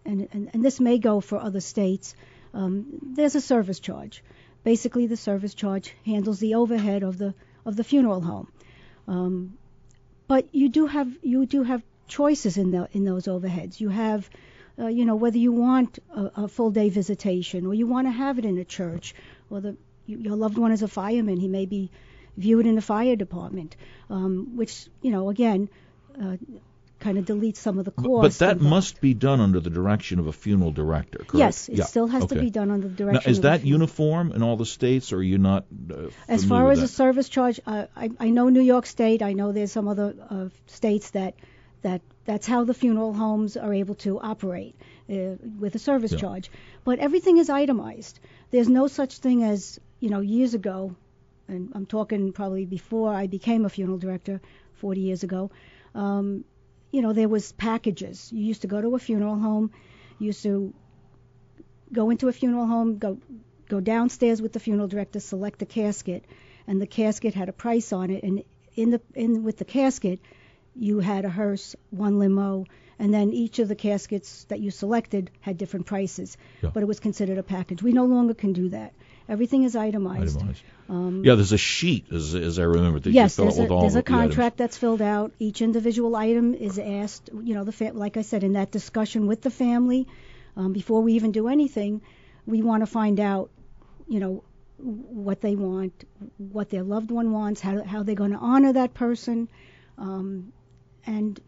and, 0.04 0.28
and, 0.32 0.50
and 0.52 0.64
this 0.64 0.78
may 0.78 0.98
go 0.98 1.20
for 1.20 1.38
other 1.38 1.60
states, 1.60 2.14
um, 2.54 2.86
there's 3.02 3.34
a 3.34 3.40
service 3.40 3.80
charge. 3.80 4.22
Basically, 4.62 5.06
the 5.06 5.16
service 5.16 5.54
charge 5.54 5.92
handles 6.06 6.38
the 6.38 6.54
overhead 6.54 7.02
of 7.02 7.18
the 7.18 7.34
of 7.66 7.76
the 7.76 7.84
funeral 7.84 8.20
home. 8.20 8.48
Um, 9.08 9.58
but 10.28 10.46
you 10.52 10.68
do 10.68 10.86
have 10.86 11.12
you 11.22 11.46
do 11.46 11.62
have 11.62 11.82
choices 12.06 12.56
in 12.56 12.70
the 12.70 12.88
in 12.92 13.04
those 13.04 13.26
overheads. 13.26 13.80
You 13.80 13.88
have 13.88 14.28
uh, 14.78 14.86
you 14.86 15.04
know 15.04 15.16
whether 15.16 15.38
you 15.38 15.52
want 15.52 15.98
a, 16.14 16.30
a 16.44 16.48
full 16.48 16.70
day 16.70 16.88
visitation 16.88 17.66
or 17.66 17.74
you 17.74 17.86
want 17.86 18.06
to 18.06 18.12
have 18.12 18.38
it 18.38 18.44
in 18.44 18.58
a 18.58 18.64
church 18.64 19.14
or 19.50 19.60
the 19.60 19.76
your 20.06 20.36
loved 20.36 20.58
one 20.58 20.72
is 20.72 20.82
a 20.82 20.88
fireman. 20.88 21.36
He 21.36 21.48
may 21.48 21.66
be 21.66 21.90
viewed 22.36 22.66
in 22.66 22.74
the 22.74 22.82
fire 22.82 23.16
department, 23.16 23.76
um, 24.08 24.56
which 24.56 24.86
you 25.02 25.10
know 25.10 25.28
again 25.30 25.68
uh, 26.20 26.36
kind 27.00 27.18
of 27.18 27.24
delete 27.24 27.56
some 27.56 27.78
of 27.78 27.84
the 27.84 27.90
costs. 27.90 28.38
But 28.38 28.46
that 28.46 28.52
involved. 28.52 28.70
must 28.70 29.00
be 29.00 29.14
done 29.14 29.40
under 29.40 29.58
the 29.58 29.70
direction 29.70 30.18
of 30.18 30.26
a 30.26 30.32
funeral 30.32 30.70
director, 30.70 31.18
correct? 31.18 31.34
Yes, 31.34 31.68
it 31.68 31.78
yeah. 31.78 31.84
still 31.84 32.06
has 32.06 32.24
okay. 32.24 32.36
to 32.36 32.40
be 32.40 32.50
done 32.50 32.70
under 32.70 32.88
the 32.88 32.94
direction. 32.94 33.22
Now, 33.24 33.30
is 33.30 33.40
that 33.40 33.64
uniform 33.64 34.32
in 34.32 34.42
all 34.42 34.56
the 34.56 34.66
states, 34.66 35.12
or 35.12 35.16
are 35.16 35.22
you 35.22 35.38
not? 35.38 35.64
Uh, 35.90 36.08
as 36.28 36.44
far 36.44 36.70
as 36.70 36.82
a 36.82 36.88
service 36.88 37.28
charge, 37.28 37.60
uh, 37.66 37.86
I, 37.96 38.10
I 38.20 38.30
know 38.30 38.48
New 38.48 38.60
York 38.62 38.86
State. 38.86 39.22
I 39.22 39.32
know 39.32 39.52
there's 39.52 39.72
some 39.72 39.88
other 39.88 40.14
uh, 40.28 40.48
states 40.66 41.10
that 41.10 41.34
that 41.82 42.02
that's 42.24 42.46
how 42.46 42.64
the 42.64 42.74
funeral 42.74 43.12
homes 43.14 43.56
are 43.56 43.72
able 43.72 43.94
to 43.94 44.20
operate 44.20 44.76
uh, 45.08 45.36
with 45.58 45.74
a 45.74 45.78
service 45.78 46.12
Yeah. 46.12 46.18
charge. 46.18 46.50
But 46.84 46.98
everything 46.98 47.38
is 47.38 47.48
itemized. 47.48 48.20
There's 48.50 48.68
no 48.68 48.86
such 48.86 49.18
thing 49.18 49.42
as 49.42 49.80
you 50.00 50.10
know 50.10 50.20
years 50.20 50.54
ago, 50.54 50.94
and 51.48 51.72
I'm 51.74 51.86
talking 51.86 52.32
probably 52.32 52.66
before 52.66 53.12
I 53.14 53.26
became 53.26 53.64
a 53.64 53.68
funeral 53.68 53.98
director, 53.98 54.40
40 54.74 55.00
years 55.00 55.22
ago. 55.22 55.50
Um, 55.94 56.44
you 56.90 57.02
know, 57.02 57.12
there 57.12 57.28
was 57.28 57.52
packages. 57.52 58.30
You 58.32 58.44
used 58.44 58.62
to 58.62 58.68
go 58.68 58.80
to 58.80 58.94
a 58.94 58.98
funeral 58.98 59.36
home, 59.38 59.70
you 60.18 60.26
used 60.26 60.42
to 60.42 60.72
go 61.92 62.10
into 62.10 62.28
a 62.28 62.32
funeral 62.32 62.66
home, 62.66 62.98
go 62.98 63.18
go 63.68 63.80
downstairs 63.80 64.42
with 64.42 64.52
the 64.52 64.60
funeral 64.60 64.88
director, 64.88 65.20
select 65.20 65.62
a 65.62 65.66
casket, 65.66 66.24
and 66.66 66.80
the 66.80 66.86
casket 66.86 67.34
had 67.34 67.48
a 67.48 67.52
price 67.52 67.92
on 67.92 68.10
it, 68.10 68.22
and 68.24 68.42
in 68.76 68.90
the 68.90 69.00
in 69.14 69.44
with 69.44 69.58
the 69.58 69.64
casket, 69.64 70.20
you 70.74 71.00
had 71.00 71.24
a 71.24 71.28
hearse, 71.28 71.76
one 71.90 72.18
limo, 72.18 72.64
and 72.98 73.12
then 73.14 73.30
each 73.32 73.58
of 73.58 73.68
the 73.68 73.74
caskets 73.76 74.44
that 74.44 74.60
you 74.60 74.70
selected 74.70 75.30
had 75.40 75.56
different 75.58 75.86
prices, 75.86 76.36
Yeah. 76.62 76.70
but 76.74 76.82
it 76.82 76.86
was 76.86 77.00
considered 77.00 77.38
a 77.38 77.42
package. 77.42 77.82
We 77.82 77.92
no 77.92 78.04
longer 78.04 78.34
can 78.34 78.52
do 78.52 78.68
that. 78.70 78.92
Everything 79.28 79.62
is 79.64 79.76
itemized. 79.76 80.38
Itemized. 80.38 80.62
Um, 80.88 81.22
Yeah, 81.24 81.36
there's 81.36 81.52
a 81.52 81.58
sheet, 81.58 82.06
as, 82.12 82.34
as 82.34 82.58
I 82.58 82.64
remember, 82.64 82.98
that 83.00 83.10
Yes, 83.10 83.38
you 83.38 83.44
fill 83.44 83.44
out 83.44 83.48
there's 83.48 83.58
a, 83.58 83.62
with 83.62 83.70
all 83.70 83.80
there's 83.82 83.92
the 83.94 84.00
a 84.00 84.02
contract 84.02 84.56
that's 84.56 84.76
filled 84.76 85.02
out. 85.02 85.32
Each 85.38 85.62
individual 85.62 86.16
item 86.16 86.54
is 86.54 86.78
asked, 86.78 87.30
you 87.32 87.54
know, 87.54 87.64
the 87.64 87.72
fa- 87.72 87.92
like 87.94 88.16
I 88.16 88.22
said, 88.22 88.42
in 88.42 88.54
that 88.54 88.70
discussion 88.70 89.26
with 89.26 89.42
the 89.42 89.50
family, 89.50 90.08
um, 90.56 90.72
before 90.72 91.02
we 91.02 91.12
even 91.14 91.30
do 91.32 91.48
anything, 91.48 92.02
we 92.46 92.62
want 92.62 92.82
to 92.82 92.86
find 92.86 93.20
out, 93.20 93.50
you 94.08 94.18
know, 94.18 94.42
what 94.78 95.40
they 95.40 95.54
want, 95.54 96.04
what 96.38 96.70
their 96.70 96.82
loved 96.82 97.10
one 97.10 97.32
wants, 97.32 97.60
how 97.60 97.84
how 97.84 98.02
they're 98.02 98.14
going 98.14 98.32
to 98.32 98.38
honor 98.38 98.72
that 98.72 98.94
person, 98.94 99.48
um, 99.98 100.52
and 101.06 101.38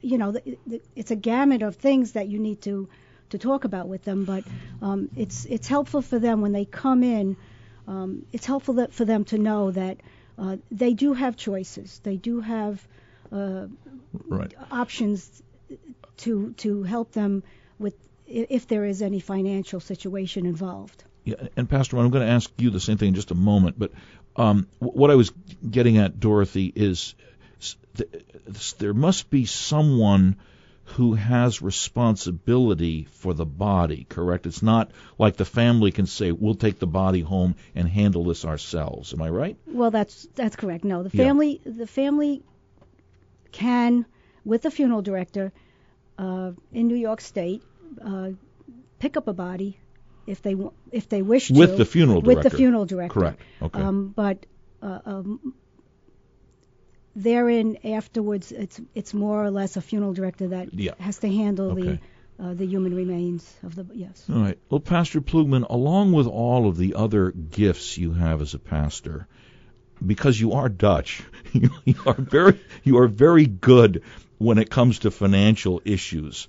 you 0.00 0.16
know, 0.18 0.32
the, 0.32 0.58
the, 0.66 0.80
it's 0.96 1.10
a 1.10 1.16
gamut 1.16 1.62
of 1.62 1.76
things 1.76 2.12
that 2.12 2.28
you 2.28 2.38
need 2.38 2.62
to 2.62 2.88
to 3.30 3.38
talk 3.38 3.64
about 3.64 3.88
with 3.88 4.04
them. 4.04 4.24
But 4.24 4.44
um, 4.82 5.08
it's 5.16 5.44
it's 5.44 5.68
helpful 5.68 6.02
for 6.02 6.18
them 6.18 6.40
when 6.40 6.52
they 6.52 6.64
come 6.64 7.02
in. 7.02 7.36
Um, 7.86 8.26
it's 8.32 8.44
helpful 8.46 8.74
that, 8.74 8.92
for 8.92 9.04
them 9.04 9.24
to 9.26 9.38
know 9.38 9.70
that 9.70 9.98
uh, 10.38 10.56
they 10.70 10.92
do 10.92 11.14
have 11.14 11.36
choices. 11.36 12.00
They 12.02 12.16
do 12.16 12.40
have 12.40 12.86
uh, 13.32 13.66
Right. 14.28 14.54
options 14.70 15.42
to 16.18 16.52
to 16.58 16.82
help 16.82 17.12
them 17.12 17.42
with 17.78 17.94
if 18.26 18.66
there 18.66 18.84
is 18.84 19.02
any 19.02 19.20
financial 19.20 19.80
situation 19.80 20.46
involved. 20.46 21.04
Yeah, 21.24 21.34
and 21.56 21.68
Pastor, 21.68 21.98
I'm 21.98 22.10
going 22.10 22.26
to 22.26 22.32
ask 22.32 22.50
you 22.56 22.70
the 22.70 22.80
same 22.80 22.96
thing 22.96 23.08
in 23.08 23.14
just 23.14 23.30
a 23.30 23.34
moment. 23.34 23.78
But 23.78 23.92
um, 24.36 24.66
what 24.78 25.10
I 25.10 25.14
was 25.14 25.30
getting 25.70 25.98
at, 25.98 26.18
Dorothy, 26.20 26.72
is 26.74 27.14
th- 27.96 28.24
there 28.78 28.94
must 28.94 29.28
be 29.28 29.44
someone 29.44 30.36
who 30.96 31.14
has 31.14 31.60
responsibility 31.62 33.04
for 33.10 33.34
the 33.34 33.44
body. 33.46 34.06
Correct? 34.08 34.46
It's 34.46 34.62
not 34.62 34.90
like 35.18 35.36
the 35.36 35.44
family 35.44 35.90
can 35.92 36.06
say, 36.06 36.32
"We'll 36.32 36.54
take 36.54 36.78
the 36.78 36.86
body 36.86 37.20
home 37.20 37.54
and 37.74 37.88
handle 37.88 38.24
this 38.24 38.44
ourselves." 38.44 39.12
Am 39.12 39.22
I 39.22 39.28
right? 39.30 39.56
Well, 39.66 39.90
that's 39.90 40.26
that's 40.34 40.56
correct. 40.56 40.84
No, 40.84 41.02
the 41.02 41.10
Yeah. 41.16 41.24
family 41.24 41.60
the 41.64 41.86
family 41.86 42.42
can, 43.52 44.06
with 44.44 44.62
the 44.62 44.70
funeral 44.70 45.02
director 45.02 45.52
uh, 46.18 46.52
in 46.72 46.88
New 46.88 46.96
York 46.96 47.20
State, 47.20 47.62
uh, 48.04 48.30
pick 48.98 49.16
up 49.16 49.28
a 49.28 49.32
body 49.32 49.78
if 50.26 50.42
they 50.42 50.56
if 50.92 51.08
they 51.08 51.22
wish 51.22 51.48
to 51.48 51.54
With 51.58 51.76
the 51.76 51.84
funeral 51.84 52.20
director. 52.20 52.42
with 52.44 52.52
the 52.52 52.56
funeral 52.56 52.86
director. 52.86 53.14
Correct. 53.20 53.40
Okay. 53.62 53.80
Um, 53.80 54.12
but 54.14 54.46
uh, 54.82 54.98
um, 55.04 55.54
therein 57.22 57.78
afterwards, 57.84 58.52
it's 58.52 58.80
it's 58.94 59.12
more 59.14 59.44
or 59.44 59.50
less 59.50 59.76
a 59.76 59.80
funeral 59.80 60.12
director 60.14 60.48
that 60.48 60.72
Yeah. 60.74 60.92
has 60.98 61.18
to 61.18 61.28
handle 61.28 61.72
Okay. 61.72 61.82
the 62.38 62.44
uh, 62.44 62.54
the 62.54 62.66
human 62.66 62.94
remains 62.94 63.44
of 63.64 63.74
the 63.74 63.84
yes. 63.92 64.24
All 64.32 64.40
right. 64.40 64.58
Well, 64.70 64.80
Pastor 64.80 65.20
Ploegman, 65.20 65.66
along 65.68 66.12
with 66.12 66.28
all 66.28 66.68
of 66.68 66.76
the 66.76 66.94
other 66.94 67.32
gifts 67.32 67.98
you 67.98 68.12
have 68.12 68.40
as 68.42 68.54
a 68.54 68.60
pastor, 68.60 69.26
because 70.04 70.40
you 70.40 70.52
are 70.52 70.68
Dutch, 70.68 71.22
you, 71.52 71.70
you 71.84 71.96
are 72.06 72.14
very 72.14 72.60
you 72.84 72.98
are 72.98 73.08
very 73.08 73.46
good 73.46 74.02
when 74.38 74.58
it 74.58 74.70
comes 74.70 75.00
to 75.00 75.10
financial 75.10 75.82
issues. 75.84 76.46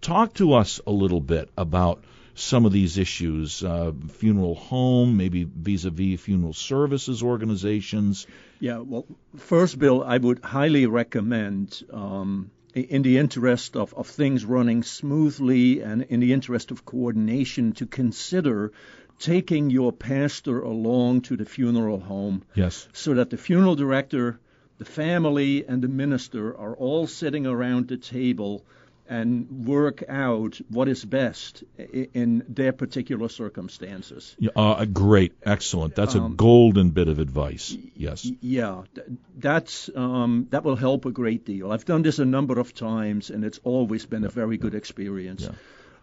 Talk 0.00 0.34
to 0.34 0.54
us 0.54 0.80
a 0.86 0.90
little 0.92 1.20
bit 1.20 1.50
about 1.56 2.02
some 2.38 2.66
of 2.66 2.72
these 2.72 2.98
issues, 2.98 3.64
uh, 3.64 3.92
funeral 4.10 4.54
home, 4.54 5.16
maybe 5.16 5.44
vis-a-vis 5.44 6.20
funeral 6.20 6.52
services 6.52 7.22
organizations. 7.22 8.26
Yeah, 8.60 8.78
well, 8.78 9.06
first, 9.36 9.78
Bill, 9.78 10.02
I 10.02 10.18
would 10.18 10.44
highly 10.44 10.86
recommend, 10.86 11.82
um, 11.92 12.50
in 12.74 13.02
the 13.02 13.18
interest 13.18 13.76
of, 13.76 13.92
of 13.94 14.06
things 14.06 14.44
running 14.44 14.82
smoothly 14.84 15.80
and 15.80 16.02
in 16.02 16.20
the 16.20 16.32
interest 16.32 16.70
of 16.70 16.84
coordination, 16.84 17.72
to 17.72 17.86
consider 17.86 18.72
taking 19.18 19.68
your 19.70 19.92
pastor 19.92 20.60
along 20.60 21.22
to 21.22 21.36
the 21.36 21.44
funeral 21.44 21.98
home 21.98 22.42
Yes. 22.54 22.88
so 22.92 23.14
that 23.14 23.30
the 23.30 23.36
funeral 23.36 23.74
director, 23.74 24.38
the 24.78 24.84
family, 24.84 25.64
and 25.66 25.82
the 25.82 25.88
minister 25.88 26.56
are 26.56 26.76
all 26.76 27.08
sitting 27.08 27.46
around 27.46 27.88
the 27.88 27.96
table 27.96 28.64
and 29.08 29.66
work 29.66 30.02
out 30.08 30.60
what 30.68 30.88
is 30.88 31.04
best 31.04 31.64
i- 31.78 32.08
in 32.14 32.44
their 32.48 32.72
particular 32.72 33.28
circumstances. 33.28 34.36
Yeah, 34.38 34.50
Uh, 34.56 34.84
great, 34.84 35.32
excellent. 35.42 35.94
That's 35.94 36.14
a 36.14 36.20
Um, 36.22 36.36
golden 36.36 36.90
bit 36.90 37.08
of 37.08 37.18
advice. 37.18 37.76
Yes. 37.96 38.30
Yeah, 38.42 38.82
th- 38.94 39.06
that's 39.38 39.90
um, 39.96 40.46
that 40.50 40.62
will 40.64 40.76
help 40.76 41.06
a 41.06 41.10
great 41.10 41.44
deal. 41.46 41.72
I've 41.72 41.84
done 41.86 42.02
this 42.02 42.18
a 42.18 42.24
number 42.24 42.58
of 42.60 42.74
times, 42.74 43.30
and 43.30 43.44
it's 43.44 43.60
always 43.64 44.06
been 44.06 44.24
a 44.24 44.30
very 44.30 44.58
good 44.58 44.74
experience. 44.74 45.42
Yeah. 45.48 45.54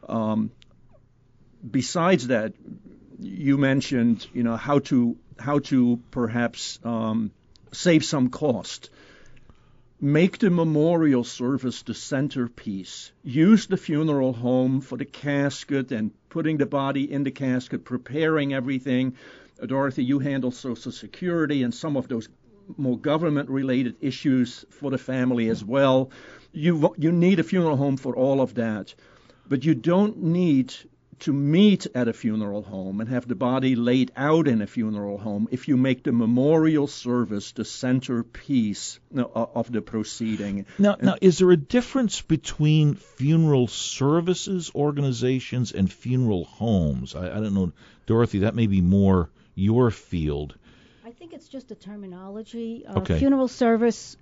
Um, 0.08 0.50
besides 1.72 2.28
that, 2.28 2.54
you 3.20 3.58
mentioned, 3.58 4.28
you 4.34 4.44
know, 4.44 4.56
how 4.56 4.80
to 4.80 5.16
how 5.38 5.60
to 5.60 6.00
perhaps 6.12 6.80
um, 6.84 7.32
save 7.72 8.04
some 8.06 8.30
cost. 8.30 8.90
Make 10.02 10.40
the 10.40 10.50
memorial 10.50 11.24
service 11.24 11.84
the 11.84 11.94
centerpiece. 11.94 13.14
Use 13.24 13.68
the 13.68 13.78
funeral 13.78 14.34
home 14.34 14.82
for 14.82 14.98
the 14.98 15.06
casket 15.06 15.92
and 15.94 16.12
putting 16.28 16.58
the 16.58 16.66
body 16.66 17.10
in 17.10 17.24
the 17.24 17.32
casket, 17.32 17.86
preparing 17.86 18.54
everything. 18.54 19.16
Uh, 19.62 19.68
Dorothy, 19.68 20.04
you 20.04 20.20
handle 20.20 20.52
Social 20.52 20.92
Security 20.92 21.64
and 21.64 21.74
some 21.74 21.96
of 21.96 22.10
those 22.10 22.28
more 22.78 22.98
government 22.98 23.50
related 23.50 23.96
issues 24.02 24.66
for 24.70 24.92
the 24.92 24.98
family 24.98 25.48
as 25.48 25.64
well. 25.64 26.12
You, 26.52 26.94
you 26.98 27.14
need 27.14 27.40
a 27.40 27.44
funeral 27.44 27.78
home 27.78 27.96
for 27.96 28.16
all 28.16 28.42
of 28.42 28.56
that. 28.56 28.94
But 29.48 29.64
you 29.64 29.76
don't 29.76 30.18
need 30.18 30.74
to 31.20 31.34
meet 31.34 31.88
at 31.96 32.08
a 32.08 32.14
funeral 32.14 32.62
home 32.62 33.00
and 33.00 33.10
have 33.10 33.28
the 33.28 33.36
body 33.36 33.76
laid 33.76 34.12
out 34.16 34.48
in 34.48 34.62
a 34.62 34.68
funeral 34.68 35.18
home 35.18 35.48
if 35.52 35.68
you 35.68 35.78
make 35.78 36.04
the 36.04 36.12
memorial 36.12 36.88
service 36.88 37.52
the 37.54 37.66
centerpiece 37.66 39.00
of 39.16 39.72
the 39.72 39.82
proceeding. 39.82 40.66
Now, 40.78 40.98
now, 41.02 41.16
is 41.22 41.38
there 41.40 41.52
a 41.52 41.58
difference 41.58 42.22
between 42.22 42.96
funeral 42.96 43.68
services 43.68 44.72
organizations 44.76 45.72
and 45.72 45.92
funeral 45.92 46.46
homes? 46.46 47.16
I, 47.16 47.28
I 47.28 47.40
don't 47.40 47.54
know, 47.54 47.72
Dorothy. 48.06 48.40
That 48.40 48.56
may 48.56 48.68
be 48.68 48.82
more 48.82 49.30
your 49.56 49.92
field. 49.92 50.56
I 51.06 51.12
think 51.12 51.34
it's 51.34 51.48
just 51.48 51.72
a 51.72 51.76
terminology. 51.76 52.86
Uh, 52.86 53.00
Okay. 53.00 53.20
Funeral 53.20 53.48
service. 53.48 54.18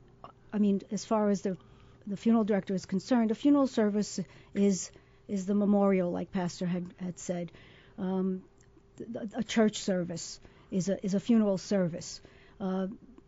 I 0.52 0.60
mean, 0.60 0.82
as 0.92 1.06
far 1.06 1.30
as 1.30 1.42
the 1.42 1.58
the 2.06 2.18
funeral 2.18 2.44
director 2.44 2.76
is 2.76 2.86
concerned, 2.86 3.32
a 3.32 3.36
funeral 3.36 3.66
service 3.68 4.20
is 4.54 4.92
is 5.28 5.46
the 5.46 5.56
memorial, 5.56 6.12
like 6.12 6.32
Pastor 6.32 6.66
had 6.66 6.86
had 6.98 7.20
said. 7.20 7.52
Um, 7.98 8.44
a 9.36 9.44
church 9.44 9.78
service 9.80 10.40
is 10.72 10.90
a 10.90 11.04
is 11.06 11.14
a 11.14 11.20
funeral 11.20 11.58
service. 11.58 12.22
Uh, 12.60 12.88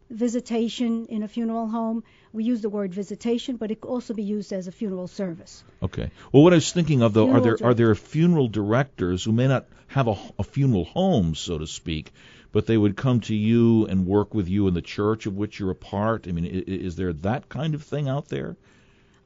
visitation 0.09 1.07
in 1.07 1.23
a 1.23 1.27
funeral 1.27 1.67
home. 1.67 2.03
We 2.31 2.43
use 2.43 2.61
the 2.61 2.69
word 2.69 2.93
visitation, 2.93 3.57
but 3.57 3.71
it 3.71 3.81
could 3.81 3.89
also 3.89 4.13
be 4.13 4.23
used 4.23 4.53
as 4.53 4.67
a 4.67 4.71
funeral 4.71 5.07
service. 5.07 5.63
Okay. 5.81 6.11
Well, 6.31 6.43
what 6.43 6.53
I 6.53 6.57
was 6.57 6.71
thinking 6.71 7.01
of 7.01 7.13
though, 7.13 7.31
are 7.31 7.41
there 7.41 7.57
are 7.63 7.73
there 7.73 7.95
funeral 7.95 8.47
directors 8.47 9.23
who 9.23 9.31
may 9.31 9.47
not 9.47 9.65
have 9.87 10.07
a, 10.07 10.15
a 10.39 10.43
funeral 10.43 10.85
home, 10.85 11.33
so 11.35 11.57
to 11.57 11.67
speak, 11.67 12.11
but 12.51 12.65
they 12.67 12.77
would 12.77 12.95
come 12.95 13.19
to 13.21 13.35
you 13.35 13.85
and 13.87 14.05
work 14.05 14.33
with 14.33 14.47
you 14.47 14.67
in 14.67 14.73
the 14.73 14.81
church 14.81 15.25
of 15.25 15.35
which 15.35 15.59
you're 15.59 15.71
a 15.71 15.75
part? 15.75 16.27
I 16.27 16.31
mean, 16.31 16.45
i- 16.45 16.71
i- 16.71 16.75
is 16.87 16.95
there 16.95 17.13
that 17.13 17.49
kind 17.49 17.73
of 17.75 17.83
thing 17.83 18.07
out 18.07 18.27
there? 18.29 18.57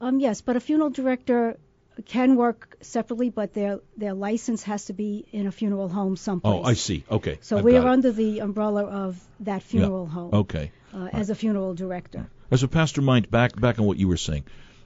Um, 0.00 0.18
yes, 0.20 0.40
but 0.40 0.56
a 0.56 0.60
funeral 0.60 0.90
director 0.90 1.58
can 2.06 2.36
work 2.36 2.76
separately, 2.80 3.30
but 3.30 3.52
their 3.54 3.80
their 3.96 4.14
license 4.14 4.62
has 4.64 4.86
to 4.86 4.92
be 4.92 5.26
in 5.32 5.46
a 5.46 5.52
funeral 5.52 5.88
home 5.88 6.16
someplace. 6.16 6.60
Oh, 6.62 6.62
I 6.62 6.74
see. 6.74 7.04
Okay. 7.10 7.38
So 7.40 7.58
I've 7.58 7.64
we're 7.64 7.82
it. 7.82 7.84
under 7.84 8.12
the 8.12 8.40
umbrella 8.40 8.84
of 8.84 9.20
that 9.40 9.62
funeral 9.62 10.06
home 10.06 10.34
Okay. 10.34 10.72
uh, 10.94 11.08
as 11.12 11.30
a 11.30 11.34
funeral 11.34 11.74
director. 11.74 12.28
As 12.50 12.62
a 12.62 12.68
pastor 12.68 13.02
mind, 13.02 13.30
back 13.30 13.58
back 13.60 13.78
on 13.78 13.86
what 13.86 13.98
you 13.98 14.08
were 14.08 14.16
saying. 14.16 14.44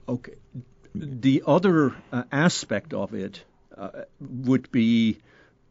Okay. 0.09 0.35
The 0.95 1.43
other 1.47 1.95
uh, 2.13 2.23
aspect 2.31 2.95
of 2.95 3.15
it 3.15 3.43
uh, 3.77 4.03
would 4.21 4.71
be 4.71 5.19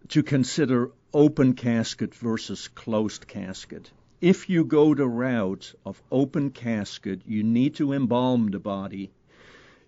to 0.09 0.23
consider 0.23 0.91
open 1.13 1.53
casket 1.53 2.13
versus 2.15 2.67
closed 2.67 3.27
casket. 3.27 3.91
If 4.19 4.49
you 4.49 4.65
go 4.65 4.93
the 4.95 5.07
route 5.07 5.73
of 5.85 6.01
open 6.11 6.49
casket, 6.51 7.21
you 7.25 7.43
need 7.43 7.75
to 7.75 7.93
embalm 7.93 8.51
the 8.51 8.59
body. 8.59 9.11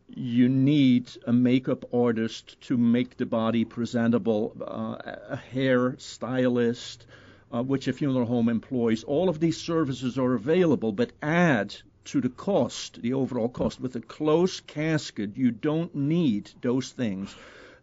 You 0.07 0.49
need 0.49 1.09
a 1.25 1.33
makeup 1.33 1.85
artist 1.93 2.61
to 2.61 2.77
make 2.77 3.17
the 3.17 3.25
body 3.25 3.65
presentable, 3.65 4.55
uh, 4.61 4.97
a 5.29 5.35
hair 5.35 5.95
stylist, 5.97 7.05
uh, 7.51 7.63
which 7.63 7.87
a 7.87 7.93
funeral 7.93 8.25
home 8.25 8.49
employs. 8.49 9.03
All 9.03 9.29
of 9.29 9.39
these 9.39 9.57
services 9.57 10.17
are 10.17 10.33
available, 10.33 10.91
but 10.91 11.11
add 11.21 11.75
to 12.05 12.21
the 12.21 12.29
cost, 12.29 13.01
the 13.01 13.13
overall 13.13 13.49
cost. 13.49 13.81
With 13.81 13.95
a 13.95 14.01
closed 14.01 14.67
casket, 14.67 15.37
you 15.37 15.51
don't 15.51 15.93
need 15.95 16.51
those 16.61 16.91
things. 16.91 17.35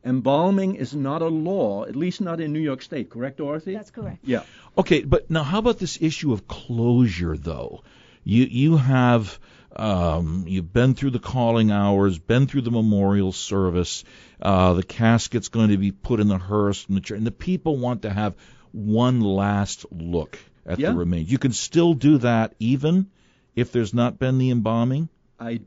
Embalming 0.04 0.76
is 0.76 0.94
not 0.94 1.22
a 1.22 1.28
law, 1.28 1.84
at 1.84 1.96
least 1.96 2.20
not 2.20 2.40
in 2.40 2.52
New 2.52 2.60
York 2.60 2.82
State, 2.82 3.10
correct, 3.10 3.38
Dorothy? 3.38 3.74
That's 3.74 3.90
correct. 3.90 4.18
Yeah. 4.24 4.42
Okay, 4.76 5.02
but 5.02 5.30
now 5.30 5.42
how 5.42 5.58
about 5.58 5.78
this 5.78 6.00
issue 6.00 6.32
of 6.32 6.48
closure, 6.48 7.36
though? 7.36 7.82
You 8.24 8.44
you 8.44 8.76
have 8.76 9.38
um, 9.76 10.44
you've 10.46 10.72
been 10.72 10.94
through 10.94 11.10
the 11.10 11.18
calling 11.18 11.70
hours, 11.70 12.18
been 12.18 12.46
through 12.46 12.62
the 12.62 12.70
memorial 12.70 13.32
service. 13.32 14.04
Uh, 14.40 14.74
the 14.74 14.82
casket's 14.82 15.48
going 15.48 15.70
to 15.70 15.76
be 15.78 15.92
put 15.92 16.20
in 16.20 16.28
the 16.28 16.38
hearse 16.38 16.86
and 16.86 16.96
the 16.96 17.00
church, 17.00 17.16
and 17.18 17.26
the 17.26 17.30
people 17.32 17.76
want 17.76 18.02
to 18.02 18.10
have 18.10 18.34
one 18.72 19.20
last 19.20 19.86
look 19.90 20.38
at 20.66 20.78
Yeah. 20.78 20.90
the 20.90 20.96
remains. 20.98 21.30
You 21.30 21.38
can 21.38 21.52
still 21.52 21.94
do 21.94 22.18
that 22.18 22.54
even 22.58 23.06
if 23.54 23.72
there's 23.72 23.92
not 23.92 24.18
been 24.18 24.38
the 24.38 24.50
embalming. 24.50 25.08
I, 25.38 25.60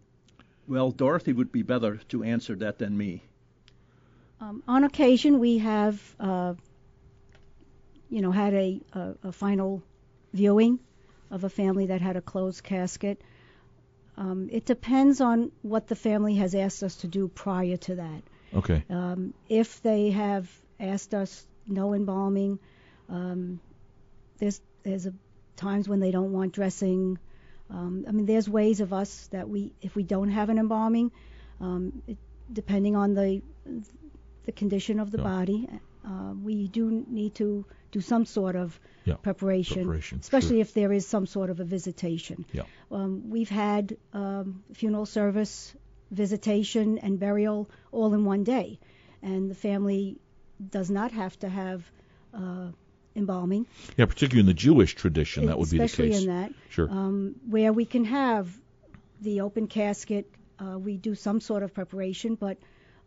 well, 0.68 0.92
Dorothy 0.92 1.34
would 1.34 1.52
be 1.52 1.62
better 1.62 1.98
to 2.10 2.24
answer 2.24 2.56
that 2.56 2.80
than 2.80 2.98
me. 2.98 3.22
Um, 4.42 4.64
on 4.68 4.84
occasion, 4.84 5.40
we 5.40 5.60
have, 5.60 6.16
uh, 6.20 6.56
you 8.10 8.22
know, 8.22 8.32
had 8.32 8.54
a, 8.54 8.82
a, 8.94 9.16
a 9.26 9.32
final 9.32 9.82
viewing 10.34 10.80
of 11.32 11.44
a 11.44 11.50
family 11.50 11.88
that 11.88 12.02
had 12.02 12.16
a 12.18 12.22
closed 12.22 12.64
casket. 12.64 13.22
Um, 14.18 14.50
it 14.52 14.66
depends 14.66 15.20
on 15.22 15.52
what 15.62 15.88
the 15.88 15.96
family 15.96 16.36
has 16.36 16.56
asked 16.56 16.84
us 16.84 16.96
to 16.98 17.08
do 17.08 17.28
prior 17.28 17.78
to 17.78 17.96
that. 17.96 18.24
Okay. 18.54 18.84
Um, 18.90 19.34
if 19.50 19.82
they 19.82 20.12
have 20.12 20.50
asked 20.80 21.14
us 21.14 21.46
no 21.68 21.94
embalming, 21.94 22.60
um, 23.10 23.60
there's 24.38 24.62
there's 24.84 25.06
a, 25.06 25.14
times 25.56 25.90
when 25.90 26.00
they 26.00 26.12
don't 26.12 26.32
want 26.32 26.54
dressing. 26.54 27.18
Um, 27.70 28.06
I 28.08 28.12
mean, 28.12 28.26
there's 28.26 28.48
ways 28.48 28.80
of 28.80 28.94
us 28.94 29.28
that 29.28 29.50
we, 29.50 29.74
if 29.82 29.96
we 29.96 30.04
don't 30.04 30.30
have 30.30 30.50
an 30.50 30.60
embalming, 30.60 31.12
um, 31.60 32.04
it, 32.08 32.18
depending 32.52 32.96
on 32.96 33.16
the 33.16 33.42
the 34.46 34.52
condition 34.52 35.00
of 35.00 35.12
the 35.12 35.18
body, 35.18 35.68
uh, 36.08 36.34
we 36.44 36.68
do 36.68 37.04
need 37.08 37.34
to 37.36 37.66
do 37.96 38.02
some 38.02 38.26
sort 38.26 38.56
of 38.56 38.80
Yeah, 39.06 39.16
preparation, 39.28 39.84
preparation, 39.84 40.20
especially 40.20 40.58
sure. 40.58 40.68
if 40.68 40.74
there 40.74 40.92
is 40.94 41.08
some 41.08 41.26
sort 41.34 41.50
of 41.50 41.60
a 41.60 41.64
visitation. 41.64 42.46
Yeah. 42.52 42.64
Um, 42.92 43.30
we've 43.36 43.54
had 43.58 43.96
um, 44.14 44.64
funeral 44.74 45.06
service, 45.06 45.76
visitation, 46.12 46.98
and 47.00 47.20
burial 47.20 47.70
all 47.92 48.14
in 48.14 48.26
one 48.26 48.44
day, 48.44 48.80
and 49.22 49.50
the 49.50 49.56
family 49.56 50.18
does 50.78 50.90
not 50.90 51.12
have 51.12 51.40
to 51.40 51.50
have 51.50 51.80
uh, 52.34 52.68
embalming. 53.16 53.66
Yeah, 53.98 54.08
particularly 54.14 54.42
in 54.42 54.48
the 54.54 54.62
Jewish 54.68 54.96
tradition, 54.96 55.46
that 55.48 55.58
would 55.58 55.72
be 55.72 55.78
the 55.78 55.84
case. 55.84 55.94
especially 55.94 56.18
in 56.24 56.28
that. 56.36 56.54
Sure. 56.70 56.90
Um, 56.90 57.36
where 57.50 57.72
we 57.82 57.86
can 57.86 58.06
have 58.06 58.48
the 59.22 59.42
open 59.42 59.68
casket, 59.68 60.26
uh, 60.60 60.78
we 60.78 60.98
do 60.98 61.16
some 61.16 61.40
sort 61.40 61.64
of 61.64 61.74
preparation, 61.74 62.36
but 62.36 62.58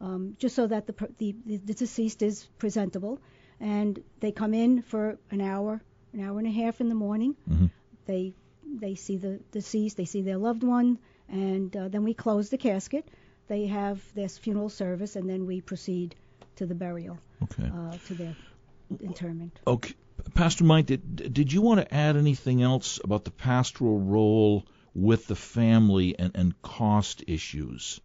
um, 0.00 0.36
just 0.38 0.54
so 0.54 0.66
that 0.66 0.86
the, 0.86 0.94
the 1.18 1.58
the 1.70 1.74
deceased 1.74 2.22
is 2.22 2.46
presentable, 2.58 3.20
and 3.60 4.02
they 4.20 4.32
come 4.32 4.54
in 4.54 4.82
for 4.82 5.18
an 5.30 5.40
hour, 5.40 5.80
an 6.12 6.20
hour 6.20 6.38
and 6.38 6.46
a 6.46 6.50
half 6.50 6.80
in 6.80 6.88
the 6.88 6.94
morning. 6.94 7.36
Mhm. 7.50 7.70
They 8.06 8.34
they 8.80 8.94
see 8.94 9.16
the 9.16 9.40
deceased, 9.52 9.96
they 9.96 10.04
see 10.04 10.22
their 10.22 10.36
loved 10.38 10.62
one, 10.62 10.98
and 11.28 11.74
uh, 11.76 11.88
then 11.88 12.04
we 12.04 12.14
close 12.14 12.50
the 12.50 12.58
casket. 12.58 13.04
They 13.48 13.66
have 13.66 14.00
their 14.14 14.28
funeral 14.28 14.68
service, 14.68 15.16
and 15.16 15.28
then 15.28 15.46
we 15.46 15.60
proceed 15.62 16.14
to 16.56 16.66
the 16.66 16.74
burial, 16.74 17.16
Okay. 17.42 17.64
uh, 17.74 17.96
to 18.06 18.14
their 18.14 18.34
interment. 19.00 19.58
Okay, 19.66 19.94
Pastor 20.34 20.64
Mike, 20.64 20.86
did 20.86 21.32
did 21.32 21.52
you 21.52 21.62
want 21.62 21.80
to 21.80 21.94
add 21.94 22.16
anything 22.16 22.62
else 22.62 23.00
about 23.02 23.24
the 23.24 23.30
pastoral 23.30 23.98
role 23.98 24.66
with 24.94 25.26
the 25.26 25.36
family 25.36 26.18
and, 26.18 26.32
and 26.34 26.62
cost 26.62 27.24
issues? 27.26 28.00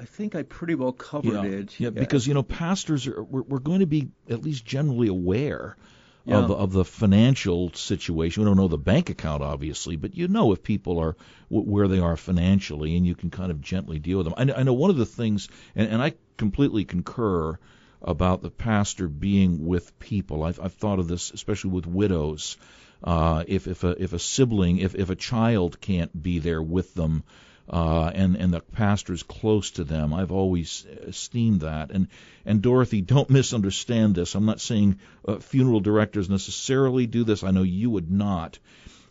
I 0.00 0.04
think 0.04 0.34
I 0.34 0.42
pretty 0.42 0.74
well 0.74 0.92
covered 0.92 1.32
yeah, 1.32 1.42
it. 1.44 1.80
yeah, 1.80 1.90
because 1.90 2.26
you 2.26 2.34
know 2.34 2.42
pastors 2.42 3.06
are 3.06 3.22
we're, 3.22 3.42
we're 3.42 3.58
going 3.58 3.80
to 3.80 3.86
be 3.86 4.10
at 4.30 4.42
least 4.42 4.64
generally 4.64 5.08
aware 5.08 5.76
Yeah. 6.24 6.38
of 6.38 6.50
of 6.50 6.72
the 6.72 6.84
financial 6.84 7.72
situation. 7.72 8.42
We 8.42 8.48
don't 8.48 8.56
know 8.56 8.68
the 8.68 8.78
bank 8.78 9.10
account 9.10 9.42
obviously, 9.42 9.96
but 9.96 10.14
you 10.14 10.28
know 10.28 10.52
if 10.52 10.62
people 10.62 10.98
are 10.98 11.16
where 11.48 11.88
they 11.88 12.00
are 12.00 12.16
financially, 12.16 12.96
and 12.96 13.06
you 13.06 13.14
can 13.14 13.30
kind 13.30 13.50
of 13.50 13.60
gently 13.60 13.98
deal 13.98 14.18
with 14.18 14.26
them. 14.26 14.34
I, 14.36 14.60
I 14.60 14.62
know 14.62 14.74
one 14.74 14.90
of 14.90 14.96
the 14.96 15.06
things, 15.06 15.48
and, 15.74 15.88
and 15.88 16.02
I 16.02 16.14
completely 16.36 16.84
concur 16.84 17.58
about 18.00 18.42
the 18.42 18.50
pastor 18.50 19.08
being 19.08 19.66
with 19.66 19.98
people. 19.98 20.44
I've, 20.44 20.60
I've 20.60 20.74
thought 20.74 21.00
of 21.00 21.08
this 21.08 21.32
especially 21.32 21.70
with 21.70 21.86
widows. 21.86 22.56
Uh, 23.02 23.44
if 23.46 23.66
if 23.66 23.84
a 23.84 24.00
if 24.02 24.12
a 24.12 24.18
sibling, 24.18 24.78
if 24.78 24.94
if 24.94 25.10
a 25.10 25.16
child 25.16 25.80
can't 25.80 26.22
be 26.22 26.38
there 26.40 26.62
with 26.62 26.94
them, 26.94 27.22
uh, 27.70 28.10
and 28.14 28.36
and 28.36 28.52
the 28.52 28.60
pastor's 28.60 29.22
close 29.22 29.72
to 29.72 29.84
them. 29.84 30.14
I've 30.14 30.32
always 30.32 30.86
esteemed 31.06 31.60
that. 31.60 31.90
And 31.90 32.08
and 32.46 32.62
Dorothy, 32.62 33.00
don't 33.14 33.30
misunderstand 33.30 34.14
this. 34.14 34.34
I'm 34.34 34.46
not 34.46 34.60
saying 34.60 34.98
uh, 35.26 35.38
funeral 35.38 35.80
directors 35.80 36.30
necessarily 36.30 37.06
do 37.06 37.24
this. 37.24 37.44
I 37.44 37.50
know 37.50 37.62
you 37.62 37.90
would 37.90 38.10
not. 38.10 38.58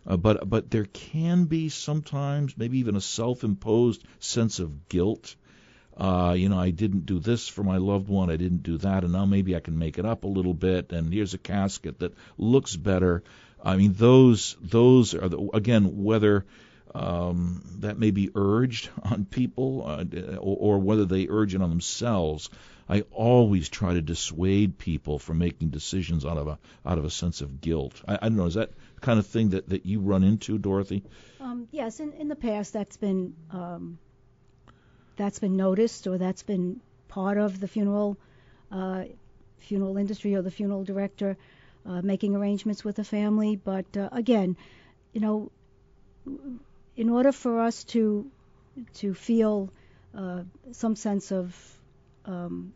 Uh, 0.06 0.18
but 0.18 0.50
but 0.50 0.72
there 0.72 0.86
can 0.86 1.46
be 1.46 1.70
sometimes 1.70 2.58
maybe 2.58 2.80
even 2.80 2.96
a 2.96 3.02
self-imposed 3.02 4.04
sense 4.20 4.60
of 4.60 4.88
guilt. 4.88 5.36
Uh, 5.98 6.36
you 6.38 6.48
know, 6.48 6.60
I 6.60 6.70
didn't 6.70 7.08
do 7.08 7.20
this 7.20 7.48
for 7.48 7.64
my 7.64 7.78
loved 7.78 8.08
one. 8.08 8.30
I 8.30 8.38
didn't 8.38 8.62
do 8.62 8.78
that, 8.78 9.04
and 9.04 9.14
now 9.14 9.26
maybe 9.26 9.56
I 9.56 9.60
can 9.60 9.78
make 9.78 9.98
it 9.98 10.06
up 10.06 10.24
a 10.24 10.28
little 10.28 10.54
bit. 10.54 10.92
And 10.92 11.12
here's 11.12 11.34
a 11.34 11.40
casket 11.40 12.00
that 12.00 12.14
looks 12.38 12.76
better. 12.76 13.24
I 13.64 13.76
mean, 13.76 13.94
those 13.94 14.56
those 14.62 15.14
are 15.14 15.28
the, 15.28 15.50
again 15.54 16.04
whether 16.04 16.46
um, 16.96 17.62
that 17.80 17.98
may 17.98 18.12
be 18.12 18.30
urged 18.36 18.90
on 19.04 19.26
people 19.26 19.84
uh, 19.86 20.06
or, 20.38 20.76
or 20.76 20.80
whether 20.80 21.06
they 21.06 21.28
urge 21.30 21.56
it 21.56 21.62
on 21.62 21.70
themselves. 21.70 22.50
I 22.90 23.02
always 23.12 23.68
try 23.68 23.94
to 23.94 24.02
dissuade 24.02 24.78
people 24.78 25.20
from 25.20 25.40
making 25.40 25.70
decisions 25.70 26.26
out 26.26 26.38
of 26.38 26.48
a 26.48 26.58
out 26.86 26.98
of 26.98 27.04
a 27.04 27.10
sense 27.10 27.42
of 27.42 27.60
guilt. 27.60 28.02
I, 28.08 28.16
I 28.16 28.30
don't 28.30 28.38
know. 28.38 28.46
Is 28.46 28.54
that 28.54 28.72
kind 29.02 29.20
of 29.20 29.28
thing 29.28 29.50
that, 29.50 29.70
that 29.70 29.86
you 29.86 30.00
run 30.00 30.24
into, 30.24 30.58
Dorothy? 30.58 31.04
Um, 31.42 31.68
yes, 31.72 32.00
in, 32.00 32.14
in 32.14 32.30
the 32.30 32.36
past 32.36 32.74
that's 32.74 32.96
been 32.96 33.36
um, 33.52 34.00
that's 35.18 35.40
been 35.40 35.58
noticed 35.58 36.08
or 36.08 36.18
that's 36.18 36.44
been 36.44 36.80
part 37.10 37.38
of 37.38 37.60
the 37.60 37.68
funeral 37.68 38.18
uh, 38.72 39.04
funeral 39.58 39.98
industry 39.98 40.36
or 40.36 40.42
the 40.42 40.52
funeral 40.52 40.84
director 40.84 41.38
uh, 41.86 42.02
making 42.02 42.36
arrangements 42.36 42.84
with 42.84 42.96
the 42.96 43.04
family. 43.04 43.56
But 43.56 43.86
uh, 43.98 44.10
again, 44.12 44.56
you 45.14 45.22
know, 45.22 45.52
in 46.98 47.10
order 47.10 47.32
for 47.32 47.62
us 47.62 47.84
to 47.86 48.30
to 48.94 49.14
feel 49.14 49.70
uh, 50.16 50.42
some 50.72 50.96
sense 50.96 51.32
of 51.32 51.56
um, 52.26 52.74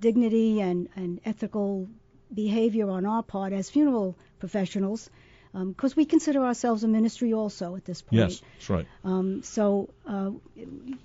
dignity 0.00 0.60
and, 0.60 0.88
and 0.94 1.20
ethical 1.24 1.88
behavior 2.32 2.88
on 2.90 3.06
our 3.06 3.22
part 3.22 3.52
as 3.52 3.70
funeral 3.70 4.16
professionals, 4.38 5.10
because 5.52 5.96
we 5.96 6.04
consider 6.04 6.44
ourselves 6.44 6.82
a 6.84 6.88
ministry 6.88 7.32
also 7.32 7.76
at 7.76 7.84
this 7.84 8.02
point. 8.02 8.20
Yes, 8.20 8.42
that's 8.54 8.70
right. 8.70 8.86
Um, 9.04 9.42
so 9.42 9.90
uh, 10.06 10.30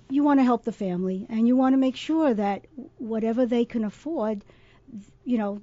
you 0.08 0.22
want 0.22 0.40
to 0.40 0.44
help 0.44 0.64
the 0.64 0.72
family, 0.72 1.26
and 1.28 1.46
you 1.46 1.56
want 1.56 1.72
to 1.74 1.78
make 1.78 1.96
sure 1.96 2.34
that 2.34 2.66
whatever 2.98 3.46
they 3.46 3.64
can 3.64 3.84
afford, 3.84 4.44
you 5.24 5.38
know, 5.38 5.60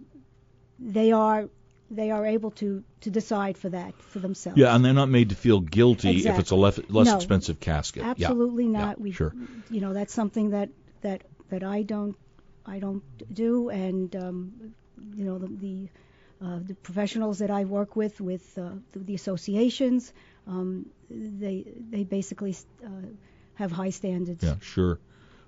they 0.80 1.12
are 1.12 1.50
they 1.90 2.12
are 2.12 2.26
able 2.26 2.52
to 2.52 2.84
to 3.02 3.10
decide 3.10 3.58
for 3.58 3.70
that 3.70 3.94
for 4.02 4.20
themselves. 4.20 4.60
Yeah, 4.60 4.76
and 4.76 4.84
they're 4.84 4.94
not 4.94 5.10
made 5.10 5.30
to 5.30 5.36
feel 5.36 5.60
guilty 5.62 6.28
if 6.28 6.40
it's 6.40 6.52
a 6.52 6.56
less, 6.56 6.80
less 6.90 7.08
No. 7.08 7.16
expensive 7.16 7.60
casket. 7.60 8.04
Absolutely 8.04 8.66
Yeah, 8.66 8.80
not. 8.80 9.00
we, 9.00 9.12
sure. 9.12 9.34
You 9.70 9.82
know, 9.82 9.94
that's 9.94 10.14
something 10.14 10.50
that 10.52 10.70
that 11.02 11.24
that 11.50 11.64
I 11.64 11.84
don't 11.84 12.16
I 12.66 12.80
don't 12.80 13.04
do, 13.34 13.70
and 13.70 14.16
um, 14.16 14.74
you 15.16 15.24
know 15.26 15.38
the 15.38 15.48
the, 15.48 15.90
uh, 16.46 16.60
the 16.68 16.76
professionals 16.76 17.40
that 17.40 17.50
I 17.52 17.64
work 17.66 17.96
with 17.96 18.20
with 18.20 18.58
uh, 18.58 18.72
the, 18.92 19.00
the 19.00 19.16
associations, 19.16 20.12
um, 20.48 20.86
they 21.10 21.66
they 21.90 22.04
basically 22.04 22.56
uh, 22.86 22.90
have 23.54 23.72
high 23.72 23.92
standards. 23.92 24.44
Yeah, 24.44 24.56
sure. 24.62 25.00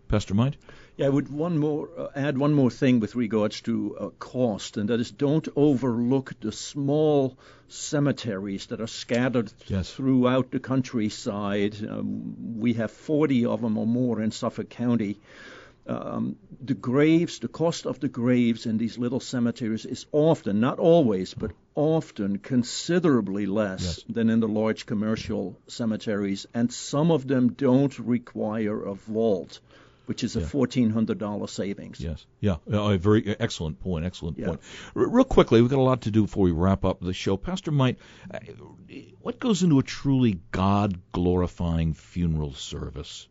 Pastor 0.10 0.34
Meint? 0.34 0.56
Yeah, 0.98 1.06
I 1.06 1.10
would 1.10 1.30
one 1.32 1.60
more 1.60 1.88
uh, 1.96 2.08
add 2.16 2.36
one 2.36 2.54
more 2.56 2.72
thing 2.72 3.00
with 3.00 3.16
regards 3.16 3.62
to 3.62 3.96
uh, 3.96 4.10
cost, 4.18 4.76
and 4.76 4.90
that 4.90 5.00
is 5.00 5.12
don't 5.12 5.48
overlook 5.56 6.34
the 6.42 6.52
small 6.52 7.38
cemeteries 7.68 8.66
that 8.68 8.82
are 8.82 8.88
scattered 8.88 9.54
Yes. 9.68 9.94
throughout 9.94 10.50
the 10.50 10.60
countryside. 10.60 11.76
Um, 11.88 12.60
we 12.60 12.74
have 12.74 12.90
40 12.90 13.46
of 13.46 13.62
them 13.62 13.78
or 13.78 13.86
more 13.86 14.20
in 14.20 14.32
Suffolk 14.32 14.70
County. 14.70 15.20
Um, 15.86 16.38
the 16.60 16.74
graves, 16.74 17.38
the 17.38 17.48
cost 17.48 17.86
of 17.86 18.00
the 18.00 18.10
graves 18.10 18.66
in 18.66 18.80
these 18.80 18.98
little 18.98 19.20
cemeteries 19.20 19.86
is 19.86 20.08
often, 20.12 20.60
not 20.60 20.80
always, 20.80 21.36
but 21.36 21.52
often 21.76 22.40
considerably 22.40 23.46
less 23.46 23.84
Yes. 23.84 24.04
than 24.10 24.30
in 24.32 24.40
the 24.40 24.48
large 24.48 24.88
commercial 24.88 25.56
cemeteries, 25.68 26.48
and 26.56 26.74
some 26.74 27.12
of 27.12 27.28
them 27.28 27.54
don't 27.54 27.98
require 28.00 28.82
a 28.84 28.96
vault 28.96 29.60
which 30.10 30.24
is 30.24 30.36
a 30.36 30.40
Yeah. 30.40 30.48
fourteen 30.48 30.90
hundred 30.90 31.20
dollar 31.20 31.46
savings. 31.46 32.00
Yes. 32.00 32.26
Yeah. 32.40 32.56
A 32.68 32.98
very 32.98 33.36
excellent 33.40 33.80
point. 33.80 34.06
Excellent 34.06 34.40
Yeah. 34.40 34.48
point. 34.48 34.62
R- 34.96 35.08
real 35.08 35.24
quickly, 35.24 35.62
we've 35.62 35.70
got 35.70 35.78
a 35.78 35.90
lot 35.92 36.02
to 36.02 36.12
do 36.12 36.24
before 36.24 36.46
we 36.46 36.52
wrap 36.52 36.84
up 36.84 37.00
the 37.00 37.14
show. 37.14 37.38
Pastor 37.38 37.70
Mike, 37.72 37.98
uh, 38.32 38.40
what 39.22 39.40
goes 39.40 39.62
into 39.62 39.78
a 39.78 39.84
truly 39.84 40.40
God 40.52 41.00
glorifying 41.12 41.94
funeral 41.94 42.54
service? 42.54 43.28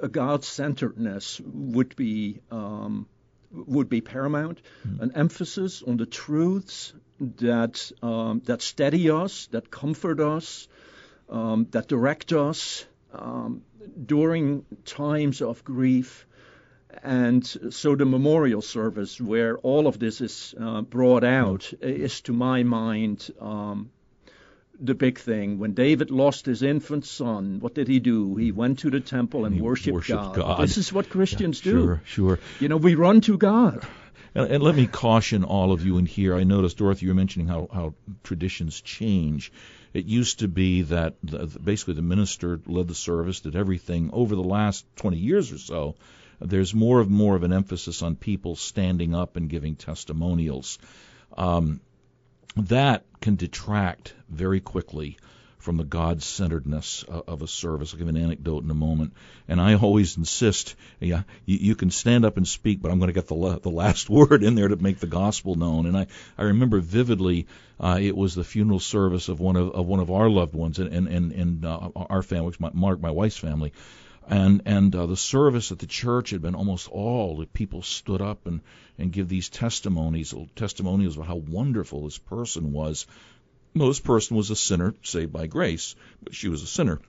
A 0.00 0.08
God 0.08 0.44
centeredness 0.44 1.40
would 1.44 1.94
be 1.94 2.40
um, 2.50 3.06
would 3.52 3.90
be 3.90 4.00
paramount. 4.00 4.62
An 5.00 5.12
emphasis 5.14 5.82
on 5.82 5.98
the 5.98 6.06
truths 6.06 6.94
that 7.20 7.92
um, 8.02 8.40
that 8.46 8.62
steady 8.62 9.10
us, 9.10 9.46
that 9.48 9.70
comfort 9.70 10.20
us, 10.20 10.68
um, 11.28 11.66
that 11.72 11.86
direct 11.88 12.32
us 12.32 12.86
um, 13.12 13.62
during 14.06 14.64
times 14.84 15.42
of 15.42 15.64
grief. 15.64 16.26
And 17.02 17.46
so 17.46 17.96
the 17.96 18.04
memorial 18.04 18.62
service, 18.62 19.20
where 19.20 19.58
all 19.58 19.86
of 19.86 19.98
this 19.98 20.20
is 20.20 20.54
uh, 20.60 20.80
brought 20.82 21.22
out, 21.22 21.72
is 21.80 22.22
to 22.22 22.32
my 22.32 22.62
mind 22.62 23.30
um, 23.40 23.90
the 24.80 24.94
big 24.94 25.18
thing. 25.18 25.58
When 25.58 25.74
David 25.74 26.10
lost 26.10 26.46
his 26.46 26.62
infant 26.62 27.04
son, 27.04 27.58
what 27.60 27.74
did 27.74 27.88
he 27.88 28.00
do? 28.00 28.36
He 28.36 28.52
went 28.52 28.80
to 28.80 28.90
the 28.90 29.00
temple 29.00 29.44
and 29.44 29.54
He 29.54 29.60
worshiped, 29.60 29.94
worshiped 29.94 30.34
God. 30.34 30.62
This 30.62 30.78
is 30.78 30.92
what 30.92 31.10
Christians 31.10 31.60
do. 31.60 31.70
Sure, 31.70 32.02
sure. 32.04 32.38
You 32.60 32.68
know, 32.68 32.76
we 32.76 32.94
run 32.94 33.20
to 33.22 33.36
God. 33.36 33.86
And, 34.34 34.50
and 34.50 34.62
let 34.62 34.74
me 34.74 34.86
caution 34.86 35.44
all 35.44 35.72
of 35.72 35.84
you 35.84 35.98
in 35.98 36.06
here. 36.06 36.34
I 36.34 36.44
noticed, 36.44 36.78
Dorothy, 36.78 37.06
you 37.06 37.10
were 37.10 37.16
mentioning 37.16 37.48
how, 37.48 37.68
how 37.72 37.94
traditions 38.22 38.80
change. 38.80 39.52
It 39.92 40.04
used 40.04 40.40
to 40.40 40.48
be 40.48 40.82
that 40.82 41.14
basically 41.64 41.94
the 41.94 42.02
minister 42.02 42.60
led 42.66 42.88
the 42.88 42.94
service, 42.94 43.40
did 43.40 43.56
everything. 43.56 44.10
Over 44.12 44.34
the 44.34 44.42
last 44.42 44.84
20 44.96 45.16
years 45.16 45.52
or 45.52 45.58
so, 45.58 45.96
there's 46.40 46.74
more 46.74 47.00
and 47.00 47.10
more 47.10 47.34
of 47.34 47.42
an 47.42 47.52
emphasis 47.52 48.02
on 48.02 48.16
people 48.16 48.54
standing 48.56 49.14
up 49.14 49.36
and 49.36 49.48
giving 49.48 49.76
testimonials. 49.76 50.78
Um, 51.36 51.80
that 52.56 53.04
can 53.20 53.36
detract 53.36 54.14
very 54.28 54.60
quickly 54.60 55.16
from 55.58 55.76
the 55.76 55.84
God 55.84 56.22
centeredness 56.22 57.04
of 57.08 57.42
a 57.42 57.48
service. 57.48 57.92
I'll 57.92 57.98
give 57.98 58.08
an 58.08 58.16
anecdote 58.16 58.64
in 58.64 58.70
a 58.70 58.74
moment. 58.74 59.12
And 59.48 59.60
I 59.60 59.74
always 59.74 60.16
insist, 60.16 60.76
yeah, 61.00 61.22
you, 61.44 61.74
can 61.74 61.90
stand 61.90 62.24
up 62.24 62.36
and 62.36 62.46
speak, 62.46 62.80
but 62.80 62.90
I'm 62.90 62.98
going 62.98 63.08
to 63.08 63.12
get 63.12 63.26
the, 63.26 63.58
the 63.60 63.70
last 63.70 64.08
word 64.10 64.42
in 64.42 64.54
there 64.54 64.68
to 64.68 64.76
make 64.76 64.98
the 64.98 65.06
gospel 65.06 65.56
known. 65.56 65.86
And 65.86 65.96
I, 65.96 66.06
I 66.36 66.44
remember 66.44 66.80
vividly, 66.80 67.46
uh, 67.80 67.98
it 68.00 68.16
was 68.16 68.34
the 68.34 68.44
funeral 68.44 68.80
service 68.80 69.28
of 69.28 69.40
one 69.40 69.56
of, 69.56 69.72
of 69.72 69.86
one 69.86 70.00
of 70.00 70.10
our 70.10 70.30
loved 70.30 70.54
ones 70.54 70.78
and, 70.78 70.92
and, 70.92 71.08
and, 71.08 71.32
and 71.32 71.64
uh, 71.64 71.90
our 71.94 72.22
family, 72.22 72.54
my, 72.58 72.70
Mark, 72.72 73.00
my 73.00 73.10
wife's 73.10 73.36
family. 73.36 73.72
And 74.30 74.60
and 74.66 74.94
uh, 74.94 75.06
the 75.06 75.16
service 75.16 75.72
at 75.72 75.78
the 75.78 75.86
church 75.86 76.30
had 76.30 76.42
been 76.42 76.54
almost 76.54 76.86
all 76.88 77.38
the 77.38 77.46
people 77.46 77.80
stood 77.80 78.20
up 78.20 78.46
and 78.46 78.60
and 78.98 79.10
give 79.10 79.26
these 79.28 79.48
testimonies, 79.48 80.34
testimonials 80.54 81.16
of 81.16 81.26
how 81.26 81.36
wonderful 81.36 82.04
this 82.04 82.18
person 82.18 82.72
was. 82.72 83.06
Well, 83.78 83.86
this 83.88 84.00
person 84.00 84.36
was 84.36 84.50
a 84.50 84.56
sinner 84.56 84.92
saved 85.04 85.32
by 85.32 85.46
grace, 85.46 85.94
but 86.20 86.34
she 86.34 86.48
was 86.48 86.62
a 86.64 86.66
sinner. 86.66 87.00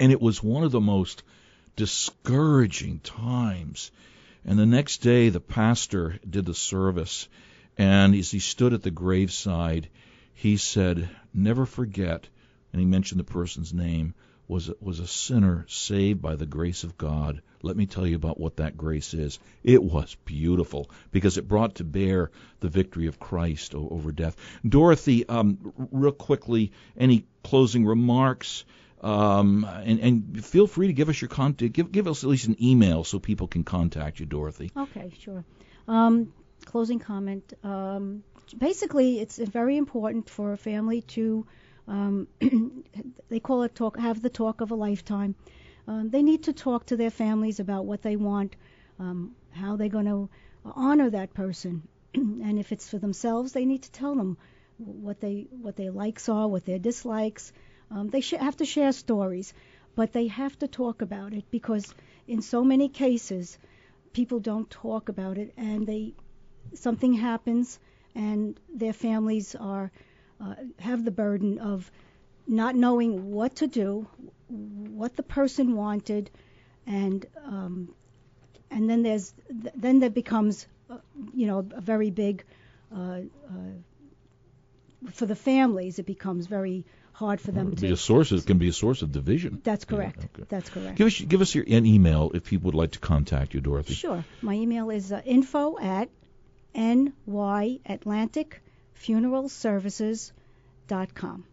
And 0.00 0.10
it 0.10 0.22
was 0.22 0.42
one 0.42 0.64
of 0.64 0.72
the 0.72 0.80
most 0.80 1.22
discouraging 1.76 3.00
times. 3.00 3.90
And 4.46 4.58
the 4.58 4.64
next 4.64 5.02
day, 5.02 5.28
the 5.28 5.40
pastor 5.40 6.18
did 6.28 6.46
the 6.46 6.54
service, 6.54 7.28
and 7.76 8.14
as 8.14 8.30
he 8.30 8.38
stood 8.38 8.72
at 8.72 8.82
the 8.82 8.90
graveside, 8.90 9.90
he 10.32 10.56
said, 10.56 11.10
"Never 11.34 11.66
forget," 11.66 12.26
and 12.72 12.80
he 12.80 12.86
mentioned 12.86 13.20
the 13.20 13.24
person's 13.24 13.74
name 13.74 14.14
was 14.48 14.70
was 14.80 15.00
a 15.00 15.06
sinner 15.06 15.66
saved 15.68 16.22
by 16.22 16.36
the 16.36 16.46
grace 16.46 16.84
of 16.84 16.96
God. 16.96 17.42
Let 17.62 17.76
me 17.76 17.86
tell 17.86 18.06
you 18.06 18.16
about 18.16 18.38
what 18.38 18.56
that 18.56 18.76
grace 18.76 19.12
is. 19.14 19.38
It 19.64 19.82
was 19.82 20.16
beautiful 20.24 20.90
because 21.10 21.36
it 21.36 21.48
brought 21.48 21.76
to 21.76 21.84
bear 21.84 22.30
the 22.60 22.68
victory 22.68 23.06
of 23.08 23.18
Christ 23.18 23.74
over 23.74 24.12
death. 24.12 24.36
Dorothy, 24.66 25.28
um, 25.28 25.72
real 25.90 26.12
quickly, 26.12 26.72
any 26.96 27.26
closing 27.42 27.84
remarks? 27.84 28.64
Um, 29.00 29.64
and, 29.64 30.00
and 30.00 30.44
feel 30.44 30.66
free 30.66 30.86
to 30.86 30.92
give 30.92 31.08
us 31.08 31.20
your 31.20 31.28
contact. 31.28 31.72
Give, 31.72 31.90
give 31.92 32.08
us 32.08 32.24
at 32.24 32.30
least 32.30 32.48
an 32.48 32.56
email 32.62 33.04
so 33.04 33.18
people 33.18 33.46
can 33.46 33.62
contact 33.62 34.20
you, 34.20 34.26
Dorothy. 34.26 34.72
Okay, 34.76 35.12
sure. 35.18 35.44
Um, 35.86 36.32
closing 36.64 36.98
comment. 36.98 37.52
Um, 37.62 38.22
basically, 38.56 39.20
it's 39.20 39.38
very 39.38 39.76
important 39.76 40.30
for 40.30 40.52
a 40.52 40.56
family 40.56 41.02
to 41.02 41.46
um, 41.88 42.28
they 43.28 43.40
call 43.40 43.62
it 43.62 43.74
talk, 43.74 43.98
have 43.98 44.22
the 44.22 44.30
talk 44.30 44.60
of 44.60 44.70
a 44.70 44.74
lifetime. 44.74 45.34
Um, 45.88 46.10
they 46.10 46.22
need 46.22 46.44
to 46.44 46.52
talk 46.52 46.86
to 46.86 46.96
their 46.96 47.10
families 47.10 47.60
about 47.60 47.86
what 47.86 48.02
they 48.02 48.16
want, 48.16 48.56
um, 48.98 49.36
how 49.50 49.76
they're 49.76 49.88
going 49.88 50.06
to 50.06 50.28
honor 50.64 51.10
that 51.10 51.32
person, 51.34 51.86
and 52.14 52.58
if 52.58 52.72
it's 52.72 52.88
for 52.88 52.98
themselves, 52.98 53.52
they 53.52 53.64
need 53.64 53.82
to 53.82 53.92
tell 53.92 54.14
them 54.14 54.36
what 54.78 55.20
they 55.20 55.46
what 55.50 55.76
their 55.76 55.92
likes 55.92 56.28
are, 56.28 56.48
what 56.48 56.64
their 56.64 56.78
dislikes. 56.78 57.52
Um, 57.90 58.08
they 58.08 58.20
sh- 58.20 58.32
have 58.32 58.56
to 58.56 58.64
share 58.64 58.92
stories, 58.92 59.54
but 59.94 60.12
they 60.12 60.26
have 60.26 60.58
to 60.58 60.68
talk 60.68 61.02
about 61.02 61.32
it 61.32 61.44
because 61.50 61.94
in 62.26 62.42
so 62.42 62.64
many 62.64 62.88
cases, 62.88 63.58
people 64.12 64.40
don't 64.40 64.68
talk 64.68 65.08
about 65.08 65.38
it, 65.38 65.52
and 65.56 65.86
they 65.86 66.14
something 66.74 67.12
happens, 67.12 67.78
and 68.14 68.58
their 68.74 68.92
families 68.92 69.54
are 69.54 69.92
uh, 70.40 70.54
have 70.78 71.04
the 71.04 71.10
burden 71.10 71.58
of 71.58 71.90
not 72.46 72.74
knowing 72.74 73.32
what 73.32 73.56
to 73.56 73.66
do, 73.66 74.06
what 74.48 75.16
the 75.16 75.22
person 75.22 75.74
wanted, 75.74 76.30
and 76.86 77.26
um, 77.44 77.94
and 78.70 78.88
then 78.88 79.02
there's 79.02 79.32
then 79.74 80.00
there 80.00 80.10
becomes 80.10 80.66
uh, 80.90 80.98
you 81.34 81.46
know 81.46 81.66
a 81.74 81.80
very 81.80 82.10
big 82.10 82.44
uh, 82.94 82.96
uh, 82.98 83.20
for 85.10 85.26
the 85.26 85.36
families 85.36 85.98
it 85.98 86.06
becomes 86.06 86.46
very 86.46 86.84
hard 87.12 87.40
for 87.40 87.50
them 87.50 87.74
to 87.74 87.80
be 87.80 87.90
a 87.90 87.96
source 87.96 88.30
it 88.30 88.46
can 88.46 88.58
be 88.58 88.68
a 88.68 88.72
source 88.72 89.02
of 89.02 89.10
division. 89.10 89.60
That's 89.64 89.84
correct. 89.84 90.18
yeah, 90.18 90.28
okay. 90.34 90.46
that's 90.48 90.70
correct. 90.70 90.96
Give 90.96 91.06
us 91.06 91.20
give 91.20 91.40
us 91.40 91.54
your 91.54 91.64
an 91.66 91.86
email 91.86 92.30
if 92.34 92.44
people 92.44 92.66
would 92.66 92.74
like 92.74 92.92
to 92.92 92.98
contact 92.98 93.54
you 93.54 93.60
dorothy. 93.60 93.94
Sure. 93.94 94.24
My 94.42 94.54
email 94.54 94.90
is 94.90 95.12
uh, 95.12 95.22
info 95.24 95.78
at 95.78 96.10
ny 96.74 97.80
atlantic 97.86 98.60
funeralservices.com. 99.02 101.44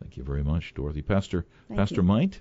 Thank 0.00 0.16
you 0.16 0.22
very 0.22 0.44
much, 0.44 0.74
Dorothy. 0.74 1.02
Pastor, 1.02 1.44
Thank 1.68 1.78
Pastor 1.78 1.96
you. 1.96 2.02
Meint, 2.02 2.38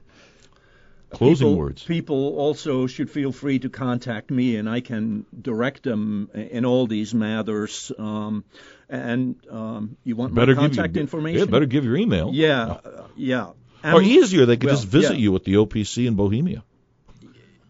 closing 1.09 1.47
people, 1.47 1.57
words. 1.57 1.83
People 1.83 2.37
also 2.37 2.87
should 2.87 3.09
feel 3.09 3.31
free 3.31 3.59
to 3.59 3.69
contact 3.69 4.31
me, 4.31 4.57
and 4.57 4.69
I 4.69 4.81
can 4.81 5.25
direct 5.39 5.83
them 5.83 6.29
in 6.33 6.65
all 6.65 6.87
these 6.87 7.13
matters. 7.13 7.91
Um, 7.97 8.43
and 8.89 9.35
um, 9.49 9.97
you 10.03 10.15
want 10.15 10.35
better 10.35 10.55
my 10.55 10.61
contact 10.61 10.93
give 10.93 10.97
you, 10.97 11.01
information? 11.01 11.39
Yeah, 11.39 11.45
better 11.45 11.65
give 11.65 11.85
your 11.85 11.97
email. 11.97 12.31
Yeah, 12.33 12.63
uh, 12.63 13.07
yeah. 13.15 13.51
or 13.83 14.01
easier, 14.01 14.45
they 14.45 14.57
could 14.57 14.67
well, 14.67 14.75
just 14.75 14.87
visit 14.87 15.13
yeah. 15.13 15.19
you 15.19 15.35
at 15.35 15.43
the 15.43 15.55
OPC 15.55 16.07
in 16.07 16.15
Bohemia. 16.15 16.63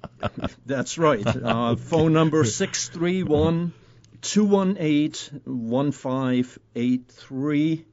That's 0.66 0.98
right. 0.98 1.26
Uh, 1.26 1.76
phone 1.76 2.14
number 2.14 2.44
six 2.44 2.90
three 2.90 3.24
one. 3.24 3.74
218 4.22 5.41
1583. 5.45 7.86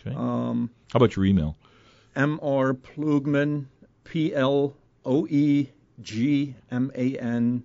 Okay. 0.00 0.16
Um, 0.16 0.70
How 0.92 0.98
about 0.98 1.16
your 1.16 1.24
email? 1.24 1.56
Mr. 2.16 2.74
Ploegman, 2.74 3.66
P 4.04 4.32
L 4.34 4.76
O 5.04 5.26
E 5.28 5.68
G 6.00 6.54
M 6.70 6.92
A 6.94 7.18
N, 7.18 7.64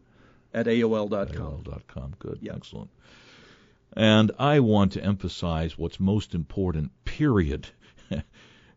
at 0.54 0.66
AOL.com. 0.68 1.28
AOL.com. 1.28 2.16
Good. 2.20 2.40
Yeah. 2.42 2.54
Excellent. 2.56 2.90
And 3.96 4.32
I 4.40 4.60
want 4.60 4.94
to 4.94 5.04
emphasize 5.04 5.78
what's 5.78 6.00
most 6.00 6.34
important, 6.34 6.92
period. 7.06 7.68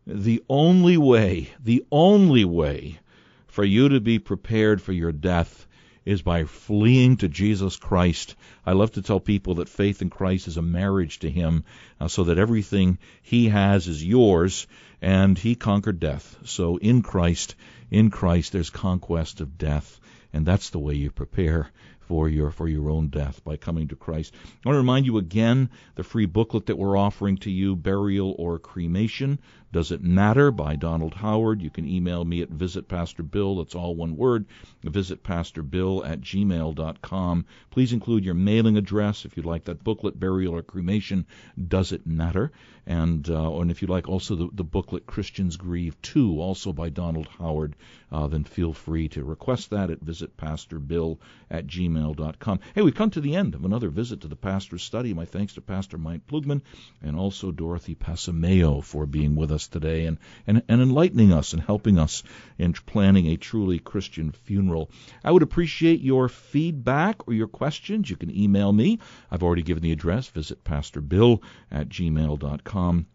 the 0.07 0.43
only 0.47 0.97
way, 0.97 1.49
the 1.63 1.85
only 1.91 2.45
way 2.45 2.99
for 3.47 3.63
you 3.63 3.89
to 3.89 3.99
be 3.99 4.19
prepared 4.19 4.81
for 4.81 4.91
your 4.91 5.11
death 5.11 5.65
is 6.07 6.21
by 6.21 6.45
fleeing 6.45 7.17
to 7.17 7.27
Jesus 7.27 7.75
Christ. 7.75 8.35
I 8.65 8.71
love 8.71 8.93
to 8.93 9.01
tell 9.01 9.19
people 9.19 9.55
that 9.55 9.67
faith 9.67 10.01
in 10.01 10.09
Christ 10.09 10.47
is 10.47 10.55
a 10.55 10.61
marriage 10.61 11.19
to 11.19 11.29
Him, 11.29 11.65
uh, 11.99 12.07
so 12.07 12.23
that 12.23 12.37
everything 12.37 12.97
He 13.21 13.49
has 13.49 13.87
is 13.87 14.03
yours, 14.03 14.67
and 15.01 15.37
He 15.37 15.55
conquered 15.55 15.99
death. 15.99 16.37
So 16.45 16.77
in 16.77 17.01
Christ, 17.01 17.55
in 17.91 18.09
Christ, 18.09 18.53
there's 18.53 18.69
conquest 18.69 19.41
of 19.41 19.57
death, 19.57 19.99
and 20.31 20.45
that's 20.45 20.69
the 20.69 20.79
way 20.79 20.95
you 20.95 21.11
prepare 21.11 21.71
for 22.07 22.29
your 22.29 22.51
for 22.51 22.69
your 22.69 22.89
own 22.89 23.09
death 23.09 23.43
by 23.43 23.57
coming 23.57 23.89
to 23.89 23.95
Christ. 23.97 24.33
I 24.33 24.69
want 24.69 24.75
to 24.75 24.79
remind 24.79 25.05
you 25.05 25.17
again 25.17 25.69
the 25.95 26.03
free 26.03 26.25
booklet 26.25 26.67
that 26.67 26.77
we're 26.77 26.97
offering 26.97 27.37
to 27.39 27.51
you, 27.51 27.75
Burial 27.75 28.33
or 28.37 28.59
Cremation. 28.59 29.39
Does 29.71 29.91
it 29.91 30.01
matter? 30.01 30.51
by 30.51 30.75
Donald 30.75 31.13
Howard. 31.13 31.61
You 31.61 31.69
can 31.69 31.87
email 31.87 32.23
me 32.23 32.41
at 32.41 32.49
visitpastorbill. 32.49 33.57
That's 33.57 33.75
all 33.75 33.95
one 33.95 34.17
word. 34.17 34.45
Visitpastorbill 34.83 36.07
at 36.07 36.21
gmail.com. 36.21 37.45
Please 37.69 37.93
include 37.93 38.25
your 38.25 38.33
mailing 38.33 38.77
address 38.77 39.25
if 39.25 39.35
you'd 39.35 39.45
like 39.45 39.65
that 39.65 39.83
booklet, 39.83 40.19
Burial 40.19 40.55
or 40.55 40.61
Cremation. 40.61 41.25
Does 41.67 41.91
it 41.91 42.05
matter? 42.05 42.51
And 42.85 43.29
uh, 43.29 43.59
and 43.59 43.69
if 43.69 43.81
you'd 43.81 43.91
like 43.91 44.07
also 44.07 44.35
the, 44.35 44.49
the 44.53 44.63
booklet 44.63 45.05
Christians 45.05 45.57
Grieve 45.57 46.01
Too, 46.01 46.39
also 46.39 46.71
by 46.71 46.87
Donald 46.87 47.27
Howard, 47.37 47.75
uh, 48.11 48.27
then 48.27 48.45
feel 48.45 48.71
free 48.71 49.09
to 49.09 49.25
request 49.25 49.71
that 49.71 49.89
at 49.89 50.03
visitpastorbill 50.03 51.17
at 51.51 51.67
gmail.com. 51.67 52.59
Hey, 52.73 52.81
we've 52.81 52.95
come 52.95 53.09
to 53.09 53.19
the 53.19 53.35
end 53.35 53.55
of 53.55 53.65
another 53.65 53.89
visit 53.89 54.21
to 54.21 54.29
the 54.29 54.37
pastor's 54.37 54.83
study. 54.83 55.13
My 55.13 55.25
thanks 55.25 55.55
to 55.55 55.61
Pastor 55.61 55.97
Mike 55.97 56.25
Ploegman 56.27 56.61
and 57.01 57.17
also 57.17 57.51
Dorothy 57.51 57.95
Passameo 57.95 58.81
for 58.81 59.05
being 59.05 59.35
with 59.35 59.51
us 59.51 59.56
today 59.65 60.05
and, 60.05 60.17
and, 60.45 60.61
and 60.67 60.81
enlightening 60.81 61.31
us 61.31 61.53
and 61.53 61.61
helping 61.63 61.97
us 61.97 62.21
in 62.59 62.73
planning 62.73 63.27
a 63.27 63.37
truly 63.37 63.79
Christian 63.79 64.33
funeral. 64.33 64.91
I 65.23 65.31
would 65.31 65.41
appreciate 65.41 66.01
your 66.01 66.27
feedback 66.27 67.27
or 67.27 67.33
your 67.33 67.47
questions. 67.47 68.09
You 68.09 68.17
can 68.17 68.29
email 68.37 68.73
me. 68.73 68.99
I've 69.31 69.41
already 69.41 69.63
given 69.63 69.81
the 69.81 69.93
address. 69.93 70.27
Visit 70.27 70.63
pastorbill 70.65 71.41
at 71.71 71.87
gmail.com. 71.87 73.07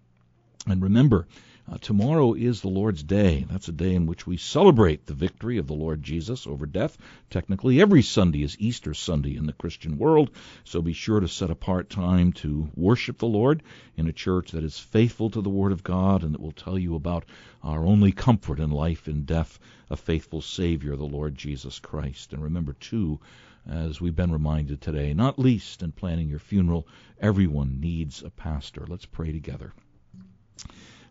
And 0.66 0.82
remember, 0.82 1.26
uh, 1.72 1.78
tomorrow 1.80 2.34
is 2.34 2.60
the 2.60 2.68
Lord's 2.68 3.02
Day. 3.02 3.46
That's 3.50 3.68
a 3.68 3.72
day 3.72 3.94
in 3.94 4.04
which 4.04 4.26
we 4.26 4.36
celebrate 4.36 5.06
the 5.06 5.14
victory 5.14 5.56
of 5.56 5.66
the 5.66 5.72
Lord 5.72 6.02
Jesus 6.02 6.46
over 6.46 6.66
death. 6.66 6.98
Technically, 7.30 7.80
every 7.80 8.02
Sunday 8.02 8.42
is 8.42 8.58
Easter 8.58 8.92
Sunday 8.92 9.36
in 9.36 9.46
the 9.46 9.54
Christian 9.54 9.96
world, 9.96 10.32
so 10.64 10.82
be 10.82 10.92
sure 10.92 11.20
to 11.20 11.28
set 11.28 11.48
apart 11.48 11.88
time 11.88 12.34
to 12.34 12.68
worship 12.74 13.16
the 13.16 13.26
Lord 13.26 13.62
in 13.96 14.06
a 14.06 14.12
church 14.12 14.50
that 14.50 14.64
is 14.64 14.78
faithful 14.78 15.30
to 15.30 15.40
the 15.40 15.48
Word 15.48 15.72
of 15.72 15.82
God 15.82 16.24
and 16.24 16.34
that 16.34 16.42
will 16.42 16.52
tell 16.52 16.78
you 16.78 16.94
about 16.94 17.24
our 17.62 17.86
only 17.86 18.12
comfort 18.12 18.60
in 18.60 18.70
life 18.70 19.06
and 19.06 19.24
death, 19.24 19.58
a 19.88 19.96
faithful 19.96 20.42
Savior, 20.42 20.94
the 20.96 21.04
Lord 21.04 21.34
Jesus 21.34 21.78
Christ. 21.78 22.34
And 22.34 22.42
remember, 22.42 22.74
too, 22.74 23.18
as 23.66 23.98
we've 23.98 24.14
been 24.16 24.32
reminded 24.32 24.82
today, 24.82 25.14
not 25.14 25.38
least 25.38 25.82
in 25.82 25.92
planning 25.92 26.28
your 26.28 26.38
funeral, 26.38 26.86
everyone 27.18 27.80
needs 27.80 28.22
a 28.22 28.28
pastor. 28.28 28.84
Let's 28.86 29.06
pray 29.06 29.32
together. 29.32 29.72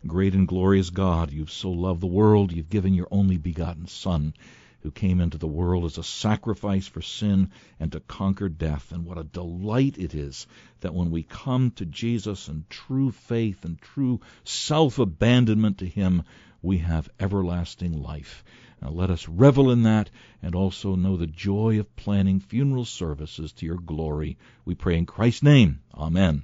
Great 0.06 0.34
and 0.34 0.48
glorious 0.48 0.90
God, 0.90 1.30
you've 1.30 1.52
so 1.52 1.70
loved 1.70 2.00
the 2.00 2.06
world, 2.06 2.50
you've 2.50 2.68
given 2.68 2.92
your 2.92 3.06
only 3.10 3.36
begotten 3.36 3.86
Son, 3.86 4.34
who 4.80 4.90
came 4.90 5.20
into 5.20 5.38
the 5.38 5.46
world 5.46 5.84
as 5.84 5.96
a 5.96 6.02
sacrifice 6.02 6.88
for 6.88 7.00
sin 7.00 7.50
and 7.78 7.92
to 7.92 8.00
conquer 8.00 8.48
death. 8.48 8.90
And 8.90 9.04
what 9.04 9.18
a 9.18 9.24
delight 9.24 9.98
it 9.98 10.12
is 10.14 10.48
that 10.80 10.94
when 10.94 11.12
we 11.12 11.22
come 11.22 11.70
to 11.72 11.86
Jesus 11.86 12.48
in 12.48 12.64
true 12.68 13.12
faith 13.12 13.64
and 13.64 13.80
true 13.80 14.20
self 14.42 14.98
abandonment 14.98 15.78
to 15.78 15.86
Him, 15.86 16.24
we 16.62 16.78
have 16.78 17.08
everlasting 17.20 18.02
life. 18.02 18.42
Now 18.80 18.90
let 18.90 19.10
us 19.10 19.28
revel 19.28 19.70
in 19.70 19.84
that 19.84 20.10
and 20.42 20.56
also 20.56 20.96
know 20.96 21.16
the 21.16 21.28
joy 21.28 21.78
of 21.78 21.94
planning 21.94 22.40
funeral 22.40 22.84
services 22.84 23.52
to 23.54 23.66
your 23.66 23.78
glory. 23.78 24.36
We 24.64 24.74
pray 24.74 24.98
in 24.98 25.06
Christ's 25.06 25.44
name. 25.44 25.80
Amen. 25.94 26.42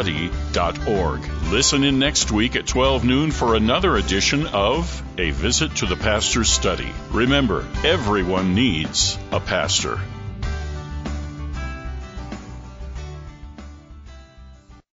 Listen 1.50 1.84
in 1.84 1.98
next 1.98 2.30
week 2.30 2.56
at 2.56 2.66
12 2.66 3.04
noon 3.04 3.30
for 3.30 3.54
another 3.54 3.96
edition 3.96 4.46
of 4.46 5.02
A 5.18 5.30
Visit 5.30 5.76
to 5.76 5.86
the 5.86 5.96
Pastor's 5.96 6.48
Study. 6.48 6.90
Remember, 7.10 7.66
everyone 7.84 8.54
needs 8.54 9.18
a 9.30 9.40
pastor. 9.40 10.00